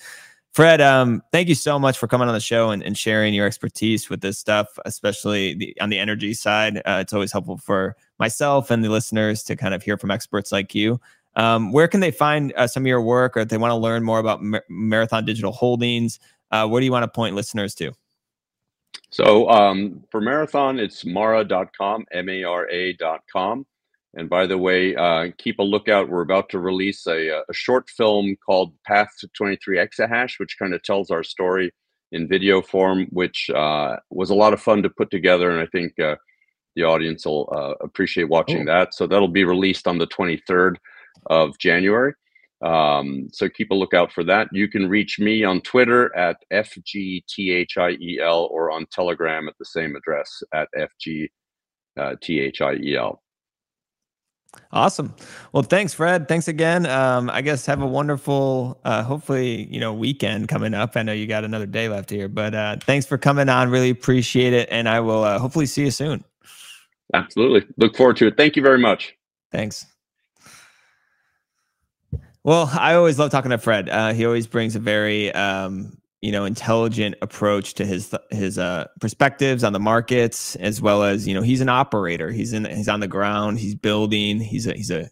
Fred, 0.53 0.81
um, 0.81 1.23
thank 1.31 1.49
you 1.49 1.55
so 1.55 1.79
much 1.79 1.97
for 1.97 2.07
coming 2.07 2.27
on 2.27 2.33
the 2.35 2.39
show 2.39 2.69
and, 2.69 2.83
and 2.83 2.95
sharing 2.95 3.33
your 3.33 3.47
expertise 3.47 4.07
with 4.07 4.21
this 4.21 4.37
stuff, 4.37 4.67
especially 4.85 5.55
the, 5.55 5.81
on 5.81 5.89
the 5.89 5.97
energy 5.97 6.35
side. 6.35 6.77
Uh, 6.77 6.99
it's 7.01 7.11
always 7.11 7.31
helpful 7.31 7.57
for 7.57 7.95
myself 8.19 8.69
and 8.69 8.83
the 8.83 8.89
listeners 8.89 9.41
to 9.43 9.55
kind 9.55 9.73
of 9.73 9.81
hear 9.81 9.97
from 9.97 10.11
experts 10.11 10.51
like 10.51 10.75
you. 10.75 11.01
Um, 11.35 11.71
where 11.71 11.87
can 11.87 12.01
they 12.01 12.11
find 12.11 12.53
uh, 12.55 12.67
some 12.67 12.83
of 12.83 12.87
your 12.87 13.01
work 13.01 13.35
or 13.35 13.39
if 13.39 13.49
they 13.49 13.57
want 13.57 13.71
to 13.71 13.75
learn 13.75 14.03
more 14.03 14.19
about 14.19 14.43
Mar- 14.43 14.63
Marathon 14.69 15.25
Digital 15.25 15.51
Holdings? 15.51 16.19
Uh, 16.51 16.67
where 16.67 16.79
do 16.79 16.85
you 16.85 16.91
want 16.91 17.03
to 17.03 17.07
point 17.07 17.33
listeners 17.33 17.73
to? 17.75 17.91
So 19.09 19.49
um, 19.49 20.03
for 20.11 20.21
Marathon, 20.21 20.79
it's 20.79 21.03
mara.com, 21.03 22.05
M 22.11 22.29
A 22.29 22.43
R 22.43 22.69
A.com. 22.69 23.65
And 24.15 24.29
by 24.29 24.45
the 24.45 24.57
way, 24.57 24.95
uh, 24.95 25.29
keep 25.37 25.59
a 25.59 25.63
lookout. 25.63 26.09
We're 26.09 26.21
about 26.21 26.49
to 26.49 26.59
release 26.59 27.07
a, 27.07 27.37
uh, 27.37 27.41
a 27.49 27.53
short 27.53 27.89
film 27.89 28.35
called 28.45 28.73
Path 28.85 29.09
to 29.19 29.27
23 29.35 29.77
Exahash, 29.77 30.39
which 30.39 30.57
kind 30.59 30.73
of 30.73 30.83
tells 30.83 31.09
our 31.09 31.23
story 31.23 31.71
in 32.11 32.27
video 32.27 32.61
form, 32.61 33.07
which 33.09 33.49
uh, 33.49 33.97
was 34.11 34.29
a 34.29 34.35
lot 34.35 34.53
of 34.53 34.61
fun 34.61 34.83
to 34.83 34.89
put 34.89 35.09
together. 35.09 35.49
And 35.49 35.59
I 35.59 35.65
think 35.65 35.99
uh, 35.99 36.15
the 36.75 36.83
audience 36.83 37.25
will 37.25 37.51
uh, 37.51 37.73
appreciate 37.83 38.29
watching 38.29 38.69
oh. 38.69 38.71
that. 38.71 38.93
So 38.93 39.07
that'll 39.07 39.27
be 39.27 39.45
released 39.45 39.87
on 39.87 39.97
the 39.97 40.07
23rd 40.07 40.75
of 41.27 41.57
January. 41.57 42.13
Um, 42.63 43.27
so 43.33 43.49
keep 43.49 43.71
a 43.71 43.75
lookout 43.75 44.11
for 44.11 44.23
that. 44.25 44.47
You 44.51 44.67
can 44.69 44.87
reach 44.87 45.19
me 45.19 45.43
on 45.43 45.59
Twitter 45.61 46.15
at 46.15 46.37
FGTHIEL 46.51 48.49
or 48.51 48.71
on 48.71 48.85
Telegram 48.91 49.47
at 49.49 49.57
the 49.57 49.65
same 49.65 49.95
address 49.95 50.43
at 50.53 50.69
FGTHIEL. 51.97 53.17
Awesome. 54.71 55.13
Well, 55.51 55.63
thanks, 55.63 55.93
Fred. 55.93 56.27
Thanks 56.27 56.47
again. 56.47 56.87
Um, 56.87 57.29
I 57.29 57.41
guess 57.41 57.65
have 57.67 57.81
a 57.81 57.87
wonderful, 57.87 58.79
uh, 58.83 59.03
hopefully, 59.03 59.67
you 59.71 59.79
know, 59.79 59.93
weekend 59.93 60.49
coming 60.49 60.73
up. 60.73 60.97
I 60.97 61.03
know 61.03 61.13
you 61.13 61.27
got 61.27 61.43
another 61.43 61.67
day 61.67 61.89
left 61.89 62.09
here, 62.09 62.27
but 62.27 62.55
uh, 62.55 62.77
thanks 62.81 63.05
for 63.05 63.19
coming 63.19 63.49
on. 63.49 63.69
Really 63.69 63.91
appreciate 63.91 64.53
it, 64.53 64.67
and 64.71 64.89
I 64.89 64.99
will 64.99 65.23
uh, 65.23 65.37
hopefully 65.37 65.67
see 65.67 65.83
you 65.83 65.91
soon. 65.91 66.23
Absolutely. 67.13 67.67
Look 67.77 67.95
forward 67.95 68.17
to 68.17 68.27
it. 68.27 68.37
Thank 68.37 68.55
you 68.55 68.63
very 68.63 68.79
much. 68.79 69.15
Thanks. 69.51 69.85
Well, 72.43 72.69
I 72.73 72.95
always 72.95 73.19
love 73.19 73.31
talking 73.31 73.51
to 73.51 73.57
Fred. 73.57 73.87
Uh, 73.89 74.13
he 74.13 74.25
always 74.25 74.47
brings 74.47 74.75
a 74.75 74.79
very 74.79 75.31
um, 75.33 75.97
you 76.23 76.31
know 76.31 76.45
intelligent 76.45 77.15
approach 77.21 77.73
to 77.73 77.85
his 77.85 78.15
his 78.31 78.57
uh, 78.57 78.87
perspectives 79.01 79.61
on 79.61 79.73
the 79.73 79.79
markets 79.79 80.55
as 80.55 80.81
well 80.81 81.03
as 81.03 81.27
you 81.27 81.33
know 81.33 81.41
he's 81.41 81.59
an 81.59 81.67
operator. 81.67 82.31
He's 82.31 82.53
in 82.53 82.63
he's 82.63 82.87
on 82.87 83.01
the 83.01 83.09
ground. 83.09 83.59
He's 83.59 83.75
building. 83.75 84.39
He's 84.39 84.65
a 84.65 84.73
he's 84.73 84.89
a 84.89 85.11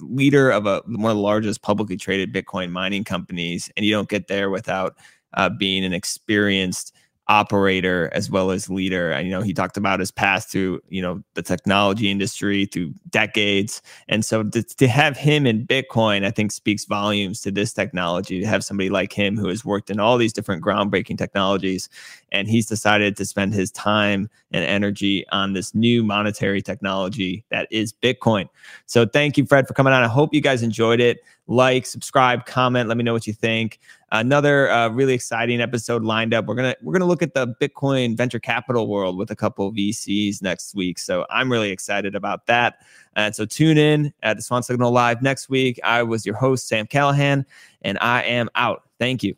leader 0.00 0.50
of 0.50 0.66
a 0.66 0.82
one 0.86 1.12
of 1.12 1.16
the 1.16 1.22
largest 1.22 1.62
publicly 1.62 1.96
traded 1.96 2.34
bitcoin 2.34 2.70
mining 2.70 3.04
companies 3.04 3.70
and 3.76 3.86
you 3.86 3.92
don't 3.92 4.08
get 4.08 4.26
there 4.26 4.50
without 4.50 4.96
uh, 5.34 5.48
being 5.48 5.84
an 5.84 5.92
experienced 5.92 6.96
operator 7.30 8.10
as 8.12 8.28
well 8.28 8.50
as 8.50 8.68
leader. 8.68 9.12
And, 9.12 9.24
you 9.24 9.32
know, 9.32 9.40
he 9.40 9.54
talked 9.54 9.76
about 9.76 10.00
his 10.00 10.10
past 10.10 10.50
through, 10.50 10.80
you 10.88 11.00
know, 11.00 11.22
the 11.34 11.42
technology 11.42 12.10
industry 12.10 12.66
through 12.66 12.92
decades. 13.08 13.80
And 14.08 14.24
so 14.24 14.42
to, 14.42 14.62
to 14.64 14.88
have 14.88 15.16
him 15.16 15.46
in 15.46 15.64
Bitcoin, 15.64 16.26
I 16.26 16.32
think 16.32 16.50
speaks 16.50 16.86
volumes 16.86 17.40
to 17.42 17.52
this 17.52 17.72
technology, 17.72 18.40
to 18.40 18.46
have 18.46 18.64
somebody 18.64 18.90
like 18.90 19.12
him 19.12 19.36
who 19.36 19.46
has 19.46 19.64
worked 19.64 19.90
in 19.90 20.00
all 20.00 20.18
these 20.18 20.32
different 20.32 20.64
groundbreaking 20.64 21.18
technologies. 21.18 21.88
And 22.32 22.48
he's 22.48 22.66
decided 22.66 23.16
to 23.16 23.24
spend 23.24 23.54
his 23.54 23.70
time 23.70 24.28
and 24.50 24.64
energy 24.64 25.24
on 25.30 25.52
this 25.52 25.72
new 25.72 26.02
monetary 26.02 26.60
technology 26.60 27.44
that 27.50 27.68
is 27.70 27.92
Bitcoin. 27.92 28.48
So 28.86 29.06
thank 29.06 29.38
you, 29.38 29.46
Fred, 29.46 29.68
for 29.68 29.74
coming 29.74 29.92
on. 29.92 30.02
I 30.02 30.08
hope 30.08 30.34
you 30.34 30.40
guys 30.40 30.64
enjoyed 30.64 31.00
it 31.00 31.20
like, 31.46 31.84
subscribe, 31.84 32.46
comment. 32.46 32.88
Let 32.88 32.96
me 32.96 33.02
know 33.02 33.12
what 33.12 33.26
you 33.26 33.32
think. 33.32 33.80
Another 34.12 34.68
uh, 34.70 34.88
really 34.88 35.14
exciting 35.14 35.60
episode 35.60 36.02
lined 36.02 36.34
up. 36.34 36.46
We're 36.46 36.56
gonna 36.56 36.74
we're 36.82 36.92
gonna 36.92 37.06
look 37.06 37.22
at 37.22 37.34
the 37.34 37.54
Bitcoin 37.60 38.16
venture 38.16 38.40
capital 38.40 38.88
world 38.88 39.16
with 39.16 39.30
a 39.30 39.36
couple 39.36 39.68
of 39.68 39.74
VCs 39.74 40.42
next 40.42 40.74
week. 40.74 40.98
So 40.98 41.26
I'm 41.30 41.50
really 41.50 41.70
excited 41.70 42.16
about 42.16 42.46
that. 42.46 42.78
And 43.14 43.34
so 43.36 43.44
tune 43.44 43.78
in 43.78 44.12
at 44.22 44.36
the 44.36 44.42
Swan 44.42 44.64
Signal 44.64 44.90
Live 44.90 45.22
next 45.22 45.48
week. 45.48 45.78
I 45.84 46.02
was 46.02 46.26
your 46.26 46.36
host 46.36 46.66
Sam 46.66 46.88
Callahan, 46.88 47.46
and 47.82 47.98
I 48.00 48.22
am 48.24 48.48
out. 48.56 48.82
Thank 48.98 49.22
you. 49.22 49.36